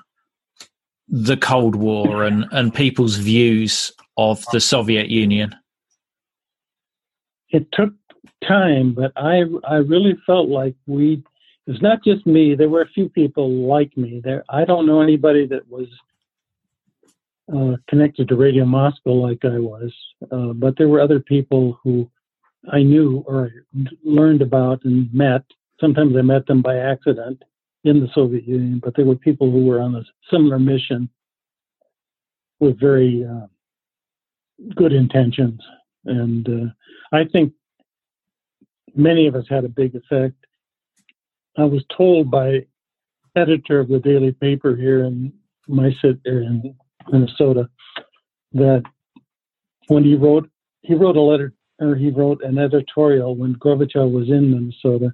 the 1.09 1.37
Cold 1.37 1.77
War 1.77 2.25
and, 2.25 2.47
and 2.53 2.75
people's 2.75 3.17
views 3.17 3.93
of 4.17 4.45
the 4.53 4.61
Soviet 4.61 5.09
Union? 5.09 5.55
It 7.51 7.71
took 7.73 7.93
time, 8.47 8.95
but 8.95 9.13
I 9.17 9.45
I 9.65 9.77
really 9.77 10.17
felt 10.27 10.49
like 10.49 10.75
we. 10.87 11.23
It's 11.71 11.83
not 11.83 12.03
just 12.05 12.27
me. 12.27 12.55
There 12.55 12.69
were 12.69 12.83
a 12.83 12.89
few 12.89 13.09
people 13.09 13.49
like 13.67 13.97
me. 13.97 14.21
There, 14.23 14.45
I 14.49 14.65
don't 14.65 14.87
know 14.87 15.01
anybody 15.01 15.47
that 15.47 15.69
was 15.69 15.87
uh, 17.55 17.77
connected 17.89 18.29
to 18.29 18.37
Radio 18.37 18.65
Moscow 18.65 19.13
like 19.13 19.45
I 19.45 19.59
was, 19.59 19.93
uh, 20.33 20.53
but 20.55 20.77
there 20.77 20.89
were 20.89 21.01
other 21.01 21.21
people 21.21 21.79
who 21.83 22.11
I 22.71 22.83
knew 22.83 23.25
or 23.27 23.51
learned 24.05 24.43
about 24.43 24.85
and 24.85 25.13
met. 25.15 25.43
Sometimes 25.81 26.17
I 26.17 26.23
met 26.23 26.47
them 26.47 26.61
by 26.61 26.77
accident, 26.77 27.43
in 27.85 28.01
the 28.01 28.09
Soviet 28.15 28.47
Union, 28.47 28.81
but 28.83 28.95
there 28.95 29.05
were 29.05 29.17
people 29.17 29.51
who 29.51 29.65
were 29.65 29.81
on 29.81 29.95
a 29.95 30.05
similar 30.31 30.59
mission 30.59 31.09
with 32.59 32.79
very 32.79 33.25
uh, 33.25 33.47
good 34.75 34.93
intentions. 34.93 35.61
And 36.05 36.49
uh, 36.49 37.17
I 37.17 37.25
think 37.25 37.55
many 38.95 39.27
of 39.27 39.35
us 39.35 39.47
had 39.49 39.65
a 39.65 39.69
big 39.69 39.95
effect. 39.95 40.40
I 41.61 41.65
was 41.65 41.85
told 41.97 42.31
by 42.31 42.67
editor 43.37 43.81
of 43.81 43.89
the 43.89 43.99
daily 43.99 44.33
paper 44.33 44.75
here 44.75 45.05
in 45.05 45.33
my 45.69 45.91
city 46.01 46.21
in 46.25 46.75
Minnesota 47.13 47.69
that 48.53 48.83
when 49.89 50.05
he 50.05 50.15
wrote 50.15 50.49
he 50.83 50.95
wrote 50.95 51.17
a 51.17 51.21
letter 51.21 51.53
or 51.79 51.95
he 51.95 52.11
wrote 52.11 52.43
an 52.43 52.59
editorial 52.59 53.37
when 53.37 53.55
Gorbachev 53.57 54.11
was 54.11 54.29
in 54.29 54.51
Minnesota 54.51 55.13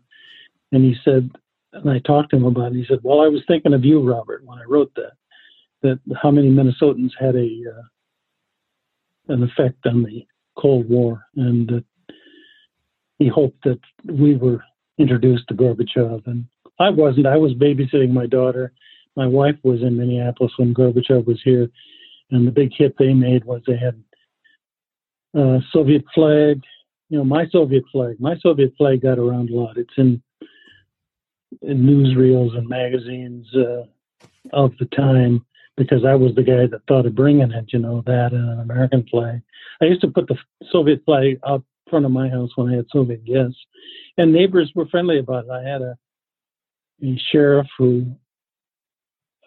and 0.73 0.85
he 0.85 0.95
said 1.05 1.31
and 1.73 1.91
I 1.91 1.99
talked 1.99 2.31
to 2.31 2.37
him 2.37 2.47
about 2.47 2.73
it. 2.73 2.77
He 2.77 2.87
said, 2.89 3.01
"Well, 3.03 3.21
I 3.21 3.29
was 3.29 3.43
thinking 3.47 3.75
of 3.75 3.85
you, 3.85 4.01
Robert, 4.01 4.45
when 4.45 4.59
I 4.59 4.65
wrote 4.67 4.93
that. 4.95 5.13
That 5.83 6.01
how 6.23 6.31
many 6.31 6.49
Minnesotans 6.49 7.11
had 7.19 7.37
a 7.37 7.51
uh, 7.75 9.35
an 9.35 9.43
effect 9.43 9.85
on 9.87 10.03
the 10.03 10.25
Cold 10.57 10.89
War, 10.89 11.27
and 11.37 11.69
that 11.69 11.85
he 13.19 13.29
hoped 13.29 13.63
that 13.65 13.81
we 14.05 14.37
were 14.37 14.63
introduced 14.99 15.49
to 15.49 15.55
Gorbachev. 15.55 16.27
And 16.27 16.47
I 16.79 16.91
wasn't. 16.91 17.27
I 17.27 17.37
was 17.37 17.53
babysitting 17.55 18.11
my 18.11 18.27
daughter. 18.27 18.73
My 19.17 19.27
wife 19.27 19.57
was 19.63 19.83
in 19.83 19.97
Minneapolis 19.97 20.53
when 20.57 20.75
Gorbachev 20.75 21.27
was 21.27 21.41
here, 21.43 21.71
and 22.31 22.47
the 22.47 22.53
big 22.53 22.73
hit 22.77 22.97
they 22.99 23.15
made 23.15 23.45
was 23.45 23.63
they 23.67 23.77
had 23.77 24.03
uh, 25.39 25.61
Soviet 25.73 26.05
flag. 26.15 26.63
You 27.09 27.19
know, 27.19 27.25
my 27.25 27.47
Soviet 27.49 27.85
flag. 27.93 28.17
My 28.21 28.37
Soviet 28.39 28.75
flag 28.77 29.03
got 29.03 29.19
around 29.19 29.51
a 29.51 29.55
lot. 29.55 29.79
It's 29.79 29.95
in 29.97 30.23
in 31.63 31.83
newsreels 31.83 32.57
and 32.57 32.69
magazines 32.69 33.47
uh, 33.55 33.85
of 34.53 34.73
the 34.79 34.87
time 34.87 35.45
because 35.77 36.05
I 36.05 36.15
was 36.15 36.35
the 36.35 36.43
guy 36.43 36.67
that 36.67 36.81
thought 36.89 37.07
of 37.07 37.15
bringing 37.15 37.51
it, 37.53 37.73
you 37.73 37.79
know, 37.79 38.03
that 38.07 38.33
and 38.33 38.51
an 38.51 38.61
American 38.61 39.07
flag. 39.11 39.43
I 39.81 39.87
used 39.87 40.01
to 40.01 40.09
put 40.09 40.27
the 40.27 40.37
Soviet 40.71 41.03
flag 41.05 41.39
out 41.47 41.63
front 41.89 42.05
of 42.05 42.11
my 42.11 42.29
house 42.29 42.51
when 42.57 42.73
I 42.73 42.77
had 42.77 42.87
Soviet 42.91 43.25
guests, 43.25 43.59
and 44.19 44.33
neighbors 44.33 44.73
were 44.75 44.87
friendly 44.87 45.19
about 45.19 45.45
it. 45.45 45.51
I 45.51 45.63
had 45.63 45.83
a, 45.83 45.97
a 47.03 47.21
sheriff 47.31 47.67
who 47.79 48.07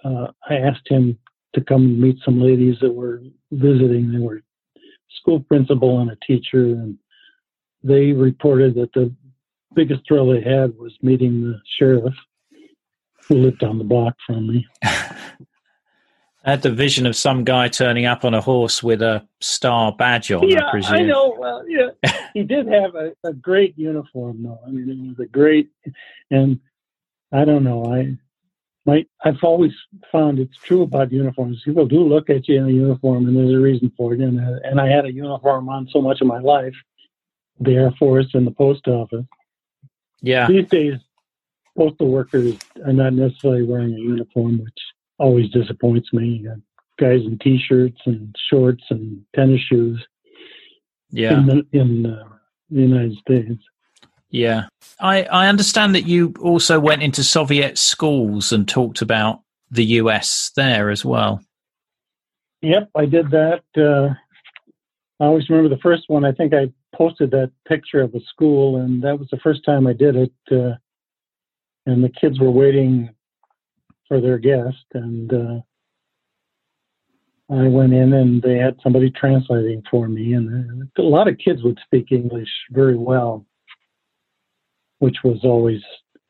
uh, 0.03 0.27
I 0.49 0.55
asked 0.55 0.87
him 0.87 1.17
to 1.53 1.61
come 1.61 1.99
meet 1.99 2.17
some 2.23 2.41
ladies 2.41 2.77
that 2.81 2.93
were 2.93 3.21
visiting. 3.51 4.11
They 4.11 4.19
were 4.19 4.41
school 5.19 5.41
principal 5.41 5.99
and 5.99 6.11
a 6.11 6.17
teacher, 6.25 6.63
and 6.63 6.97
they 7.83 8.11
reported 8.11 8.75
that 8.75 8.93
the 8.93 9.13
biggest 9.75 10.01
thrill 10.07 10.31
they 10.31 10.41
had 10.41 10.77
was 10.77 10.93
meeting 11.01 11.41
the 11.41 11.59
sheriff 11.77 12.13
who 13.27 13.35
lived 13.35 13.63
on 13.63 13.77
the 13.77 13.83
block 13.83 14.15
from 14.25 14.47
me. 14.47 14.67
I 16.45 16.51
had 16.51 16.61
the 16.61 16.71
vision 16.71 17.05
of 17.05 17.15
some 17.15 17.43
guy 17.43 17.67
turning 17.67 18.05
up 18.05 18.23
on 18.23 18.33
a 18.33 18.41
horse 18.41 18.81
with 18.81 19.01
a 19.01 19.27
star 19.41 19.91
badge 19.91 20.31
on. 20.31 20.47
Yeah, 20.47 20.71
I, 20.71 20.99
I 20.99 21.01
know. 21.01 21.35
Well, 21.37 21.67
yeah, 21.67 21.89
he 22.33 22.43
did 22.43 22.67
have 22.67 22.95
a, 22.95 23.13
a 23.25 23.33
great 23.33 23.77
uniform, 23.77 24.43
though. 24.43 24.59
I 24.65 24.69
mean, 24.69 24.89
it 24.89 25.09
was 25.09 25.19
a 25.19 25.29
great, 25.29 25.69
and 26.31 26.59
I 27.33 27.43
don't 27.43 27.63
know. 27.63 27.93
I 27.93 28.17
my 28.85 29.05
I've 29.23 29.43
always 29.43 29.73
found 30.11 30.39
it's 30.39 30.57
true 30.57 30.83
about 30.83 31.11
uniforms. 31.11 31.61
People 31.65 31.85
do 31.85 32.01
look 32.01 32.29
at 32.29 32.47
you 32.47 32.57
in 32.57 32.69
a 32.69 32.71
uniform, 32.71 33.27
and 33.27 33.35
there's 33.35 33.53
a 33.53 33.59
reason 33.59 33.91
for 33.97 34.13
it. 34.13 34.21
And 34.21 34.39
uh, 34.39 34.59
and 34.63 34.79
I 34.79 34.87
had 34.87 35.05
a 35.05 35.11
uniform 35.11 35.67
on 35.67 35.87
so 35.91 36.01
much 36.01 36.21
of 36.21 36.27
my 36.27 36.39
life, 36.39 36.75
the 37.59 37.73
Air 37.73 37.91
Force 37.99 38.33
and 38.33 38.47
the 38.47 38.51
post 38.51 38.87
office. 38.87 39.25
Yeah. 40.21 40.47
These 40.47 40.67
days, 40.69 40.95
postal 41.77 42.09
workers 42.09 42.57
are 42.85 42.93
not 42.93 43.13
necessarily 43.13 43.63
wearing 43.63 43.93
a 43.93 43.99
uniform, 43.99 44.59
which 44.63 44.79
always 45.20 45.49
disappoints 45.49 46.11
me. 46.13 46.45
Guys 46.99 47.22
in 47.22 47.38
t-shirts 47.41 47.99
and 48.05 48.36
shorts 48.49 48.84
and 48.89 49.22
tennis 49.36 49.61
shoes. 49.61 50.05
Yeah. 51.11 51.39
In 51.39 51.45
the, 51.45 51.65
in 51.72 52.05
uh, 52.05 52.24
the 52.70 52.82
United 52.82 53.17
States. 53.17 53.61
Yeah. 54.30 54.67
I, 54.99 55.24
I 55.24 55.47
understand 55.47 55.95
that 55.95 56.07
you 56.07 56.34
also 56.41 56.80
went 56.80 57.03
into 57.03 57.24
Soviet 57.24 57.78
schools 57.78 58.51
and 58.51 58.67
talked 58.67 59.01
about 59.01 59.41
the 59.72 59.86
US 59.86 60.51
there 60.55 60.89
as 60.89 61.05
well. 61.05 61.41
Yep, 62.61 62.89
I 62.95 63.05
did 63.05 63.32
that. 63.32 63.63
Uh, 63.78 64.13
I 65.22 65.28
always 65.28 65.49
remember 65.49 65.74
the 65.74 65.82
first 65.82 66.03
one. 66.07 66.26
I 66.26 66.32
think 66.32 66.53
I 66.53 66.72
posted 66.95 67.32
that 67.32 67.51
picture 67.67 68.01
of 68.01 68.13
a 68.15 68.20
school, 68.22 68.78
and 68.78 69.01
that 69.03 69.17
was 69.17 69.30
the 69.32 69.39
first 69.39 69.63
time 69.65 69.88
I 69.88 69.93
did 69.93 70.15
it. 70.15 70.34
Uh, 70.51 70.76
and 71.86 72.03
the 72.03 72.09
kids 72.09 72.39
were 72.39 72.51
waiting 72.51 73.09
for 74.10 74.20
their 74.20 74.38
guest, 74.38 74.84
and 74.93 75.32
uh, 75.32 75.60
I 77.49 77.68
went 77.68 77.93
in, 77.93 78.12
and 78.12 78.41
they 78.41 78.57
had 78.57 78.76
somebody 78.84 79.10
translating 79.12 79.82
for 79.89 80.10
me. 80.10 80.34
And 80.34 80.89
a 80.97 81.01
lot 81.01 81.30
of 81.30 81.38
kids 81.38 81.64
would 81.64 81.80
speak 81.86 82.12
English 82.12 82.49
very 82.72 82.97
well, 82.97 83.45
which 84.97 85.18
was 85.24 85.39
always 85.43 85.82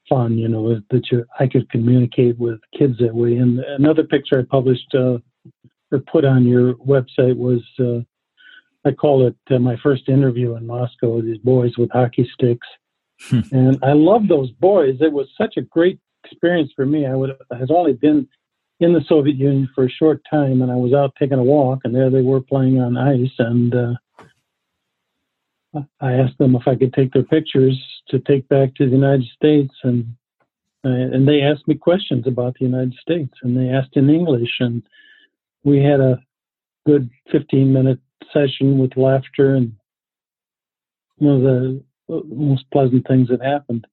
fun. 0.07 0.37
You 0.37 0.47
know 0.49 0.79
that 0.91 1.11
you, 1.11 1.25
I 1.39 1.47
could 1.47 1.67
communicate 1.71 2.37
with 2.37 2.59
kids 2.77 2.99
that 2.99 3.15
way. 3.15 3.37
And 3.37 3.59
another 3.59 4.03
picture 4.03 4.39
I 4.39 4.43
published 4.43 4.93
uh, 4.93 5.17
or 5.91 5.99
put 6.11 6.25
on 6.25 6.45
your 6.45 6.75
website 6.75 7.35
was. 7.35 7.63
Uh, 7.79 8.01
I 8.85 8.91
call 8.91 9.27
it 9.27 9.35
uh, 9.51 9.59
my 9.59 9.75
first 9.83 10.07
interview 10.07 10.55
in 10.55 10.65
Moscow. 10.65 11.17
With 11.17 11.25
these 11.25 11.39
boys 11.39 11.77
with 11.77 11.89
hockey 11.91 12.29
sticks, 12.33 12.67
Hmm. 13.27 13.39
and 13.51 13.79
I 13.83 13.93
love 13.93 14.27
those 14.27 14.51
boys. 14.51 14.97
It 15.01 15.11
was 15.11 15.27
such 15.37 15.57
a 15.57 15.61
great 15.61 15.99
experience 16.23 16.71
for 16.75 16.85
me. 16.85 17.05
I 17.05 17.15
would 17.15 17.31
has 17.57 17.71
only 17.71 17.93
been 17.93 18.27
in 18.79 18.93
the 18.93 19.03
Soviet 19.07 19.35
Union 19.35 19.69
for 19.75 19.85
a 19.85 19.89
short 19.89 20.21
time, 20.29 20.61
and 20.61 20.71
I 20.71 20.75
was 20.75 20.93
out 20.93 21.13
taking 21.19 21.39
a 21.39 21.43
walk, 21.43 21.81
and 21.83 21.93
there 21.93 22.09
they 22.09 22.21
were 22.21 22.41
playing 22.41 22.79
on 22.79 22.97
ice, 22.97 23.33
and 23.37 23.75
uh, 23.75 23.93
I 25.99 26.13
asked 26.13 26.37
them 26.37 26.55
if 26.55 26.67
I 26.67 26.75
could 26.75 26.93
take 26.93 27.13
their 27.13 27.23
pictures 27.23 27.77
to 28.09 28.19
take 28.19 28.47
back 28.47 28.75
to 28.75 28.85
the 28.85 28.95
United 28.95 29.25
States, 29.35 29.73
and 29.83 30.15
uh, 30.85 30.89
and 30.89 31.27
they 31.27 31.41
asked 31.41 31.67
me 31.67 31.75
questions 31.75 32.25
about 32.25 32.55
the 32.57 32.65
United 32.65 32.93
States, 33.01 33.33
and 33.43 33.57
they 33.57 33.69
asked 33.69 33.97
in 33.97 34.09
English, 34.09 34.59
and 34.59 34.81
we 35.63 35.83
had 35.83 35.99
a 35.99 36.23
good 36.85 37.09
15 37.31 37.73
minute 37.73 37.99
session 38.33 38.77
with 38.77 38.95
laughter 38.95 39.55
and 39.55 39.73
one 41.17 41.35
of 41.35 41.41
the 41.41 41.83
most 42.07 42.63
pleasant 42.71 43.05
things 43.07 43.27
that 43.27 43.41
happened. 43.41 43.85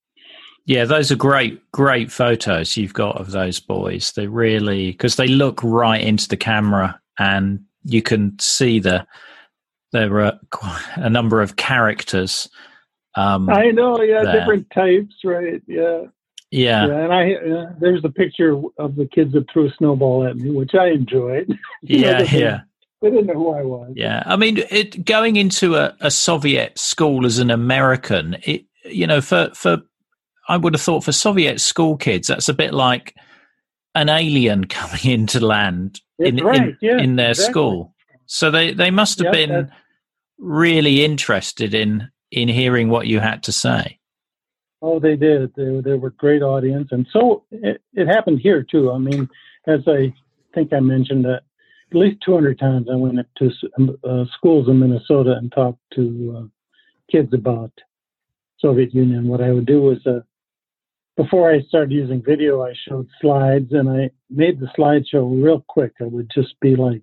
Yeah, 0.66 0.84
those 0.84 1.12
are 1.12 1.16
great, 1.16 1.62
great 1.70 2.10
photos 2.10 2.76
you've 2.76 2.92
got 2.92 3.16
of 3.20 3.30
those 3.30 3.60
boys. 3.60 4.12
They 4.12 4.26
really, 4.26 4.90
because 4.90 5.14
they 5.14 5.28
look 5.28 5.60
right 5.62 6.00
into 6.00 6.28
the 6.28 6.36
camera 6.36 7.00
and 7.18 7.60
you 7.84 8.02
can 8.02 8.36
see 8.40 8.80
the, 8.80 9.06
there 9.92 10.20
are 10.20 10.38
a 10.96 11.08
number 11.08 11.40
of 11.40 11.56
characters. 11.56 12.48
Um, 13.14 13.48
I 13.48 13.70
know, 13.70 14.02
yeah, 14.02 14.24
there. 14.24 14.40
different 14.40 14.66
types, 14.74 15.14
right? 15.24 15.62
Yeah. 15.68 16.02
yeah, 16.50 16.86
Yeah, 16.86 17.04
and 17.04 17.12
I 17.12 17.34
uh, 17.34 17.72
there's 17.80 18.04
a 18.04 18.10
picture 18.10 18.60
of 18.78 18.96
the 18.96 19.06
kids 19.06 19.32
that 19.34 19.48
threw 19.50 19.68
a 19.68 19.74
snowball 19.78 20.26
at 20.26 20.36
me, 20.36 20.50
which 20.50 20.74
I 20.74 20.88
enjoyed. 20.88 21.48
Know, 21.48 21.56
yeah, 21.82 22.22
they- 22.22 22.38
yeah. 22.40 22.60
They 23.02 23.10
didn't 23.10 23.26
know 23.26 23.34
who 23.34 23.52
I 23.52 23.62
was. 23.62 23.92
Yeah, 23.94 24.22
I 24.24 24.36
mean, 24.36 24.56
it, 24.70 25.04
going 25.04 25.36
into 25.36 25.76
a, 25.76 25.94
a 26.00 26.10
Soviet 26.10 26.78
school 26.78 27.26
as 27.26 27.38
an 27.38 27.50
American, 27.50 28.38
it 28.42 28.64
you 28.84 29.06
know, 29.06 29.20
for 29.20 29.50
for 29.54 29.82
I 30.49 30.57
would 30.57 30.74
have 30.74 30.80
thought 30.82 31.05
for 31.05 31.12
Soviet 31.12 31.61
school 31.61 31.97
kids, 31.97 32.28
that's 32.28 32.49
a 32.49 32.55
bit 32.55 32.72
like 32.72 33.14
an 33.94 34.09
alien 34.09 34.64
coming 34.68 35.05
into 35.05 35.44
land 35.44 36.01
in 36.18 36.36
right, 36.36 36.68
in, 36.68 36.78
yeah, 36.80 36.99
in 36.99 37.16
their 37.16 37.30
exactly. 37.30 37.53
school. 37.53 37.94
So 38.26 38.51
they 38.51 38.72
they 38.72 38.90
must 38.90 39.18
have 39.18 39.26
Yeah, 39.26 39.32
been 39.47 39.51
that's- 39.51 39.72
really 40.38 41.05
interested 41.05 41.74
in 41.74 42.09
in 42.30 42.49
hearing 42.49 42.88
what 42.88 43.07
you 43.07 43.20
had 43.20 43.42
to 43.44 43.53
say. 43.53 43.99
Oh, 44.82 44.99
they 45.01 45.16
did. 45.16 45.55
They, 45.57 45.80
they 45.80 45.94
were 45.94 46.09
a 46.09 46.12
great 46.12 46.42
audience, 46.42 46.88
and 46.90 47.07
so 47.12 47.44
it, 47.51 47.80
it 47.94 48.07
happened 48.07 48.40
here 48.40 48.62
too. 48.62 48.92
I 48.92 48.99
mean, 48.99 49.28
as 49.66 49.80
I 49.86 50.12
think 50.55 50.72
I 50.72 50.80
mentioned, 50.80 51.26
uh, 51.26 51.38
at 51.90 51.97
least 51.97 52.20
200 52.24 52.59
times 52.59 52.88
I 52.92 52.97
went 52.97 53.18
to 53.38 53.51
uh, 54.05 54.24
schools 54.36 54.68
in 54.68 54.80
Minnesota 54.80 55.32
and 55.38 55.51
talked 55.53 55.80
to 55.94 56.36
uh, 56.36 56.47
kids 57.11 57.32
about 57.32 57.72
Soviet 58.59 58.92
Union. 58.94 59.28
What 59.28 59.40
I 59.40 59.53
would 59.53 59.66
do 59.66 59.80
was, 59.82 60.05
uh, 60.07 60.20
before 61.16 61.50
I 61.50 61.62
started 61.62 61.92
using 61.92 62.22
video, 62.22 62.62
I 62.62 62.74
showed 62.88 63.08
slides, 63.20 63.72
and 63.72 63.88
I 63.88 64.10
made 64.30 64.60
the 64.60 64.68
slideshow 64.78 65.42
real 65.42 65.64
quick. 65.66 65.92
It 66.00 66.10
would 66.10 66.30
just 66.34 66.54
be 66.60 66.76
like 66.76 67.02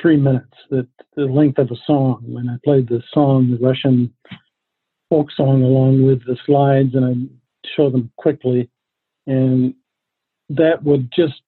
three 0.00 0.16
minutes, 0.16 0.54
the, 0.70 0.86
the 1.16 1.24
length 1.24 1.58
of 1.58 1.70
a 1.70 1.76
song. 1.86 2.24
And 2.36 2.50
I 2.50 2.56
played 2.64 2.88
the 2.88 3.02
song, 3.12 3.50
the 3.50 3.66
Russian 3.66 4.12
folk 5.10 5.30
song 5.32 5.62
along 5.62 6.04
with 6.04 6.24
the 6.26 6.36
slides 6.46 6.94
and 6.94 7.04
I 7.04 7.68
show 7.76 7.90
them 7.90 8.10
quickly. 8.16 8.70
And 9.26 9.74
that 10.50 10.82
would 10.84 11.10
just 11.14 11.40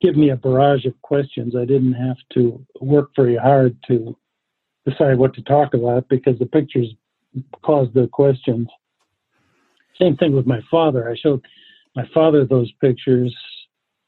give 0.00 0.16
me 0.16 0.30
a 0.30 0.36
barrage 0.36 0.84
of 0.84 1.00
questions. 1.02 1.54
I 1.56 1.64
didn't 1.64 1.94
have 1.94 2.16
to 2.34 2.64
work 2.80 3.10
very 3.16 3.36
hard 3.36 3.76
to 3.88 4.16
decide 4.86 5.18
what 5.18 5.34
to 5.34 5.42
talk 5.42 5.74
about 5.74 6.08
because 6.08 6.38
the 6.38 6.46
pictures 6.46 6.88
caused 7.62 7.94
the 7.94 8.08
questions. 8.08 8.68
Same 10.00 10.16
thing 10.16 10.34
with 10.34 10.46
my 10.46 10.60
father. 10.70 11.10
I 11.10 11.16
showed 11.16 11.44
my 11.96 12.08
father 12.14 12.44
those 12.44 12.70
pictures, 12.80 13.34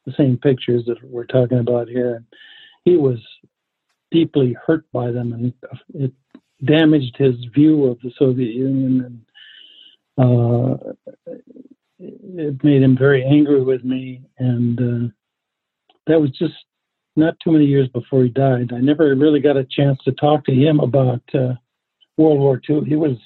the 0.07 0.13
same 0.17 0.37
pictures 0.37 0.85
that 0.87 1.03
we're 1.03 1.27
talking 1.27 1.59
about 1.59 1.89
here. 1.89 2.25
He 2.85 2.97
was 2.97 3.19
deeply 4.11 4.57
hurt 4.67 4.85
by 4.93 5.11
them 5.11 5.33
and 5.33 5.53
it 5.95 6.13
damaged 6.65 7.17
his 7.17 7.35
view 7.55 7.85
of 7.87 7.99
the 8.01 8.13
Soviet 8.19 8.55
Union, 8.55 9.25
and 10.19 10.75
uh, 10.79 10.93
it 11.99 12.63
made 12.63 12.83
him 12.83 12.97
very 12.97 13.25
angry 13.25 13.63
with 13.63 13.85
me. 13.85 14.23
And 14.39 14.79
uh, 14.79 15.13
that 16.07 16.21
was 16.21 16.31
just 16.31 16.55
not 17.17 17.35
too 17.43 17.53
many 17.53 17.65
years 17.65 17.89
before 17.89 18.23
he 18.23 18.29
died. 18.29 18.73
I 18.73 18.79
never 18.79 19.15
really 19.15 19.41
got 19.41 19.57
a 19.57 19.65
chance 19.65 19.99
to 20.05 20.13
talk 20.13 20.45
to 20.47 20.53
him 20.53 20.81
about 20.81 21.23
uh, 21.35 21.55
World 22.17 22.39
War 22.39 22.61
II. 22.69 22.83
He 22.87 22.97
was. 22.97 23.17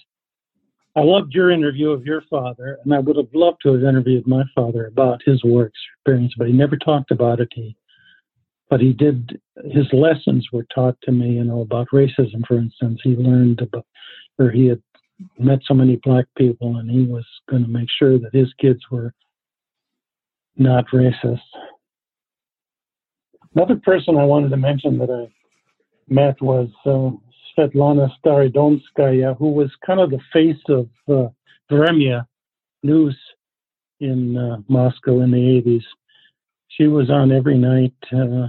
I 0.97 1.01
loved 1.03 1.34
your 1.34 1.51
interview 1.51 1.90
of 1.90 2.07
your 2.07 2.22
father, 2.30 2.78
and 2.84 2.95
I 2.95 3.01
would 3.01 3.16
have 3.16 3.34
loved 3.34 3.59
to 3.62 3.72
have 3.72 3.82
interviewed 3.82 4.26
my 4.26 4.45
father 4.55 4.86
about 4.86 5.20
his 5.24 5.42
war 5.42 5.70
experience, 5.99 6.34
but 6.38 6.47
he 6.47 6.53
never 6.53 6.76
talked 6.76 7.11
about 7.11 7.40
it. 7.40 7.49
He 7.53 7.76
but 8.70 8.80
he 8.80 8.92
did 8.92 9.40
his 9.72 9.86
lessons 9.92 10.49
were 10.53 10.66
taught 10.74 10.97
to 11.03 11.12
me 11.12 11.32
you 11.34 11.45
know 11.45 11.61
about 11.61 11.86
racism 11.92 12.45
for 12.47 12.59
instance 12.59 13.01
he 13.03 13.11
learned 13.11 13.61
about 13.61 13.86
or 14.38 14.51
he 14.51 14.66
had 14.66 14.82
met 15.38 15.61
so 15.64 15.74
many 15.74 15.97
black 16.03 16.24
people 16.36 16.78
and 16.78 16.90
he 16.90 17.03
was 17.03 17.24
going 17.49 17.62
to 17.62 17.68
make 17.68 17.88
sure 17.99 18.18
that 18.18 18.34
his 18.34 18.53
kids 18.61 18.80
were 18.90 19.12
not 20.57 20.84
racist 20.92 21.38
another 23.55 23.76
person 23.76 24.16
i 24.16 24.24
wanted 24.24 24.49
to 24.49 24.57
mention 24.57 24.99
that 24.99 25.11
i 25.11 25.32
met 26.09 26.40
was 26.42 26.68
uh, 26.86 27.11
svetlana 27.57 28.11
starodomskaya 28.18 29.36
who 29.36 29.52
was 29.52 29.70
kind 29.86 30.00
of 30.00 30.11
the 30.11 30.20
face 30.32 30.62
of 30.68 30.88
uh, 31.09 31.28
Vremya 31.70 32.26
news 32.82 33.16
in 34.00 34.36
uh, 34.36 34.57
moscow 34.68 35.20
in 35.20 35.30
the 35.30 35.62
80s 35.64 35.84
she 36.76 36.86
was 36.86 37.11
on 37.11 37.30
every 37.30 37.57
night, 37.57 37.94
uh, 38.12 38.48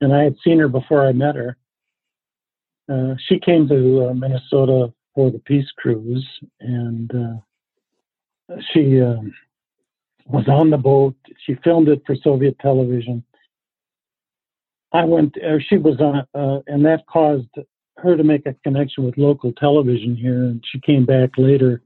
and 0.00 0.14
I 0.14 0.22
had 0.22 0.36
seen 0.44 0.58
her 0.58 0.68
before 0.68 1.06
I 1.06 1.12
met 1.12 1.34
her. 1.34 1.56
Uh, 2.88 3.14
she 3.28 3.40
came 3.40 3.68
to 3.68 4.08
uh, 4.08 4.14
Minnesota 4.14 4.92
for 5.14 5.30
the 5.30 5.40
peace 5.40 5.66
cruise, 5.76 6.26
and 6.60 7.10
uh, 7.12 8.56
she 8.72 9.00
um, 9.00 9.34
was 10.26 10.46
on 10.46 10.70
the 10.70 10.76
boat. 10.76 11.16
She 11.44 11.56
filmed 11.64 11.88
it 11.88 12.02
for 12.06 12.14
Soviet 12.22 12.56
television. 12.60 13.24
I 14.92 15.04
went. 15.04 15.36
Uh, 15.42 15.58
she 15.68 15.78
was 15.78 16.00
on, 16.00 16.62
and 16.68 16.84
that 16.84 17.04
caused 17.08 17.48
her 17.98 18.16
to 18.16 18.24
make 18.24 18.46
a 18.46 18.54
connection 18.64 19.04
with 19.04 19.18
local 19.18 19.52
television 19.52 20.16
here. 20.16 20.44
And 20.44 20.64
she 20.70 20.80
came 20.80 21.04
back 21.04 21.30
later 21.38 21.82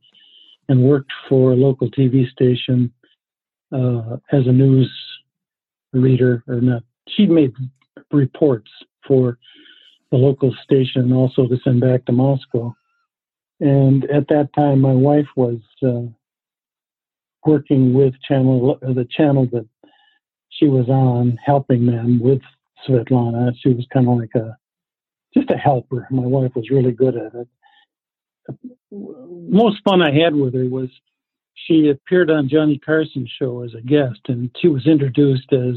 and 0.68 0.82
worked 0.82 1.12
for 1.28 1.52
a 1.52 1.56
local 1.56 1.90
TV 1.90 2.30
station 2.30 2.92
uh, 3.72 4.16
as 4.32 4.46
a 4.46 4.52
news 4.52 4.90
reader, 5.92 6.42
or 6.46 6.60
not. 6.60 6.82
She 7.08 7.26
made 7.26 7.52
reports 8.12 8.70
for 9.06 9.38
the 10.10 10.16
local 10.16 10.54
station 10.64 11.12
also 11.12 11.46
to 11.46 11.56
send 11.62 11.80
back 11.80 12.04
to 12.06 12.12
Moscow. 12.12 12.74
And 13.60 14.04
at 14.10 14.28
that 14.28 14.50
time, 14.54 14.80
my 14.80 14.92
wife 14.92 15.28
was 15.36 15.58
uh, 15.84 16.02
working 17.44 17.92
with 17.92 18.14
channel 18.26 18.78
uh, 18.82 18.92
the 18.92 19.06
channel 19.10 19.46
that 19.52 19.66
she 20.48 20.66
was 20.66 20.88
on, 20.88 21.38
helping 21.44 21.86
them 21.86 22.20
with 22.20 22.40
Svetlana. 22.86 23.52
She 23.60 23.70
was 23.70 23.86
kind 23.92 24.08
of 24.08 24.18
like 24.18 24.34
a 24.34 24.56
just 25.34 25.50
a 25.50 25.56
helper. 25.56 26.06
My 26.10 26.26
wife 26.26 26.52
was 26.54 26.70
really 26.70 26.92
good 26.92 27.16
at 27.16 27.34
it. 27.34 27.48
Most 28.90 29.82
fun 29.84 30.02
I 30.02 30.12
had 30.12 30.34
with 30.34 30.54
her 30.54 30.64
was 30.64 30.88
she 31.54 31.88
appeared 31.88 32.30
on 32.30 32.48
Johnny 32.48 32.78
Carson's 32.78 33.30
show 33.30 33.62
as 33.62 33.74
a 33.74 33.80
guest, 33.80 34.20
and 34.28 34.50
she 34.60 34.68
was 34.68 34.86
introduced 34.86 35.52
as 35.52 35.76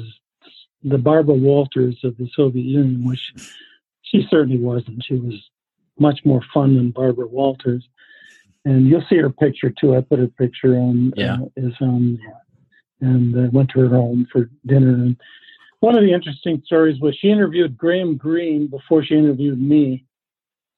the 0.84 0.98
Barbara 0.98 1.36
Walters 1.36 1.98
of 2.04 2.18
the 2.18 2.30
Soviet 2.36 2.64
Union, 2.64 3.06
which 3.06 3.34
she 4.02 4.26
certainly 4.30 4.60
wasn't. 4.60 5.04
She 5.04 5.16
was 5.16 5.36
much 6.00 6.22
more 6.26 6.42
fun 6.54 6.76
than 6.76 6.92
Barbara 6.92 7.28
Walters. 7.28 7.88
And 8.66 8.88
you'll 8.88 9.06
see 9.10 9.18
her 9.18 9.30
picture 9.30 9.70
too. 9.70 9.96
I 9.96 10.02
put 10.02 10.20
her 10.20 10.28
picture 10.28 10.76
on 10.76 11.14
yeah. 11.16 11.36
uh, 11.36 11.46
is 11.58 11.74
on, 11.82 12.20
and 13.02 13.36
uh, 13.36 13.50
went 13.52 13.70
to 13.72 13.82
her 13.82 13.90
home 13.90 14.28
for 14.32 14.50
dinner. 14.66 14.94
And 14.94 15.18
one 15.84 15.98
of 15.98 16.04
the 16.04 16.14
interesting 16.14 16.64
stories 16.66 17.02
was 17.02 17.14
she 17.20 17.30
interviewed 17.30 17.78
Graham 17.78 18.16
Greene 18.16 18.68
before 18.68 19.04
she 19.04 19.16
interviewed 19.16 19.62
me, 19.62 20.06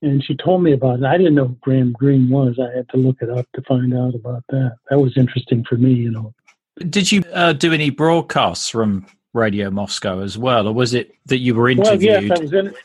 and 0.02 0.24
she 0.24 0.36
told 0.36 0.64
me 0.64 0.74
about 0.74 0.98
it. 0.98 1.06
I 1.06 1.16
didn't 1.16 1.36
know 1.36 1.50
who 1.50 1.58
Graham 1.62 1.92
Greene 1.92 2.28
was. 2.28 2.60
I 2.60 2.76
had 2.76 2.90
to 2.90 2.98
look 2.98 3.18
it 3.22 3.30
up 3.30 3.46
to 3.54 3.62
find 3.68 3.94
out 3.94 4.16
about 4.16 4.44
that. 4.50 4.78
That 4.90 4.98
was 4.98 5.16
interesting 5.16 5.64
for 5.70 5.76
me, 5.76 5.94
you 5.94 6.10
know. 6.10 6.34
Did 6.90 7.12
you 7.12 7.24
uh, 7.32 7.54
do 7.54 7.72
any 7.72 7.92
broadcasts 7.92 8.68
from 8.68 9.06
Radio 9.34 9.70
Moscow 9.70 10.22
as 10.22 10.40
well, 10.40 10.68
or 10.68 10.74
was 10.74 10.96
it 10.96 11.12
that 11.28 11.38
you 11.38 11.54
were 11.54 11.70
interviewed? 11.70 12.02
Well, 12.02 12.24
yes, 12.24 12.40
I 12.40 12.42
was 12.42 12.54
in, 12.54 12.76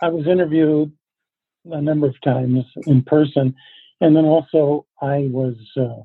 I 0.00 0.08
was 0.08 0.26
interviewed 0.26 0.92
a 1.70 1.82
number 1.82 2.06
of 2.06 2.18
times 2.22 2.64
in 2.86 3.02
person, 3.02 3.54
and 4.00 4.16
then 4.16 4.24
also 4.24 4.86
I 5.02 5.28
was 5.30 5.56
uh, 5.76 6.00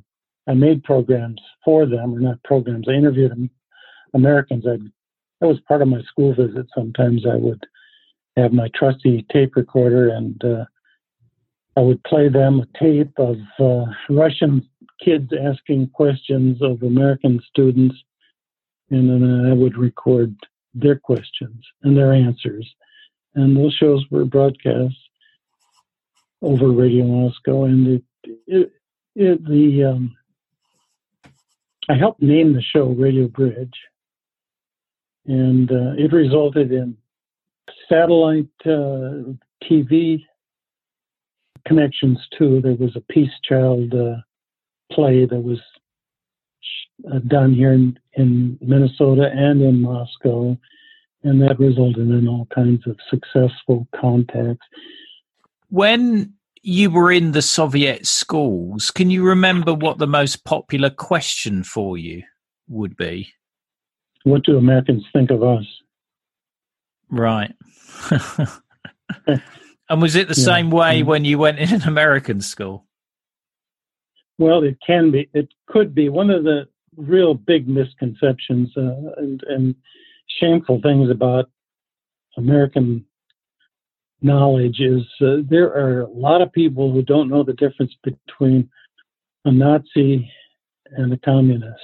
I 0.52 0.54
made 0.54 0.84
programs 0.84 1.40
for 1.64 1.86
them, 1.86 2.14
or 2.14 2.20
not 2.20 2.44
programs. 2.44 2.90
I 2.90 2.92
interviewed 2.92 3.50
Americans. 4.14 4.66
I 4.68 4.80
that 5.40 5.48
was 5.48 5.60
part 5.68 5.82
of 5.82 5.88
my 5.88 6.02
school 6.04 6.34
visit. 6.34 6.68
Sometimes 6.76 7.26
I 7.26 7.36
would 7.36 7.66
have 8.38 8.54
my 8.54 8.70
trusty 8.76 9.26
tape 9.32 9.56
recorder, 9.56 10.10
and 10.10 10.44
uh, 10.44 10.66
I 11.76 11.82
would 11.82 12.04
play 12.04 12.30
them 12.30 12.62
a 12.62 12.78
tape 12.78 13.18
of 13.18 13.38
uh, 13.60 13.86
Russian 14.10 14.68
kids 15.04 15.32
asking 15.34 15.90
questions 15.90 16.62
of 16.62 16.84
American 16.84 17.42
students, 17.50 17.96
and 18.90 19.10
then 19.10 19.50
I 19.50 19.54
would 19.54 19.78
record 19.78 20.36
their 20.74 20.98
questions 20.98 21.66
and 21.84 21.96
their 21.96 22.14
answers. 22.14 22.68
And 23.36 23.56
those 23.56 23.74
shows 23.74 24.06
were 24.10 24.26
broadcast 24.26 24.96
over 26.42 26.70
Radio 26.70 27.06
Moscow, 27.06 27.66
and 27.66 27.88
it, 27.88 28.04
it, 28.48 28.72
it 29.16 29.46
the 29.46 29.84
um, 29.86 30.16
I 31.90 31.96
helped 31.96 32.22
name 32.22 32.54
the 32.54 32.62
show 32.62 32.90
Radio 32.90 33.28
Bridge, 33.28 33.74
and 35.30 35.72
uh, 35.72 35.94
it 35.96 36.12
resulted 36.12 36.72
in 36.72 36.98
satellite 37.88 38.50
uh, 38.66 39.32
TV 39.64 40.26
connections 41.68 42.18
too. 42.36 42.62
There 42.62 42.74
was 42.74 42.96
a 42.96 43.14
Peace 43.14 43.32
Child 43.48 43.94
uh, 43.94 44.16
play 44.92 45.26
that 45.26 45.40
was 45.40 45.60
uh, 47.14 47.20
done 47.28 47.54
here 47.54 47.74
in, 47.74 47.98
in 48.14 48.58
Minnesota 48.60 49.30
and 49.32 49.62
in 49.62 49.82
Moscow, 49.82 50.58
and 51.22 51.42
that 51.44 51.60
resulted 51.60 52.10
in 52.10 52.28
all 52.28 52.48
kinds 52.54 52.88
of 52.88 52.98
successful 53.08 53.88
contacts. 53.96 54.66
When 55.70 56.34
you 56.64 56.90
were 56.90 57.12
in 57.12 57.34
the 57.34 57.44
Soviet 57.44 58.08
schools, 58.08 58.90
can 58.90 59.12
you 59.12 59.24
remember 59.24 59.76
what 59.76 60.00
the 60.00 60.08
most 60.08 60.44
popular 60.44 60.90
question 60.90 61.64
for 61.64 62.00
you 62.00 62.24
would 62.68 62.98
be? 62.98 63.32
What 64.24 64.44
do 64.44 64.58
Americans 64.58 65.06
think 65.14 65.32
of 65.32 65.44
us? 65.44 65.66
Right. 67.10 67.54
and 69.90 70.02
was 70.02 70.16
it 70.16 70.28
the 70.28 70.36
yeah. 70.38 70.46
same 70.46 70.70
way 70.70 71.04
when 71.04 71.26
you 71.26 71.40
went 71.40 71.60
in 71.60 71.74
an 71.74 71.84
American 71.84 72.42
school? 72.42 72.86
Well, 74.38 74.64
it 74.64 74.78
can 74.86 75.12
be. 75.12 75.30
It 75.34 75.50
could 75.68 75.94
be. 75.94 76.10
One 76.10 76.30
of 76.30 76.44
the 76.44 76.68
real 76.96 77.34
big 77.34 77.68
misconceptions 77.68 78.70
uh, 78.78 79.14
and, 79.18 79.44
and 79.48 79.76
shameful 80.40 80.80
things 80.82 81.10
about 81.10 81.50
American 82.38 83.06
knowledge 84.22 84.80
is 84.80 85.04
uh, 85.22 85.38
there 85.50 85.68
are 85.68 86.02
a 86.02 86.10
lot 86.10 86.42
of 86.42 86.52
people 86.52 86.92
who 86.92 87.02
don't 87.02 87.30
know 87.30 87.44
the 87.44 87.54
difference 87.54 87.94
between 88.04 88.70
a 89.46 89.52
Nazi 89.52 90.30
and 90.92 91.14
a 91.14 91.18
communist. 91.18 91.80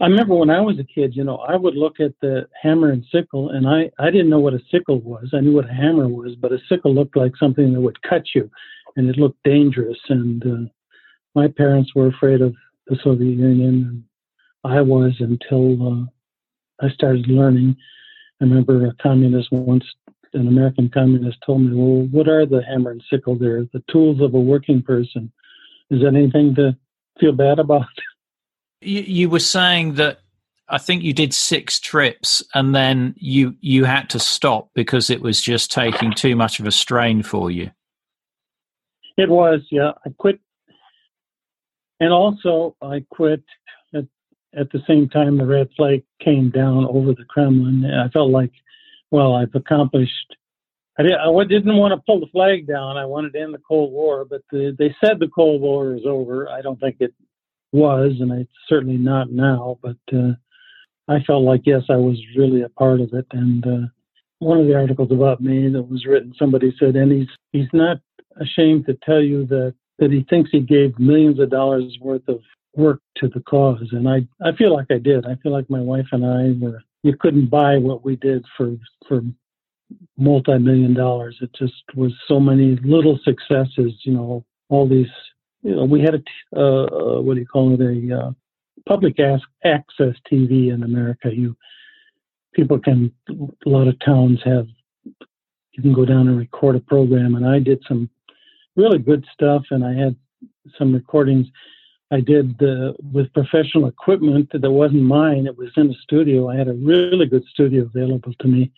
I 0.00 0.06
remember 0.06 0.36
when 0.36 0.50
I 0.50 0.60
was 0.60 0.78
a 0.78 0.84
kid, 0.84 1.16
you 1.16 1.24
know, 1.24 1.38
I 1.38 1.56
would 1.56 1.74
look 1.74 1.98
at 1.98 2.12
the 2.22 2.48
hammer 2.60 2.90
and 2.90 3.04
sickle, 3.10 3.50
and 3.50 3.66
I, 3.66 3.90
I 3.98 4.10
didn't 4.10 4.30
know 4.30 4.38
what 4.38 4.54
a 4.54 4.60
sickle 4.70 5.00
was. 5.00 5.30
I 5.34 5.40
knew 5.40 5.54
what 5.54 5.68
a 5.68 5.74
hammer 5.74 6.06
was, 6.06 6.36
but 6.36 6.52
a 6.52 6.58
sickle 6.68 6.94
looked 6.94 7.16
like 7.16 7.32
something 7.36 7.72
that 7.72 7.80
would 7.80 8.00
cut 8.02 8.22
you, 8.32 8.48
and 8.96 9.08
it 9.08 9.18
looked 9.18 9.42
dangerous. 9.42 9.98
And 10.08 10.42
uh, 10.46 10.70
my 11.34 11.48
parents 11.48 11.96
were 11.96 12.06
afraid 12.06 12.42
of 12.42 12.54
the 12.86 12.96
Soviet 13.02 13.36
Union, 13.38 14.04
and 14.64 14.72
I 14.72 14.82
was 14.82 15.14
until 15.18 16.04
uh, 16.04 16.86
I 16.86 16.90
started 16.90 17.26
learning. 17.26 17.76
I 18.40 18.44
remember 18.44 18.86
a 18.86 18.94
communist 19.02 19.50
once, 19.50 19.84
an 20.32 20.46
American 20.46 20.90
communist, 20.90 21.38
told 21.44 21.62
me, 21.62 21.74
"Well, 21.74 22.06
what 22.12 22.28
are 22.28 22.46
the 22.46 22.62
hammer 22.62 22.92
and 22.92 23.02
sickle? 23.10 23.36
They're 23.36 23.66
the 23.72 23.82
tools 23.90 24.20
of 24.20 24.34
a 24.34 24.40
working 24.40 24.80
person. 24.80 25.32
Is 25.90 26.02
that 26.02 26.14
anything 26.14 26.54
to 26.54 26.76
feel 27.18 27.32
bad 27.32 27.58
about?" 27.58 27.86
You, 28.80 29.00
you 29.02 29.30
were 29.30 29.40
saying 29.40 29.94
that 29.94 30.20
I 30.68 30.78
think 30.78 31.02
you 31.02 31.12
did 31.12 31.32
six 31.32 31.80
trips 31.80 32.42
and 32.54 32.74
then 32.74 33.14
you 33.16 33.56
you 33.60 33.84
had 33.84 34.10
to 34.10 34.18
stop 34.18 34.70
because 34.74 35.08
it 35.08 35.22
was 35.22 35.40
just 35.40 35.72
taking 35.72 36.12
too 36.12 36.36
much 36.36 36.60
of 36.60 36.66
a 36.66 36.70
strain 36.70 37.22
for 37.22 37.50
you. 37.50 37.70
It 39.16 39.28
was, 39.28 39.62
yeah. 39.70 39.92
I 40.06 40.10
quit, 40.16 40.38
and 41.98 42.12
also 42.12 42.76
I 42.82 43.04
quit 43.10 43.42
at 43.94 44.04
at 44.56 44.70
the 44.70 44.80
same 44.86 45.08
time 45.08 45.38
the 45.38 45.46
red 45.46 45.68
flag 45.76 46.04
came 46.22 46.50
down 46.50 46.86
over 46.86 47.12
the 47.12 47.24
Kremlin. 47.28 47.84
I 47.84 48.08
felt 48.10 48.30
like, 48.30 48.52
well, 49.10 49.34
I've 49.34 49.54
accomplished. 49.54 50.36
I, 50.98 51.02
did, 51.02 51.14
I 51.14 51.44
didn't 51.44 51.76
want 51.76 51.92
to 51.92 52.02
pull 52.06 52.20
the 52.20 52.26
flag 52.26 52.66
down. 52.66 52.96
I 52.96 53.06
wanted 53.06 53.32
to 53.32 53.40
end 53.40 53.54
the 53.54 53.62
Cold 53.66 53.92
War, 53.92 54.24
but 54.24 54.42
the, 54.50 54.74
they 54.78 54.94
said 55.02 55.18
the 55.18 55.28
Cold 55.28 55.62
War 55.62 55.94
is 55.94 56.02
over. 56.04 56.48
I 56.48 56.60
don't 56.60 56.78
think 56.78 56.96
it 57.00 57.14
was, 57.72 58.12
and 58.20 58.32
it's 58.32 58.50
certainly 58.68 58.96
not 58.96 59.30
now. 59.30 59.78
But 59.82 59.96
uh, 60.12 60.32
I 61.08 61.22
felt 61.26 61.42
like 61.42 61.62
yes, 61.64 61.82
I 61.88 61.96
was 61.96 62.20
really 62.36 62.62
a 62.62 62.68
part 62.68 63.00
of 63.00 63.12
it. 63.12 63.26
And 63.32 63.66
uh, 63.66 63.86
one 64.38 64.60
of 64.60 64.66
the 64.66 64.76
articles 64.76 65.10
about 65.10 65.40
me 65.40 65.68
that 65.68 65.82
was 65.82 66.06
written, 66.06 66.34
somebody 66.38 66.74
said, 66.78 66.96
and 66.96 67.12
he's 67.12 67.28
he's 67.52 67.68
not 67.72 67.98
ashamed 68.40 68.86
to 68.86 68.98
tell 69.04 69.20
you 69.20 69.46
that 69.46 69.74
that 69.98 70.12
he 70.12 70.24
thinks 70.28 70.50
he 70.50 70.60
gave 70.60 70.98
millions 70.98 71.40
of 71.40 71.50
dollars 71.50 71.96
worth 72.00 72.26
of 72.28 72.40
work 72.76 73.00
to 73.16 73.28
the 73.28 73.40
cause. 73.40 73.88
And 73.92 74.08
I 74.08 74.26
I 74.42 74.54
feel 74.56 74.72
like 74.72 74.86
I 74.90 74.98
did. 74.98 75.26
I 75.26 75.36
feel 75.36 75.52
like 75.52 75.68
my 75.70 75.80
wife 75.80 76.06
and 76.12 76.24
I 76.24 76.64
were. 76.64 76.82
You 77.04 77.16
couldn't 77.16 77.48
buy 77.48 77.78
what 77.78 78.04
we 78.04 78.16
did 78.16 78.44
for 78.56 78.76
for 79.06 79.22
multi-million 80.16 80.94
dollars. 80.94 81.38
It 81.40 81.50
just 81.58 81.82
was 81.94 82.12
so 82.26 82.40
many 82.40 82.76
little 82.84 83.18
successes. 83.24 83.92
You 84.02 84.12
know, 84.12 84.44
all 84.68 84.88
these 84.88 85.06
you 85.62 85.74
know, 85.74 85.84
we 85.84 86.00
had 86.00 86.14
a 86.14 86.22
uh, 86.56 86.84
uh, 86.84 87.20
what 87.20 87.34
do 87.34 87.40
you 87.40 87.46
call 87.46 87.74
it 87.74 87.80
a 87.80 88.18
uh, 88.18 88.30
public 88.86 89.18
access 89.64 90.14
TV 90.30 90.72
in 90.72 90.82
America. 90.82 91.30
You 91.34 91.56
people 92.54 92.78
can 92.78 93.12
a 93.28 93.68
lot 93.68 93.88
of 93.88 93.98
towns 94.00 94.40
have 94.44 94.66
you 95.72 95.82
can 95.82 95.92
go 95.92 96.04
down 96.04 96.28
and 96.28 96.38
record 96.38 96.76
a 96.76 96.80
program, 96.80 97.34
and 97.34 97.46
I 97.46 97.58
did 97.58 97.82
some 97.86 98.10
really 98.76 98.98
good 98.98 99.24
stuff, 99.32 99.64
and 99.70 99.84
I 99.84 99.92
had 99.92 100.16
some 100.76 100.92
recordings. 100.92 101.46
I 102.10 102.20
did 102.20 102.60
uh, 102.62 102.94
with 103.12 103.32
professional 103.34 103.86
equipment 103.86 104.50
that 104.52 104.70
wasn't 104.70 105.02
mine. 105.02 105.46
It 105.46 105.58
was 105.58 105.70
in 105.76 105.90
a 105.90 105.94
studio. 106.02 106.48
I 106.48 106.56
had 106.56 106.68
a 106.68 106.72
really 106.72 107.26
good 107.26 107.44
studio 107.50 107.84
available 107.84 108.32
to 108.40 108.48
me, 108.48 108.72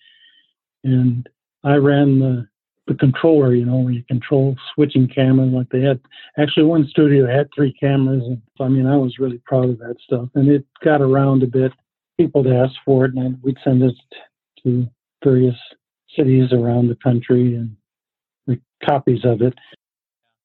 and 0.82 1.28
I 1.62 1.76
ran 1.76 2.18
the 2.18 2.48
the 2.90 2.96
controller, 2.96 3.54
you 3.54 3.64
know, 3.64 3.76
where 3.76 3.92
you 3.92 4.02
control 4.02 4.56
switching 4.74 5.06
cameras. 5.06 5.52
Like 5.52 5.68
they 5.70 5.80
had 5.80 6.00
actually 6.36 6.64
one 6.64 6.88
studio 6.88 7.24
had 7.24 7.48
three 7.54 7.72
cameras, 7.72 8.24
and 8.24 8.42
I 8.58 8.66
mean, 8.66 8.86
I 8.86 8.96
was 8.96 9.20
really 9.20 9.40
proud 9.46 9.70
of 9.70 9.78
that 9.78 9.94
stuff. 10.04 10.28
And 10.34 10.48
it 10.50 10.66
got 10.84 11.00
around 11.00 11.44
a 11.44 11.46
bit. 11.46 11.72
People 12.18 12.42
would 12.42 12.52
ask 12.52 12.74
for 12.84 13.04
it, 13.04 13.14
and 13.14 13.40
we'd 13.42 13.56
send 13.62 13.82
it 13.84 13.94
to 14.64 14.88
various 15.22 15.54
cities 16.16 16.52
around 16.52 16.88
the 16.88 16.96
country 16.96 17.54
and 17.54 17.76
the 18.48 18.60
copies 18.84 19.24
of 19.24 19.40
it. 19.40 19.54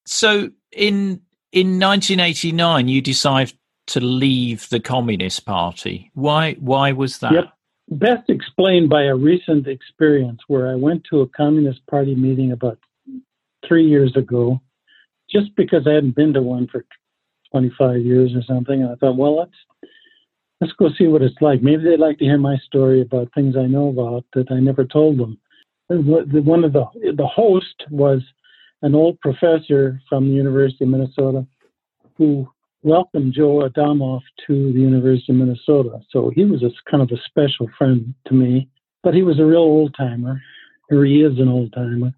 So 0.05 0.51
in 0.71 1.21
in 1.51 1.79
1989, 1.79 2.87
you 2.87 3.01
decide 3.01 3.53
to 3.87 3.99
leave 3.99 4.69
the 4.69 4.79
Communist 4.79 5.45
Party. 5.47 6.11
Why? 6.13 6.53
Why 6.59 6.91
was 6.91 7.17
that? 7.19 7.33
Yep. 7.33 7.53
Best 7.89 8.29
explained 8.29 8.89
by 8.89 9.03
a 9.03 9.15
recent 9.15 9.67
experience 9.67 10.39
where 10.47 10.67
I 10.67 10.75
went 10.75 11.03
to 11.09 11.21
a 11.21 11.27
Communist 11.27 11.85
Party 11.87 12.15
meeting 12.15 12.51
about 12.51 12.79
three 13.67 13.87
years 13.87 14.15
ago, 14.15 14.59
just 15.29 15.55
because 15.55 15.85
I 15.87 15.93
hadn't 15.93 16.15
been 16.15 16.33
to 16.33 16.41
one 16.41 16.67
for 16.67 16.85
25 17.51 18.01
years 18.01 18.31
or 18.35 18.41
something. 18.43 18.81
And 18.81 18.91
I 18.91 18.95
thought, 18.95 19.17
well, 19.17 19.37
let's 19.37 19.91
let's 20.61 20.73
go 20.73 20.89
see 20.97 21.07
what 21.07 21.21
it's 21.21 21.41
like. 21.41 21.61
Maybe 21.61 21.83
they'd 21.83 21.99
like 21.99 22.17
to 22.19 22.25
hear 22.25 22.37
my 22.37 22.57
story 22.65 23.01
about 23.01 23.33
things 23.33 23.55
I 23.55 23.67
know 23.67 23.89
about 23.89 24.25
that 24.33 24.51
I 24.51 24.59
never 24.59 24.85
told 24.85 25.19
them. 25.19 25.37
One 25.89 26.63
of 26.63 26.73
the 26.73 26.85
the 27.15 27.27
host 27.27 27.83
was 27.91 28.21
an 28.81 28.95
old 28.95 29.19
professor 29.19 30.01
from 30.09 30.27
the 30.27 30.33
University 30.33 30.85
of 30.85 30.89
Minnesota 30.89 31.45
who 32.17 32.47
welcomed 32.85 33.33
Joe 33.33 33.67
Adamov 33.67 34.21
to 34.45 34.71
the 34.71 34.79
University 34.79 35.33
of 35.33 35.39
Minnesota. 35.39 35.99
So 36.11 36.31
he 36.35 36.45
was 36.45 36.61
a 36.61 36.69
kind 36.89 37.01
of 37.01 37.09
a 37.11 37.19
special 37.25 37.67
friend 37.77 38.13
to 38.27 38.33
me, 38.35 38.69
but 39.01 39.15
he 39.15 39.23
was 39.23 39.39
a 39.39 39.45
real 39.45 39.57
old 39.57 39.95
timer, 39.97 40.39
or 40.91 41.03
he 41.03 41.23
is 41.23 41.39
an 41.39 41.49
old 41.49 41.73
timer. 41.73 42.13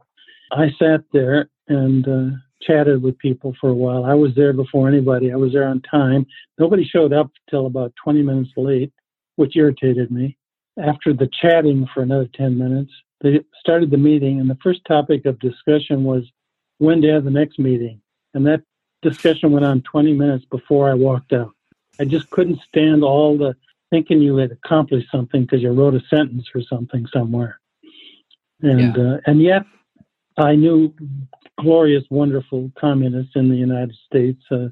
I 0.51 0.67
sat 0.77 1.05
there 1.13 1.49
and 1.69 2.05
uh, 2.07 2.35
chatted 2.61 3.01
with 3.01 3.17
people 3.17 3.55
for 3.61 3.69
a 3.69 3.73
while. 3.73 4.03
I 4.03 4.13
was 4.13 4.35
there 4.35 4.51
before 4.51 4.89
anybody. 4.89 5.31
I 5.31 5.37
was 5.37 5.53
there 5.53 5.67
on 5.67 5.81
time. 5.89 6.25
Nobody 6.59 6.83
showed 6.83 7.13
up 7.13 7.31
till 7.49 7.67
about 7.67 7.93
20 8.03 8.21
minutes 8.21 8.51
late, 8.57 8.91
which 9.37 9.55
irritated 9.55 10.11
me. 10.11 10.37
After 10.83 11.13
the 11.13 11.29
chatting 11.41 11.87
for 11.93 12.03
another 12.03 12.27
10 12.35 12.57
minutes, 12.57 12.91
they 13.21 13.39
started 13.61 13.89
the 13.89 13.97
meeting, 13.97 14.41
and 14.41 14.49
the 14.49 14.57
first 14.61 14.81
topic 14.85 15.25
of 15.25 15.39
discussion 15.39 16.03
was 16.03 16.23
when 16.79 17.01
to 17.01 17.07
have 17.13 17.23
the 17.23 17.31
next 17.31 17.57
meeting. 17.57 18.01
And 18.33 18.45
that 18.45 18.61
discussion 19.01 19.51
went 19.51 19.65
on 19.65 19.81
20 19.81 20.13
minutes 20.13 20.45
before 20.45 20.89
I 20.89 20.93
walked 20.93 21.33
out. 21.33 21.53
I 21.99 22.05
just 22.05 22.29
couldn't 22.29 22.59
stand 22.67 23.03
all 23.03 23.37
the 23.37 23.55
thinking 23.89 24.21
you 24.21 24.37
had 24.37 24.51
accomplished 24.51 25.09
something 25.11 25.43
because 25.43 25.61
you 25.61 25.71
wrote 25.71 25.95
a 25.95 26.01
sentence 26.09 26.47
or 26.53 26.61
something 26.61 27.07
somewhere. 27.13 27.59
And 28.61 28.95
yeah. 28.95 29.03
uh, 29.03 29.17
and 29.25 29.41
yet 29.41 29.63
I 30.37 30.55
knew 30.55 30.93
glorious, 31.59 32.03
wonderful 32.09 32.71
communists 32.77 33.35
in 33.35 33.49
the 33.49 33.55
United 33.55 33.95
States, 34.05 34.43
uh, 34.51 34.69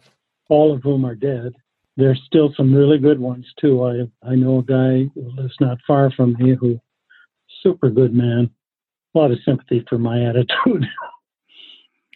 all 0.49 0.73
of 0.73 0.81
whom 0.83 1.05
are 1.05 1.15
dead. 1.15 1.53
There's 1.97 2.21
still 2.25 2.53
some 2.57 2.73
really 2.73 2.97
good 2.97 3.19
ones 3.19 3.45
too. 3.59 3.83
I 3.83 4.27
I 4.27 4.35
know 4.35 4.59
a 4.59 4.63
guy 4.63 5.09
who 5.13 5.31
lives 5.35 5.55
not 5.59 5.77
far 5.87 6.11
from 6.11 6.35
me 6.39 6.55
who 6.59 6.79
super 7.61 7.89
good 7.89 8.13
man. 8.13 8.49
A 9.13 9.17
lot 9.17 9.31
of 9.31 9.39
sympathy 9.45 9.85
for 9.87 9.97
my 9.97 10.25
attitude. 10.29 10.85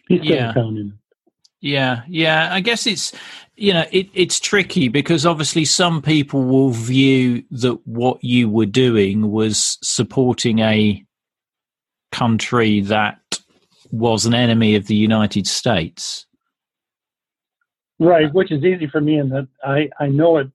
He's 0.08 0.22
still 0.22 0.36
yeah. 0.36 0.52
communist. 0.52 0.98
Yeah, 1.60 2.02
yeah. 2.08 2.48
I 2.52 2.60
guess 2.60 2.86
it's 2.86 3.12
you 3.56 3.74
know 3.74 3.84
it, 3.92 4.08
it's 4.14 4.40
tricky 4.40 4.88
because 4.88 5.26
obviously 5.26 5.66
some 5.66 6.00
people 6.00 6.44
will 6.44 6.70
view 6.70 7.44
that 7.50 7.86
what 7.86 8.22
you 8.24 8.48
were 8.48 8.66
doing 8.66 9.30
was 9.30 9.78
supporting 9.82 10.60
a 10.60 11.04
country 12.12 12.80
that 12.80 13.20
was 13.90 14.24
an 14.24 14.34
enemy 14.34 14.74
of 14.76 14.86
the 14.86 14.94
United 14.94 15.46
States. 15.46 16.26
Right, 17.98 18.32
which 18.32 18.50
is 18.50 18.64
easy 18.64 18.86
for 18.86 19.02
me 19.02 19.18
in 19.18 19.28
that 19.28 19.48
I 19.62 19.90
I 20.00 20.08
know 20.08 20.38
it. 20.38 20.50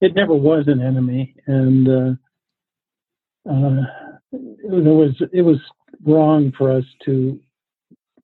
It 0.00 0.14
never 0.14 0.34
was 0.34 0.68
an 0.68 0.80
enemy, 0.80 1.34
and 1.46 1.88
uh, 1.88 3.50
uh, 3.50 3.82
it 4.30 4.70
was 4.70 5.20
it 5.32 5.42
was 5.42 5.58
wrong 6.04 6.52
for 6.56 6.70
us 6.70 6.84
to 7.06 7.40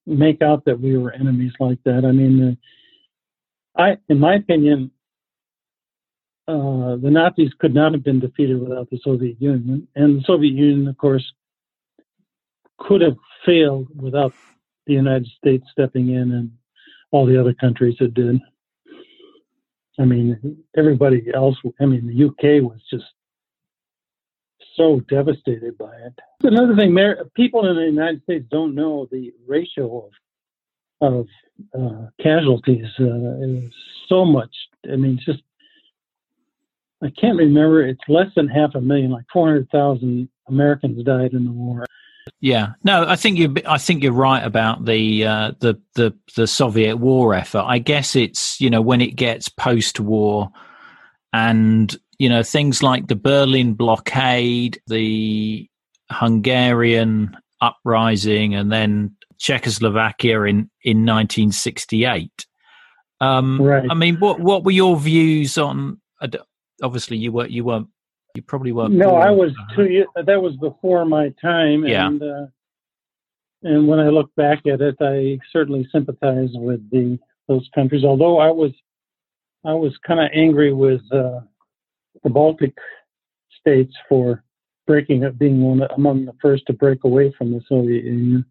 make 0.07 0.43
out 0.43 0.65
that 0.65 0.81
we 0.81 0.97
were 0.97 1.13
enemies 1.13 1.53
like 1.61 1.79
that. 1.85 2.05
I 2.05 2.13
mean, 2.13 2.59
uh, 3.77 3.81
I, 3.81 3.97
in 4.09 4.19
my 4.19 4.35
opinion, 4.35 4.91
uh, 6.49 6.97
the 6.97 7.11
Nazis 7.11 7.53
could 7.59 7.75
not 7.75 7.93
have 7.93 8.03
been 8.03 8.21
defeated 8.21 8.61
without 8.61 8.91
the 8.91 8.99
Soviet 9.03 9.41
Union, 9.41 9.87
and 9.95 10.19
the 10.19 10.25
Soviet 10.25 10.55
Union, 10.55 10.89
of 10.89 10.99
course, 10.99 11.25
could 12.79 13.01
have 13.01 13.17
failed 13.47 13.89
without 13.95 14.33
the 14.87 14.95
United 14.95 15.29
States 15.39 15.65
stepping 15.71 16.11
in 16.11 16.33
and 16.33 16.51
all 17.13 17.27
the 17.27 17.41
other 17.41 17.55
countries 17.55 17.97
that 18.01 18.15
did. 18.15 18.41
I 19.99 20.05
mean, 20.05 20.65
everybody 20.77 21.31
else. 21.33 21.57
I 21.81 21.87
mean, 21.87 22.07
the 22.07 22.27
UK 22.27 22.63
was 22.63 22.81
just 22.91 23.05
so 24.77 25.01
devastated 25.09 25.77
by 25.79 25.95
it. 25.97 26.19
Another 26.43 26.75
thing, 26.77 26.97
people 27.35 27.69
in 27.69 27.77
the 27.77 27.83
United 27.83 28.23
States 28.23 28.47
don't 28.51 28.75
know 28.75 29.09
the 29.11 29.33
ratio 29.47 30.07
of 30.07 30.13
of 31.01 31.27
uh, 31.79 32.07
casualties. 32.23 32.87
Uh, 32.99 33.69
so 34.09 34.25
much. 34.25 34.55
I 34.91 34.97
mean, 34.97 35.19
just 35.25 35.43
I 37.03 37.11
can't 37.21 37.39
remember. 37.39 37.87
It's 37.87 38.01
less 38.09 38.29
than 38.37 38.49
half 38.49 38.75
a 38.75 38.81
million, 38.81 39.11
like 39.11 39.25
four 39.33 39.49
hundred 39.49 39.69
thousand 39.71 40.29
Americans 40.49 41.05
died 41.05 41.33
in 41.33 41.45
the 41.45 41.53
war. 41.53 41.85
Yeah, 42.41 42.75
no, 42.85 43.05
I 43.07 43.17
think 43.17 43.39
you. 43.39 43.55
I 43.67 43.79
think 43.79 44.03
you're 44.03 44.13
right 44.13 44.45
about 44.45 44.85
the 44.85 45.27
uh, 45.27 45.53
the 45.59 45.81
the 45.95 46.17
the 46.37 46.47
Soviet 46.47 46.97
war 46.97 47.35
effort. 47.35 47.65
I 47.67 47.79
guess 47.79 48.15
it's 48.15 48.61
you 48.61 48.71
know 48.71 48.81
when 48.81 49.01
it 49.01 49.17
gets 49.17 49.49
post 49.49 49.99
war, 49.99 50.51
and 51.33 51.95
you 52.19 52.29
know, 52.29 52.43
things 52.43 52.83
like 52.83 53.09
the 53.09 53.17
Berlin 53.17 53.75
blockade, 53.75 54.81
the 54.87 55.69
Hungarian 56.11 57.37
uprising, 57.61 58.55
and 58.55 58.71
then 58.71 59.17
Czechoslovakia 59.39 60.43
in, 60.43 60.71
in 60.83 61.05
1968. 61.05 62.47
Um, 63.21 63.61
right. 63.63 63.87
I 63.89 63.95
mean, 63.95 64.17
what 64.17 64.41
what 64.41 64.65
were 64.65 64.73
your 64.73 64.99
views 64.99 65.57
on? 65.57 66.01
Obviously, 66.83 67.17
you 67.17 67.33
were 67.33 67.47
you 67.47 67.65
weren't 67.65 67.89
you 68.35 68.43
probably 68.43 68.73
weren't. 68.73 68.95
No, 68.95 69.17
I 69.17 69.31
was 69.31 69.53
two 69.77 69.87
years. 69.87 70.07
That 70.17 70.43
was 70.43 70.57
before 70.57 71.05
my 71.05 71.33
time. 71.41 71.85
Yeah. 71.85 72.07
And, 72.07 72.23
uh, 72.23 72.47
and 73.63 73.87
when 73.87 74.01
I 74.01 74.09
look 74.09 74.35
back 74.35 74.67
at 74.67 74.81
it, 74.81 74.97
I 75.01 75.39
certainly 75.53 75.87
sympathize 75.93 76.51
with 76.55 76.89
the 76.91 77.19
those 77.49 77.69
countries. 77.75 78.05
Although 78.05 78.39
I 78.39 78.51
was 78.51 78.73
I 79.65 79.75
was 79.75 79.97
kind 79.99 80.21
of 80.21 80.31
angry 80.35 80.73
with 80.73 81.03
uh, 81.13 81.41
the 82.23 82.31
Baltic 82.31 82.75
states 83.61 83.95
for 84.09 84.43
breaking 84.87 85.25
up, 85.25 85.39
being 85.39 85.63
one 85.63 85.83
among 85.95 86.25
the 86.25 86.35
first 86.41 86.65
to 86.67 86.73
break 86.73 87.05
away 87.05 87.33
from 87.37 87.53
the 87.53 87.61
Soviet 87.69 88.05
Union. 88.05 88.45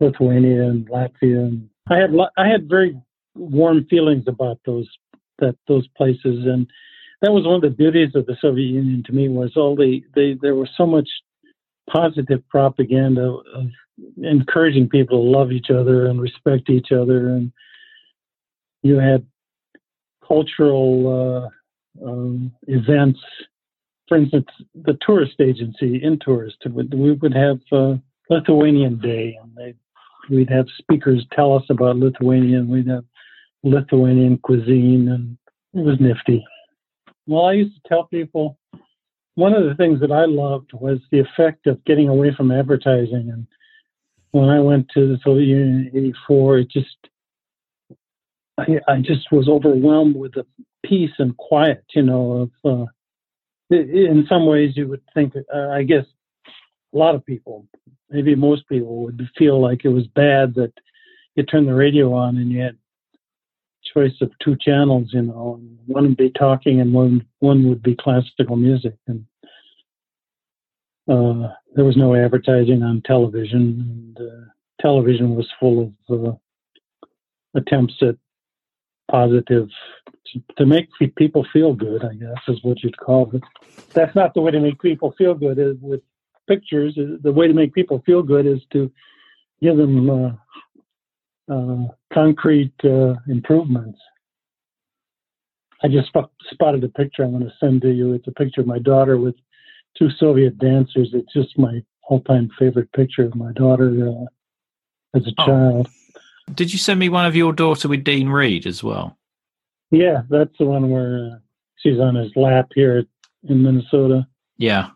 Lithuania 0.00 0.62
and 0.64 0.88
Latvia, 0.88 1.46
and 1.46 1.68
I 1.88 1.96
had 1.96 2.10
I 2.36 2.48
had 2.48 2.68
very 2.68 3.00
warm 3.34 3.86
feelings 3.88 4.24
about 4.26 4.58
those 4.66 4.88
that 5.38 5.56
those 5.68 5.86
places, 5.96 6.44
and 6.46 6.66
that 7.22 7.32
was 7.32 7.46
one 7.46 7.56
of 7.56 7.62
the 7.62 7.70
beauties 7.70 8.14
of 8.14 8.26
the 8.26 8.36
Soviet 8.40 8.66
Union 8.66 9.02
to 9.06 9.12
me 9.12 9.28
was 9.28 9.52
all 9.56 9.74
the 9.74 10.02
they 10.14 10.36
there 10.40 10.54
was 10.54 10.70
so 10.76 10.86
much 10.86 11.08
positive 11.90 12.46
propaganda 12.48 13.38
of 13.54 13.66
encouraging 14.22 14.88
people 14.88 15.22
to 15.22 15.38
love 15.38 15.52
each 15.52 15.70
other 15.70 16.06
and 16.06 16.20
respect 16.20 16.68
each 16.68 16.92
other, 16.92 17.28
and 17.28 17.52
you 18.82 18.96
had 18.96 19.26
cultural 20.26 21.46
uh, 21.46 21.48
um, 22.04 22.52
events. 22.66 23.20
For 24.08 24.16
instance, 24.16 24.46
the 24.74 24.96
tourist 25.04 25.40
agency 25.40 26.00
Intourist, 26.02 26.58
we 26.66 27.12
would 27.12 27.34
have 27.34 27.58
uh, 27.72 27.94
Lithuanian 28.30 28.98
Day, 29.00 29.38
and 29.40 29.54
they, 29.56 29.74
we'd 30.30 30.50
have 30.50 30.66
speakers 30.78 31.26
tell 31.32 31.54
us 31.54 31.64
about 31.70 31.96
Lithuania, 31.96 32.58
and 32.58 32.68
we'd 32.68 32.88
have 32.88 33.04
Lithuanian 33.62 34.38
cuisine, 34.38 35.08
and 35.08 35.36
it 35.74 35.84
was 35.84 35.98
nifty. 36.00 36.44
Well, 37.26 37.46
I 37.46 37.52
used 37.54 37.74
to 37.74 37.88
tell 37.88 38.04
people 38.04 38.58
one 39.34 39.52
of 39.52 39.64
the 39.64 39.74
things 39.74 40.00
that 40.00 40.12
I 40.12 40.24
loved 40.24 40.72
was 40.72 40.98
the 41.10 41.20
effect 41.20 41.66
of 41.66 41.84
getting 41.84 42.08
away 42.08 42.32
from 42.34 42.50
advertising. 42.50 43.30
And 43.32 43.46
when 44.30 44.48
I 44.48 44.60
went 44.60 44.88
to 44.94 45.08
the 45.08 45.18
Soviet 45.22 45.46
Union 45.46 45.90
in 45.92 46.06
'84, 46.06 46.58
it 46.58 46.70
just 46.70 46.96
I, 48.58 48.66
I 48.88 49.00
just 49.00 49.30
was 49.30 49.48
overwhelmed 49.48 50.16
with 50.16 50.32
the 50.34 50.46
peace 50.88 51.12
and 51.18 51.36
quiet, 51.36 51.84
you 51.94 52.02
know, 52.02 52.50
of, 52.64 52.80
uh, 52.80 52.86
in 53.70 54.24
some 54.28 54.46
ways 54.46 54.76
you 54.76 54.86
would 54.88 55.02
think, 55.14 55.34
uh, 55.36 55.68
I 55.68 55.82
guess 55.82 56.04
a 56.94 56.98
lot 56.98 57.14
of 57.14 57.26
people, 57.26 57.66
maybe 58.10 58.34
most 58.34 58.68
people 58.68 59.02
would 59.02 59.28
feel 59.36 59.60
like 59.60 59.84
it 59.84 59.88
was 59.88 60.06
bad 60.06 60.54
that 60.54 60.72
you 61.34 61.42
turned 61.42 61.68
the 61.68 61.74
radio 61.74 62.12
on 62.14 62.36
and 62.36 62.50
you 62.50 62.60
had 62.60 62.76
choice 63.92 64.14
of 64.20 64.30
two 64.42 64.56
channels, 64.60 65.10
you 65.12 65.22
know, 65.22 65.58
and 65.60 65.78
one 65.86 66.04
would 66.04 66.16
be 66.16 66.30
talking 66.30 66.80
and 66.80 66.92
one, 66.92 67.24
one 67.40 67.68
would 67.68 67.82
be 67.82 67.96
classical 67.96 68.56
music. 68.56 68.96
And, 69.06 69.26
uh, 71.08 71.52
there 71.74 71.84
was 71.84 71.96
no 71.96 72.14
advertising 72.14 72.82
on 72.82 73.02
television 73.02 74.14
and, 74.16 74.20
uh, 74.20 74.44
television 74.80 75.34
was 75.34 75.48
full 75.58 75.92
of, 76.08 76.28
uh, 76.28 76.32
attempts 77.54 77.94
at 78.02 78.16
positive 79.10 79.68
to 80.56 80.66
make 80.66 80.88
people 81.16 81.46
feel 81.52 81.72
good, 81.72 82.04
I 82.04 82.14
guess 82.14 82.36
is 82.48 82.62
what 82.62 82.82
you'd 82.82 82.98
call 82.98 83.30
it. 83.32 83.42
That's 83.94 84.14
not 84.14 84.34
the 84.34 84.40
way 84.40 84.50
to 84.50 84.60
make 84.60 84.80
people 84.80 85.14
feel 85.16 85.34
good 85.34 85.58
is 85.58 85.76
with 85.80 86.00
pictures. 86.48 86.96
The 86.96 87.32
way 87.32 87.46
to 87.46 87.54
make 87.54 87.74
people 87.74 88.02
feel 88.04 88.22
good 88.22 88.46
is 88.46 88.60
to 88.72 88.90
give 89.62 89.76
them 89.76 90.10
uh, 90.10 90.32
uh, 91.52 91.88
concrete 92.12 92.74
uh, 92.84 93.14
improvements. 93.28 93.98
I 95.82 95.88
just 95.88 96.10
spotted 96.50 96.82
a 96.84 96.88
picture 96.88 97.22
I'm 97.22 97.32
going 97.32 97.44
to 97.44 97.52
send 97.60 97.82
to 97.82 97.90
you. 97.90 98.14
It's 98.14 98.26
a 98.26 98.32
picture 98.32 98.62
of 98.62 98.66
my 98.66 98.78
daughter 98.78 99.18
with 99.18 99.34
two 99.96 100.08
Soviet 100.18 100.58
dancers. 100.58 101.10
It's 101.12 101.32
just 101.32 101.58
my 101.58 101.82
all-time 102.08 102.50
favorite 102.58 102.90
picture 102.92 103.24
of 103.24 103.34
my 103.34 103.52
daughter 103.52 104.08
uh, 104.08 105.16
as 105.16 105.26
a 105.26 105.32
oh. 105.38 105.46
child. 105.46 105.88
Did 106.54 106.72
you 106.72 106.78
send 106.78 107.00
me 107.00 107.08
one 107.08 107.26
of 107.26 107.36
your 107.36 107.52
daughter 107.52 107.88
with 107.88 108.04
Dean 108.04 108.28
Reed 108.28 108.66
as 108.66 108.82
well? 108.82 109.16
Yeah, 109.90 110.22
that's 110.28 110.56
the 110.58 110.64
one 110.64 110.90
where 110.90 111.32
uh, 111.32 111.38
she's 111.76 111.98
on 112.00 112.14
his 112.14 112.32
lap 112.36 112.68
here 112.74 113.04
in 113.48 113.62
Minnesota. 113.62 114.26
Yeah, 114.58 114.90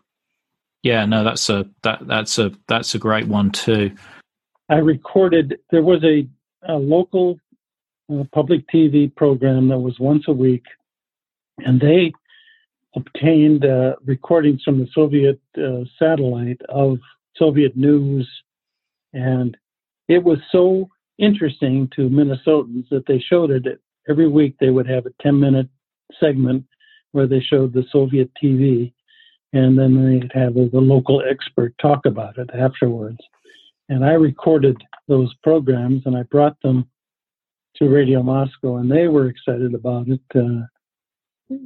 yeah. 0.83 1.05
No, 1.05 1.23
that's 1.23 1.49
a 1.49 1.67
that 1.83 2.07
that's 2.07 2.39
a 2.39 2.51
that's 2.67 2.95
a 2.95 2.99
great 2.99 3.27
one 3.27 3.51
too. 3.51 3.91
I 4.69 4.75
recorded. 4.75 5.59
There 5.69 5.83
was 5.83 6.03
a, 6.03 6.27
a 6.67 6.75
local 6.75 7.37
uh, 8.11 8.23
public 8.33 8.65
TV 8.73 9.13
program 9.13 9.67
that 9.67 9.79
was 9.79 9.99
once 9.99 10.25
a 10.27 10.33
week, 10.33 10.63
and 11.59 11.79
they 11.79 12.13
obtained 12.95 13.65
uh, 13.65 13.95
recordings 14.05 14.63
from 14.63 14.79
the 14.79 14.87
Soviet 14.93 15.39
uh, 15.57 15.83
satellite 15.99 16.61
of 16.69 16.99
Soviet 17.35 17.75
news, 17.77 18.29
and 19.13 19.55
it 20.07 20.23
was 20.23 20.39
so 20.51 20.89
interesting 21.21 21.89
to 21.95 22.09
Minnesotans 22.09 22.89
that 22.89 23.05
they 23.07 23.19
showed 23.19 23.51
it 23.51 23.79
every 24.09 24.27
week. 24.27 24.55
They 24.59 24.71
would 24.71 24.87
have 24.87 25.05
a 25.05 25.13
10 25.21 25.39
minute 25.39 25.69
segment 26.19 26.65
where 27.11 27.27
they 27.27 27.39
showed 27.39 27.73
the 27.73 27.85
Soviet 27.91 28.29
TV, 28.41 28.91
and 29.53 29.77
then 29.77 29.95
they'd 29.95 30.31
have 30.33 30.55
the 30.55 30.69
local 30.73 31.21
expert 31.29 31.73
talk 31.79 32.05
about 32.05 32.37
it 32.37 32.49
afterwards. 32.53 33.19
And 33.89 34.03
I 34.03 34.13
recorded 34.13 34.81
those 35.07 35.33
programs 35.43 36.03
and 36.05 36.15
I 36.15 36.23
brought 36.23 36.55
them 36.61 36.87
to 37.75 37.89
Radio 37.89 38.23
Moscow, 38.23 38.77
and 38.77 38.91
they 38.91 39.07
were 39.07 39.27
excited 39.27 39.73
about 39.73 40.07
it. 40.07 40.21
Uh, 40.35 40.65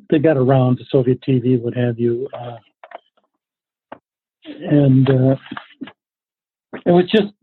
they 0.09 0.19
got 0.19 0.37
around 0.37 0.77
to 0.77 0.85
Soviet 0.89 1.21
TV, 1.21 1.59
what 1.61 1.75
have 1.75 1.99
you. 1.99 2.27
Uh, 2.33 2.57
and 4.45 5.09
uh, 5.09 5.35
it 6.85 6.91
was 6.91 7.09
just 7.09 7.33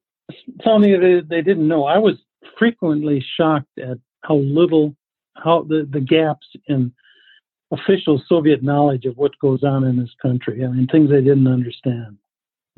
something 0.64 0.92
that 0.92 1.26
they 1.28 1.42
didn't 1.42 1.68
know. 1.68 1.84
I 1.84 1.98
was 1.98 2.16
frequently 2.58 3.24
shocked 3.36 3.78
at 3.78 3.98
how 4.22 4.36
little, 4.36 4.94
how 5.36 5.62
the, 5.62 5.88
the 5.90 6.00
gaps 6.00 6.46
in 6.66 6.92
official 7.72 8.22
Soviet 8.28 8.62
knowledge 8.62 9.04
of 9.06 9.16
what 9.16 9.38
goes 9.40 9.64
on 9.64 9.84
in 9.84 9.96
this 9.96 10.14
country. 10.20 10.64
I 10.64 10.68
mean, 10.68 10.86
things 10.86 11.10
they 11.10 11.22
didn't 11.22 11.46
understand. 11.46 12.18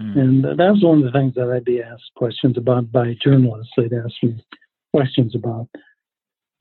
Mm. 0.01 0.19
And 0.19 0.45
that 0.45 0.73
was 0.73 0.83
one 0.83 0.99
of 0.99 1.05
the 1.05 1.19
things 1.19 1.35
that 1.35 1.51
I'd 1.51 1.65
be 1.65 1.83
asked 1.83 2.11
questions 2.17 2.57
about 2.57 2.91
by 2.91 3.17
journalists. 3.23 3.73
They'd 3.77 3.93
ask 3.93 4.15
me 4.23 4.45
questions 4.93 5.35
about 5.35 5.69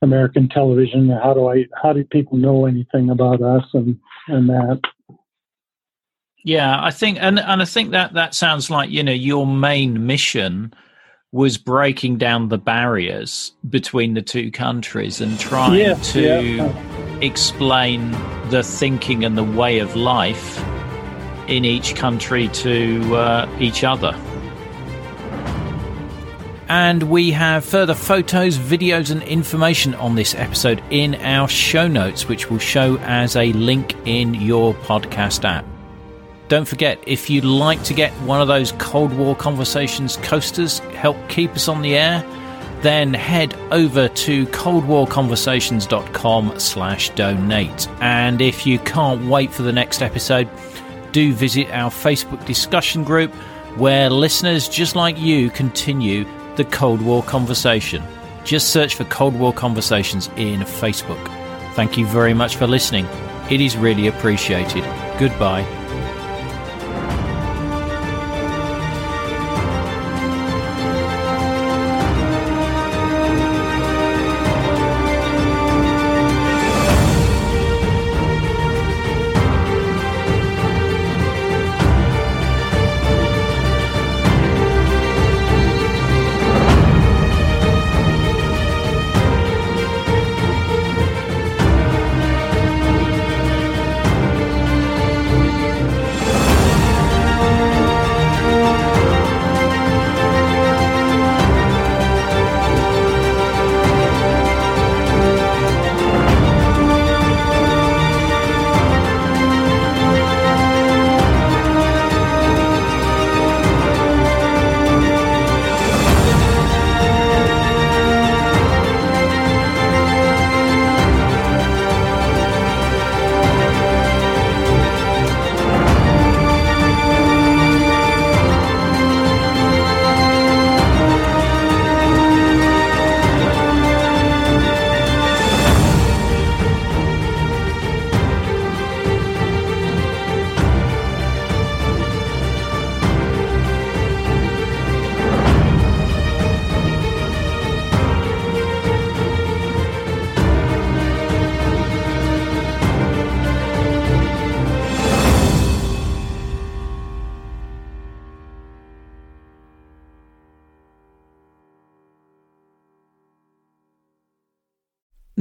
American 0.02 0.48
television. 0.48 1.08
How 1.10 1.34
do 1.34 1.48
I? 1.48 1.64
How 1.82 1.92
do 1.92 2.04
people 2.04 2.36
know 2.36 2.66
anything 2.66 3.10
about 3.10 3.42
us 3.42 3.64
and 3.72 3.98
and 4.28 4.48
that? 4.48 4.80
Yeah, 6.44 6.78
I 6.80 6.90
think, 6.90 7.18
and 7.20 7.40
and 7.40 7.62
I 7.62 7.64
think 7.64 7.90
that 7.90 8.12
that 8.12 8.34
sounds 8.34 8.70
like 8.70 8.90
you 8.90 9.02
know 9.02 9.12
your 9.12 9.46
main 9.46 10.06
mission 10.06 10.74
was 11.34 11.58
breaking 11.58 12.16
down 12.16 12.48
the 12.48 12.56
barriers 12.56 13.50
between 13.68 14.14
the 14.14 14.22
two 14.22 14.52
countries 14.52 15.20
and 15.20 15.36
trying 15.40 15.80
yeah, 15.80 15.94
to 15.94 16.40
yeah. 16.40 17.18
explain 17.18 18.12
the 18.50 18.62
thinking 18.62 19.24
and 19.24 19.36
the 19.36 19.42
way 19.42 19.80
of 19.80 19.96
life 19.96 20.64
in 21.48 21.64
each 21.64 21.96
country 21.96 22.46
to 22.46 23.16
uh, 23.16 23.56
each 23.58 23.82
other. 23.82 24.16
And 26.68 27.02
we 27.02 27.32
have 27.32 27.64
further 27.64 27.94
photos, 27.94 28.56
videos, 28.56 29.10
and 29.10 29.20
information 29.24 29.96
on 29.96 30.14
this 30.14 30.36
episode 30.36 30.80
in 30.90 31.16
our 31.16 31.48
show 31.48 31.88
notes, 31.88 32.28
which 32.28 32.48
will 32.48 32.60
show 32.60 32.96
as 32.98 33.34
a 33.34 33.52
link 33.54 33.96
in 34.04 34.34
your 34.34 34.72
podcast 34.72 35.44
app. 35.44 35.66
Don't 36.48 36.66
forget, 36.66 36.98
if 37.06 37.30
you'd 37.30 37.44
like 37.44 37.82
to 37.84 37.94
get 37.94 38.12
one 38.22 38.40
of 38.40 38.48
those 38.48 38.72
Cold 38.72 39.12
War 39.14 39.34
Conversations 39.34 40.16
coasters, 40.18 40.78
help 40.78 41.16
keep 41.28 41.52
us 41.52 41.68
on 41.68 41.82
the 41.82 41.96
air, 41.96 42.22
then 42.82 43.14
head 43.14 43.54
over 43.70 44.08
to 44.08 44.46
coldwarconversations.com 44.46 46.60
slash 46.60 47.10
donate. 47.10 47.88
And 48.00 48.42
if 48.42 48.66
you 48.66 48.78
can't 48.80 49.26
wait 49.26 49.52
for 49.52 49.62
the 49.62 49.72
next 49.72 50.02
episode, 50.02 50.48
do 51.12 51.32
visit 51.32 51.70
our 51.70 51.90
Facebook 51.90 52.44
discussion 52.44 53.04
group 53.04 53.32
where 53.76 54.10
listeners 54.10 54.68
just 54.68 54.96
like 54.96 55.18
you 55.18 55.50
continue 55.50 56.26
the 56.56 56.64
Cold 56.66 57.00
War 57.00 57.22
conversation. 57.22 58.02
Just 58.44 58.70
search 58.70 58.94
for 58.94 59.04
Cold 59.04 59.38
War 59.38 59.52
Conversations 59.52 60.28
in 60.36 60.60
Facebook. 60.60 61.24
Thank 61.74 61.96
you 61.96 62.06
very 62.06 62.34
much 62.34 62.56
for 62.56 62.66
listening. 62.66 63.06
It 63.50 63.60
is 63.60 63.76
really 63.76 64.06
appreciated. 64.06 64.84
Goodbye. 65.18 65.83